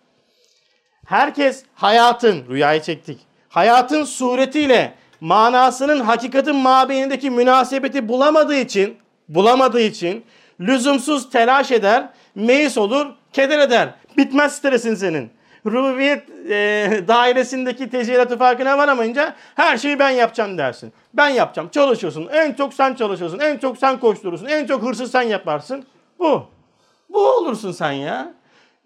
Herkes 1.06 1.64
hayatın, 1.74 2.48
rüyayı 2.48 2.82
çektik. 2.82 3.18
Hayatın 3.48 4.04
suretiyle 4.04 4.94
manasının 5.20 6.00
hakikatin 6.00 6.56
mabeyindeki 6.56 7.30
münasebeti 7.30 8.08
bulamadığı 8.08 8.56
için, 8.56 8.96
bulamadığı 9.28 9.80
için 9.80 10.24
lüzumsuz 10.60 11.30
telaş 11.30 11.70
eder, 11.70 12.08
meyis 12.34 12.78
olur, 12.78 13.06
keder 13.32 13.58
eder. 13.58 13.94
Bitmez 14.16 14.56
stresin 14.56 14.94
senin. 14.94 15.30
Rububiyet 15.66 16.22
e, 16.50 17.04
dairesindeki 17.08 17.90
tecellat 17.90 18.38
farkına 18.38 18.78
varamayınca 18.78 19.34
her 19.54 19.78
şeyi 19.78 19.98
ben 19.98 20.10
yapacağım 20.10 20.58
dersin. 20.58 20.92
Ben 21.14 21.28
yapacağım. 21.28 21.68
Çalışıyorsun. 21.68 22.28
En 22.32 22.52
çok 22.52 22.74
sen 22.74 22.94
çalışıyorsun. 22.94 23.38
En 23.38 23.58
çok 23.58 23.78
sen 23.78 24.00
koşturursun. 24.00 24.46
En 24.46 24.66
çok 24.66 24.82
hırsız 24.82 25.10
sen 25.10 25.22
yaparsın. 25.22 25.84
Bu. 26.18 26.46
Bu 27.08 27.26
olursun 27.26 27.72
sen 27.72 27.92
ya. 27.92 28.34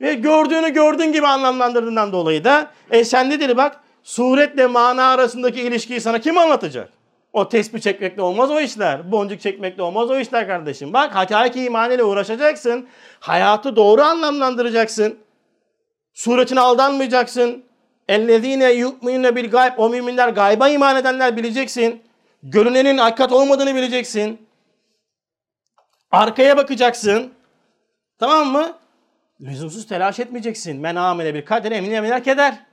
Ve 0.00 0.14
gördüğünü 0.14 0.70
gördüğün 0.72 1.12
gibi 1.12 1.26
anlamlandırdığından 1.26 2.12
dolayı 2.12 2.44
da 2.44 2.70
e 2.90 3.04
sen 3.04 3.30
ne 3.30 3.40
dedi 3.40 3.56
bak 3.56 3.80
suretle 4.02 4.66
mana 4.66 5.04
arasındaki 5.04 5.60
ilişkiyi 5.62 6.00
sana 6.00 6.18
kim 6.18 6.38
anlatacak? 6.38 6.88
O 7.32 7.48
tespih 7.48 7.80
çekmekle 7.80 8.22
olmaz 8.22 8.50
o 8.50 8.60
işler. 8.60 9.12
Boncuk 9.12 9.40
çekmekle 9.40 9.82
olmaz 9.82 10.10
o 10.10 10.18
işler 10.18 10.46
kardeşim. 10.46 10.92
Bak 10.92 11.14
hakiki 11.14 11.64
iman 11.64 11.90
ile 11.90 12.04
uğraşacaksın. 12.04 12.86
Hayatı 13.20 13.76
doğru 13.76 14.02
anlamlandıracaksın. 14.02 15.18
Suretine 16.14 16.60
aldanmayacaksın. 16.60 17.64
Ellezine 18.08 18.72
yu'minune 18.72 19.36
bil 19.36 19.50
gayb. 19.50 19.72
O 19.78 19.88
müminler 19.88 20.28
gayba 20.28 20.68
iman 20.68 20.96
edenler 20.96 21.36
bileceksin. 21.36 22.02
Görünenin 22.42 22.98
hakikat 22.98 23.32
olmadığını 23.32 23.74
bileceksin. 23.74 24.46
Arkaya 26.10 26.56
bakacaksın. 26.56 27.32
Tamam 28.18 28.48
mı? 28.48 28.78
Lüzumsuz 29.40 29.86
telaş 29.86 30.20
etmeyeceksin. 30.20 30.80
Men 30.80 30.96
amele 30.96 31.34
bir 31.34 31.44
kader 31.44 31.72
emin 31.72 31.90
eminler 31.90 32.24
keder. 32.24 32.66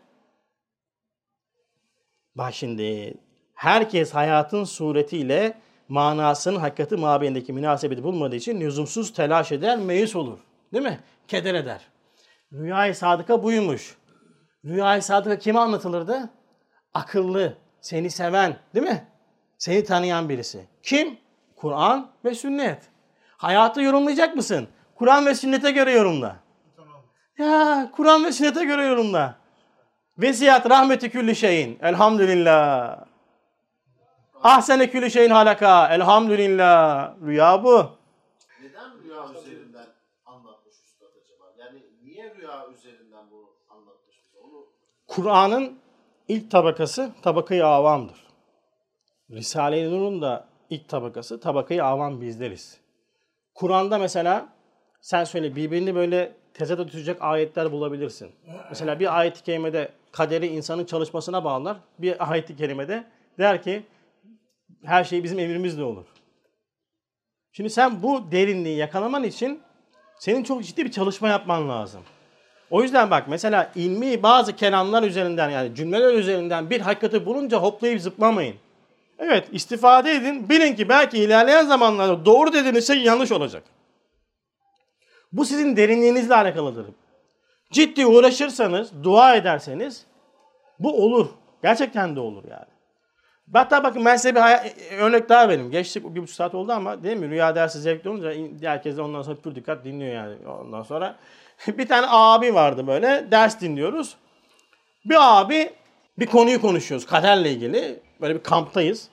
Bak 2.35 2.53
şimdi 2.53 3.13
herkes 3.53 4.13
hayatın 4.13 4.63
suretiyle 4.63 5.53
manasının 5.87 6.59
hakikati 6.59 6.95
mabeyindeki 6.95 7.53
münasebeti 7.53 8.03
bulmadığı 8.03 8.35
için 8.35 8.61
lüzumsuz 8.61 9.13
telaş 9.13 9.51
eder, 9.51 9.77
meyus 9.77 10.15
olur. 10.15 10.37
Değil 10.73 10.83
mi? 10.83 10.99
Keder 11.27 11.53
eder. 11.55 11.81
Rüyayı 12.53 12.95
sadıka 12.95 13.43
buymuş. 13.43 13.97
Rüyayı 14.65 15.01
sadıka 15.01 15.39
kime 15.39 15.59
anlatılırdı? 15.59 16.29
Akıllı, 16.93 17.57
seni 17.81 18.09
seven, 18.09 18.57
değil 18.75 18.85
mi? 18.87 19.07
Seni 19.57 19.83
tanıyan 19.83 20.29
birisi. 20.29 20.67
Kim? 20.83 21.17
Kur'an 21.55 22.11
ve 22.25 22.35
sünnet. 22.35 22.89
Hayatı 23.37 23.81
yorumlayacak 23.81 24.35
mısın? 24.35 24.67
Kur'an 24.95 25.25
ve 25.25 25.35
sünnete 25.35 25.71
göre 25.71 25.91
yorumla. 25.91 26.35
Ya 27.37 27.91
Kur'an 27.95 28.25
ve 28.25 28.31
sünnete 28.31 28.65
göre 28.65 28.85
yorumla. 28.85 29.35
Vesiyat 30.17 30.69
rahmeti 30.69 31.09
külli 31.09 31.35
şeyin. 31.35 31.79
Elhamdülillah. 31.81 32.97
Ahsene 34.43 34.89
külli 34.89 35.11
şeyin 35.11 35.29
halaka. 35.29 35.87
Elhamdülillah. 35.93 37.13
Rüya 37.25 37.63
bu. 37.63 37.89
Neden 38.61 39.03
rüya 39.03 39.25
üzerinden 39.41 39.87
anlatmış 40.25 40.75
Üstad 40.85 41.07
acaba? 41.23 41.45
Yani 41.57 41.83
niye 42.03 42.35
rüya 42.35 42.67
üzerinden 42.73 43.31
bunu 43.31 43.49
anlatmış 43.69 44.23
bize? 44.25 44.39
Onu 44.39 44.65
Kur'an'ın 45.11 45.79
ilk 46.27 46.51
tabakası 46.51 47.11
tabakayı 47.21 47.65
avamdır. 47.65 48.27
Risale-i 49.31 49.91
Nur'un 49.91 50.21
da 50.21 50.47
ilk 50.69 50.89
tabakası 50.89 51.39
tabakayı 51.39 51.85
avam 51.85 52.21
bizleriz. 52.21 52.77
Kur'an'da 53.55 53.97
mesela 53.97 54.49
sen 55.01 55.23
söyle 55.23 55.55
birbirini 55.55 55.95
böyle 55.95 56.31
tezat 56.53 56.87
düşecek 56.87 57.21
ayetler 57.21 57.71
bulabilirsin. 57.71 58.31
Mesela 58.69 58.99
bir 58.99 59.19
ayet-i 59.19 59.43
kerimede 59.43 59.91
kaderi 60.11 60.47
insanın 60.47 60.85
çalışmasına 60.85 61.43
bağlar. 61.43 61.77
Bir 61.99 62.31
ayet-i 62.31 62.55
kerimede 62.55 63.03
der 63.39 63.63
ki 63.63 63.83
her 64.83 65.03
şey 65.03 65.23
bizim 65.23 65.39
emrimizle 65.39 65.83
olur. 65.83 66.05
Şimdi 67.51 67.69
sen 67.69 68.03
bu 68.03 68.31
derinliği 68.31 68.77
yakalaman 68.77 69.23
için 69.23 69.61
senin 70.19 70.43
çok 70.43 70.63
ciddi 70.63 70.85
bir 70.85 70.91
çalışma 70.91 71.29
yapman 71.29 71.69
lazım. 71.69 72.01
O 72.71 72.81
yüzden 72.83 73.11
bak 73.11 73.27
mesela 73.27 73.71
ilmi 73.75 74.23
bazı 74.23 74.55
kelamlar 74.55 75.03
üzerinden 75.03 75.49
yani 75.49 75.75
cümleler 75.75 76.13
üzerinden 76.13 76.69
bir 76.69 76.81
hakikati 76.81 77.25
bulunca 77.25 77.57
hoplayıp 77.57 78.01
zıplamayın. 78.01 78.55
Evet 79.19 79.47
istifade 79.51 80.11
edin. 80.11 80.49
Bilin 80.49 80.75
ki 80.75 80.89
belki 80.89 81.17
ilerleyen 81.17 81.65
zamanlarda 81.65 82.25
doğru 82.25 82.53
dediğiniz 82.53 82.87
şey 82.87 82.97
yanlış 82.97 83.31
olacak. 83.31 83.63
Bu 85.31 85.45
sizin 85.45 85.77
derinliğinizle 85.77 86.35
alakalıdır. 86.35 86.85
Ciddi 87.71 88.05
uğraşırsanız, 88.05 89.03
dua 89.03 89.35
ederseniz 89.35 90.05
bu 90.79 91.05
olur. 91.05 91.27
Gerçekten 91.63 92.15
de 92.15 92.19
olur 92.19 92.43
yani. 92.49 92.65
Hatta 93.53 93.83
bakın 93.83 94.05
ben 94.05 94.15
size 94.15 94.35
bir 94.35 94.41
örnek 94.97 95.29
daha 95.29 95.49
vereyim. 95.49 95.71
Geçtik 95.71 96.15
bir 96.15 96.21
buçuk 96.21 96.35
saat 96.35 96.55
oldu 96.55 96.71
ama 96.71 97.03
değil 97.03 97.17
mi? 97.17 97.29
Rüya 97.29 97.55
dersi 97.55 97.79
zevkli 97.79 98.09
olunca 98.09 98.33
herkes 98.61 98.97
de 98.97 99.01
ondan 99.01 99.21
sonra 99.21 99.35
pür 99.35 99.55
dikkat 99.55 99.85
dinliyor 99.85 100.13
yani. 100.13 100.47
Ondan 100.47 100.83
sonra 100.83 101.15
bir 101.77 101.87
tane 101.87 102.05
abi 102.09 102.53
vardı 102.53 102.87
böyle 102.87 103.27
ders 103.31 103.61
dinliyoruz. 103.61 104.15
Bir 105.05 105.15
abi 105.19 105.73
bir 106.19 106.25
konuyu 106.25 106.61
konuşuyoruz 106.61 107.07
kaderle 107.07 107.51
ilgili. 107.51 107.99
Böyle 108.21 108.35
bir 108.35 108.43
kamptayız. 108.43 109.09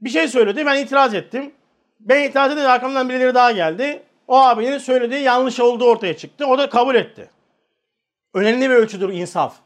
Bir 0.00 0.10
şey 0.10 0.28
söyledi 0.28 0.66
ben 0.66 0.82
itiraz 0.82 1.14
ettim. 1.14 1.52
Ben 2.00 2.22
itiraz 2.22 2.52
edince 2.52 2.68
arkamdan 2.68 3.08
birileri 3.08 3.34
daha 3.34 3.52
geldi. 3.52 4.02
O 4.28 4.38
abinin 4.38 4.78
söylediği 4.78 5.22
yanlış 5.22 5.60
olduğu 5.60 5.84
ortaya 5.84 6.16
çıktı. 6.16 6.46
O 6.46 6.58
da 6.58 6.68
kabul 6.68 6.94
etti. 6.94 7.30
Önemli 8.34 8.70
bir 8.70 8.74
ölçüdür 8.74 9.08
insaf. 9.08 9.56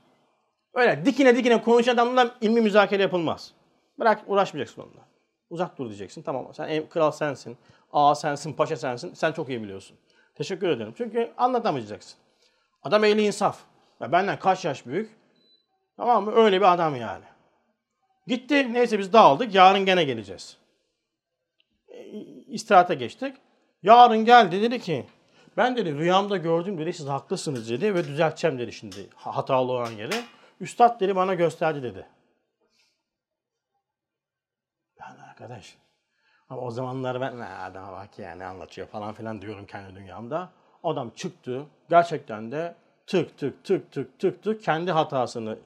Öyle 0.75 1.05
dikine 1.05 1.37
dikine 1.37 1.63
konuşan 1.63 1.95
adamla 1.95 2.35
ilmi 2.41 2.61
müzakere 2.61 3.03
yapılmaz. 3.03 3.53
Bırak 3.99 4.23
uğraşmayacaksın 4.27 4.83
onunla. 4.83 5.03
Uzak 5.51 5.79
dur 5.79 5.89
diyeceksin. 5.89 6.23
Tamam 6.23 6.55
sen 6.55 6.69
en, 6.69 6.89
kral 6.89 7.11
sensin. 7.11 7.59
Ağa 7.93 8.15
sensin, 8.15 8.53
paşa 8.53 8.77
sensin. 8.77 9.15
Sen 9.15 9.33
çok 9.33 9.49
iyi 9.49 9.63
biliyorsun. 9.63 9.97
Teşekkür 10.35 10.69
ederim. 10.69 10.95
Çünkü 10.97 11.33
anlatamayacaksın. 11.37 12.19
Adam 12.83 13.05
ehli 13.05 13.23
insaf. 13.23 13.61
Ya 14.01 14.13
benden 14.13 14.39
kaç 14.39 14.65
yaş 14.65 14.87
büyük. 14.87 15.11
Tamam 15.97 16.25
mı? 16.25 16.33
Öyle 16.35 16.61
bir 16.61 16.73
adam 16.73 16.97
yani. 16.97 17.25
Gitti. 18.27 18.73
Neyse 18.73 18.99
biz 18.99 19.13
dağıldık. 19.13 19.55
Yarın 19.55 19.85
gene 19.85 20.05
geleceğiz. 20.05 20.57
E, 21.89 22.05
İstirahate 22.47 22.95
geçtik. 22.95 23.37
Yarın 23.83 24.25
geldi 24.25 24.63
dedi 24.63 24.81
ki 24.81 25.07
ben 25.57 25.77
dedi 25.77 25.95
rüyamda 25.95 26.37
gördüm 26.37 26.79
dedi 26.79 26.93
siz 26.93 27.07
haklısınız 27.07 27.71
dedi 27.71 27.95
ve 27.95 28.05
düzelteceğim 28.05 28.59
dedi 28.59 28.73
şimdi 28.73 29.11
ha- 29.15 29.37
hatalı 29.37 29.73
olan 29.73 29.91
yeri. 29.91 30.23
Üstad 30.61 31.01
dedi 31.01 31.17
bana 31.17 31.35
gösterdi 31.35 31.83
dedi. 31.83 32.07
Ben 35.01 35.17
arkadaş 35.29 35.77
ama 36.53 36.63
o 36.63 36.71
zamanlar 36.71 37.21
ben 37.21 37.39
ne 37.39 37.47
adama 37.47 37.93
bak 37.93 38.19
ya 38.19 38.35
ne 38.35 38.45
anlatıyor 38.45 38.87
falan 38.87 39.15
filan 39.15 39.43
diyorum 39.43 39.67
kendi 39.67 39.95
dünyamda. 39.95 40.49
Adam 40.85 41.11
çıktı 41.11 41.63
gerçekten 41.91 42.53
de 42.53 42.75
tık 43.07 43.39
tık 43.39 43.65
tık 43.65 43.93
tık 43.93 44.19
tık 44.19 44.43
tık 44.43 44.63
kendi 44.63 44.91
hatasını 44.91 45.59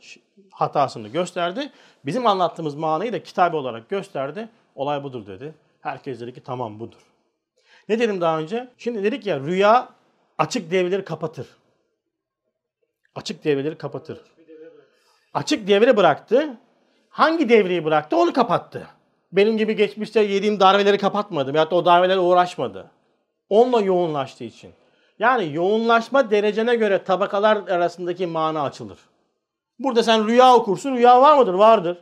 hatasını 0.51 1.09
gösterdi. 1.09 1.73
Bizim 2.05 2.27
anlattığımız 2.27 2.75
manayı 2.75 3.13
da 3.13 3.23
kitabı 3.23 3.57
olarak 3.57 3.89
gösterdi. 3.89 4.49
Olay 4.75 5.03
budur 5.03 5.27
dedi. 5.27 5.55
Herkes 5.81 6.21
dedi 6.21 6.35
ki 6.35 6.43
tamam 6.43 6.81
budur. 6.81 7.03
Ne 7.89 7.99
dedim 7.99 8.21
daha 8.21 8.39
önce? 8.39 8.69
Şimdi 8.79 9.05
dedik 9.05 9.27
ya 9.27 9.41
rüya 9.41 9.89
açık 10.39 10.71
devreleri 10.71 11.05
kapatır. 11.05 11.47
Açık 13.15 13.45
devreleri 13.45 13.79
kapatır. 13.79 14.21
Açık 15.35 15.69
devre 15.69 15.97
bıraktı. 15.97 16.57
Hangi 17.09 17.49
devreyi 17.49 17.85
bıraktı? 17.85 18.17
Onu 18.17 18.33
kapattı. 18.33 18.95
Benim 19.32 19.59
gibi 19.59 19.77
geçmişte 19.77 20.20
yediğim 20.20 20.61
darbeleri 20.61 20.98
kapatmadı. 20.98 21.55
Veyahut 21.55 21.70
da 21.70 21.77
o 21.77 21.85
darbelerle 21.85 22.20
uğraşmadı. 22.20 22.90
Onunla 23.48 23.81
yoğunlaştığı 23.81 24.44
için. 24.44 24.70
Yani 25.19 25.55
yoğunlaşma 25.55 26.31
derecene 26.31 26.77
göre 26.77 27.05
tabakalar 27.05 27.57
arasındaki 27.69 28.27
mana 28.27 28.62
açılır. 28.62 28.98
Burada 29.78 30.03
sen 30.03 30.27
rüya 30.27 30.55
okursun. 30.55 30.97
Rüya 30.97 31.23
var 31.23 31.39
mıdır? 31.39 31.55
Vardır. 31.55 31.98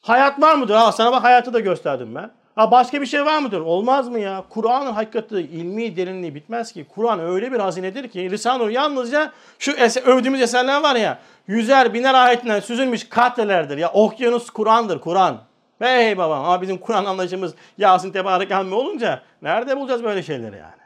Hayat 0.00 0.42
var 0.42 0.54
mıdır? 0.54 0.74
Ha 0.74 0.92
sana 0.92 1.12
bak 1.12 1.24
hayatı 1.24 1.52
da 1.52 1.60
gösterdim 1.60 2.14
ben. 2.14 2.30
Ha 2.54 2.70
başka 2.70 3.00
bir 3.00 3.06
şey 3.06 3.24
var 3.24 3.38
mıdır? 3.38 3.60
Olmaz 3.60 4.08
mı 4.08 4.18
ya? 4.18 4.44
Kur'an'ın 4.48 4.92
hakikati, 4.92 5.36
ilmi 5.36 5.96
derinliği 5.96 6.34
bitmez 6.34 6.72
ki. 6.72 6.86
Kur'an 6.94 7.20
öyle 7.20 7.52
bir 7.52 7.60
hazinedir 7.60 8.08
ki 8.08 8.30
Risale-i 8.30 8.58
Nur 8.58 8.70
yalnızca 8.70 9.32
şu 9.58 9.72
eser, 9.72 10.02
övdüğümüz 10.02 10.40
eserler 10.40 10.82
var 10.82 10.96
ya 10.96 11.18
yüzer 11.46 11.94
biner 11.94 12.14
ayetinden 12.14 12.60
süzülmüş 12.60 13.08
katrelerdir. 13.08 13.78
Ya 13.78 13.92
okyanus 13.92 14.50
Kur'an'dır 14.50 15.00
Kur'an. 15.00 15.36
Hey 15.84 16.18
babam 16.18 16.44
ama 16.44 16.62
bizim 16.62 16.78
Kur'an 16.78 17.04
anlayışımız 17.04 17.54
Yasin 17.78 18.12
Tebarek 18.12 18.50
Hammi 18.50 18.74
olunca 18.74 19.22
nerede 19.42 19.76
bulacağız 19.76 20.04
böyle 20.04 20.22
şeyleri 20.22 20.56
yani? 20.56 20.82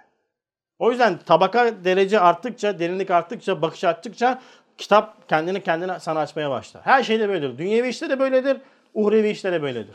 O 0.79 0.91
yüzden 0.91 1.19
tabaka 1.27 1.85
derece 1.85 2.21
arttıkça, 2.21 2.79
derinlik 2.79 3.11
arttıkça, 3.11 3.63
bakış 3.63 3.85
arttıkça 3.85 4.41
kitap 4.79 5.29
kendini 5.29 5.63
kendine 5.63 6.01
sana 6.01 6.21
açmaya 6.21 6.51
başlar. 6.51 6.83
Her 6.87 7.03
şeyde 7.03 7.29
böyledir. 7.29 7.59
Dünyevi 7.59 7.89
işte 7.89 8.11
de 8.11 8.19
böyledir, 8.19 8.57
uhrevi 8.95 9.29
işte 9.31 9.53
de 9.53 9.63
böyledir. 9.63 9.95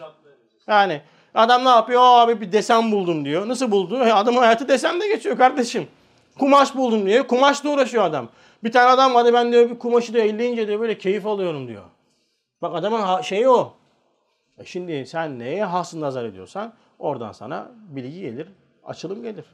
Yani 0.68 1.02
adam 1.36 1.66
ne 1.66 1.70
yapıyor? 1.70 2.02
"Aa, 2.02 2.22
Abi 2.22 2.42
bir 2.42 2.52
desen 2.52 2.92
buldum 2.92 3.26
diyor. 3.26 3.48
Nasıl 3.48 3.72
buldu? 3.72 4.04
E, 4.04 4.14
adamın 4.14 4.40
hayatı 4.40 4.68
desende 4.68 5.08
geçiyor 5.08 5.38
kardeşim. 5.38 5.88
Kumaş 6.40 6.76
buldum 6.76 7.06
diyor. 7.06 7.28
Kumaşla 7.28 7.70
uğraşıyor 7.70 8.04
adam. 8.04 8.30
Bir 8.64 8.72
tane 8.72 8.90
adam 8.90 9.16
hadi 9.16 9.34
ben 9.34 9.52
diyor 9.52 9.70
bir 9.70 9.80
kumaşı 9.80 10.14
diyor 10.14 10.26
elleyince 10.26 10.68
diyor 10.68 10.80
böyle 10.80 10.98
keyif 10.98 11.28
alıyorum 11.28 11.68
diyor. 11.68 11.84
Bak 12.62 12.76
adamın 12.76 13.22
şeyi 13.22 13.50
o. 13.50 13.74
E 14.58 14.66
şimdi 14.66 15.06
sen 15.06 15.40
neye 15.40 15.66
hasıl 15.66 16.02
nazar 16.02 16.26
ediyorsan 16.26 16.74
oradan 17.00 17.32
sana 17.32 17.72
bilgi 17.76 18.22
gelir, 18.22 18.48
açılım 18.86 19.24
gelir. 19.24 19.46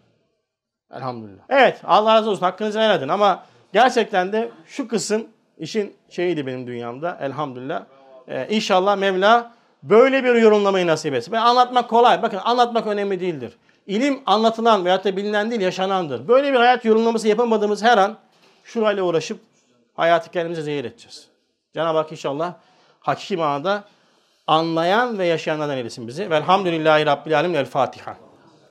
Elhamdülillah. 0.94 1.44
Evet 1.50 1.82
Allah 1.84 2.16
razı 2.16 2.30
olsun 2.30 2.42
hakkınızı 2.42 2.80
helal 2.80 2.98
edin 2.98 3.08
ama 3.08 3.44
gerçekten 3.74 4.34
de 4.34 4.52
şu 4.66 4.88
kısım 4.88 5.28
işin 5.58 5.96
şeyiydi 6.10 6.48
benim 6.48 6.68
dünyamda 6.68 7.18
elhamdülillah. 7.22 7.86
Ee, 8.28 8.48
inşallah 8.50 8.98
Mevla 8.98 9.52
böyle 9.84 10.24
bir 10.24 10.36
yorumlamayı 10.36 10.88
nasip 10.88 11.14
etsin. 11.14 11.34
Ben 11.34 11.42
anlatmak 11.42 11.90
kolay. 11.90 12.22
Bakın 12.22 12.40
anlatmak 12.44 12.88
önemli 12.88 13.20
değildir. 13.20 13.58
İlim 13.88 14.20
anlatılan 14.26 14.86
veyahut 14.86 15.06
da 15.06 15.18
bilinen 15.18 15.50
değil 15.52 15.62
yaşanandır. 15.62 16.28
Böyle 16.28 16.54
bir 16.54 16.58
hayat 16.58 16.86
yorumlaması 16.86 17.28
yapamadığımız 17.28 17.84
her 17.84 17.98
an 17.98 18.18
şurayla 18.64 19.04
uğraşıp 19.04 19.40
hayatı 19.94 20.32
kendimize 20.32 20.62
zehir 20.62 20.86
edeceğiz. 20.86 21.28
Cenab-ı 21.74 21.98
Hak 21.98 22.12
inşallah 22.12 22.54
hakiki 23.00 23.38
manada 23.38 23.84
anlayan 24.50 25.20
ve 25.20 25.26
yaşayanlardan 25.26 25.78
eylesin 25.78 26.08
bizi. 26.08 26.30
Velhamdülillahi 26.30 27.06
Rabbil 27.06 27.38
Alemin. 27.38 27.56
El 27.56 27.66
Fatiha. 27.66 28.29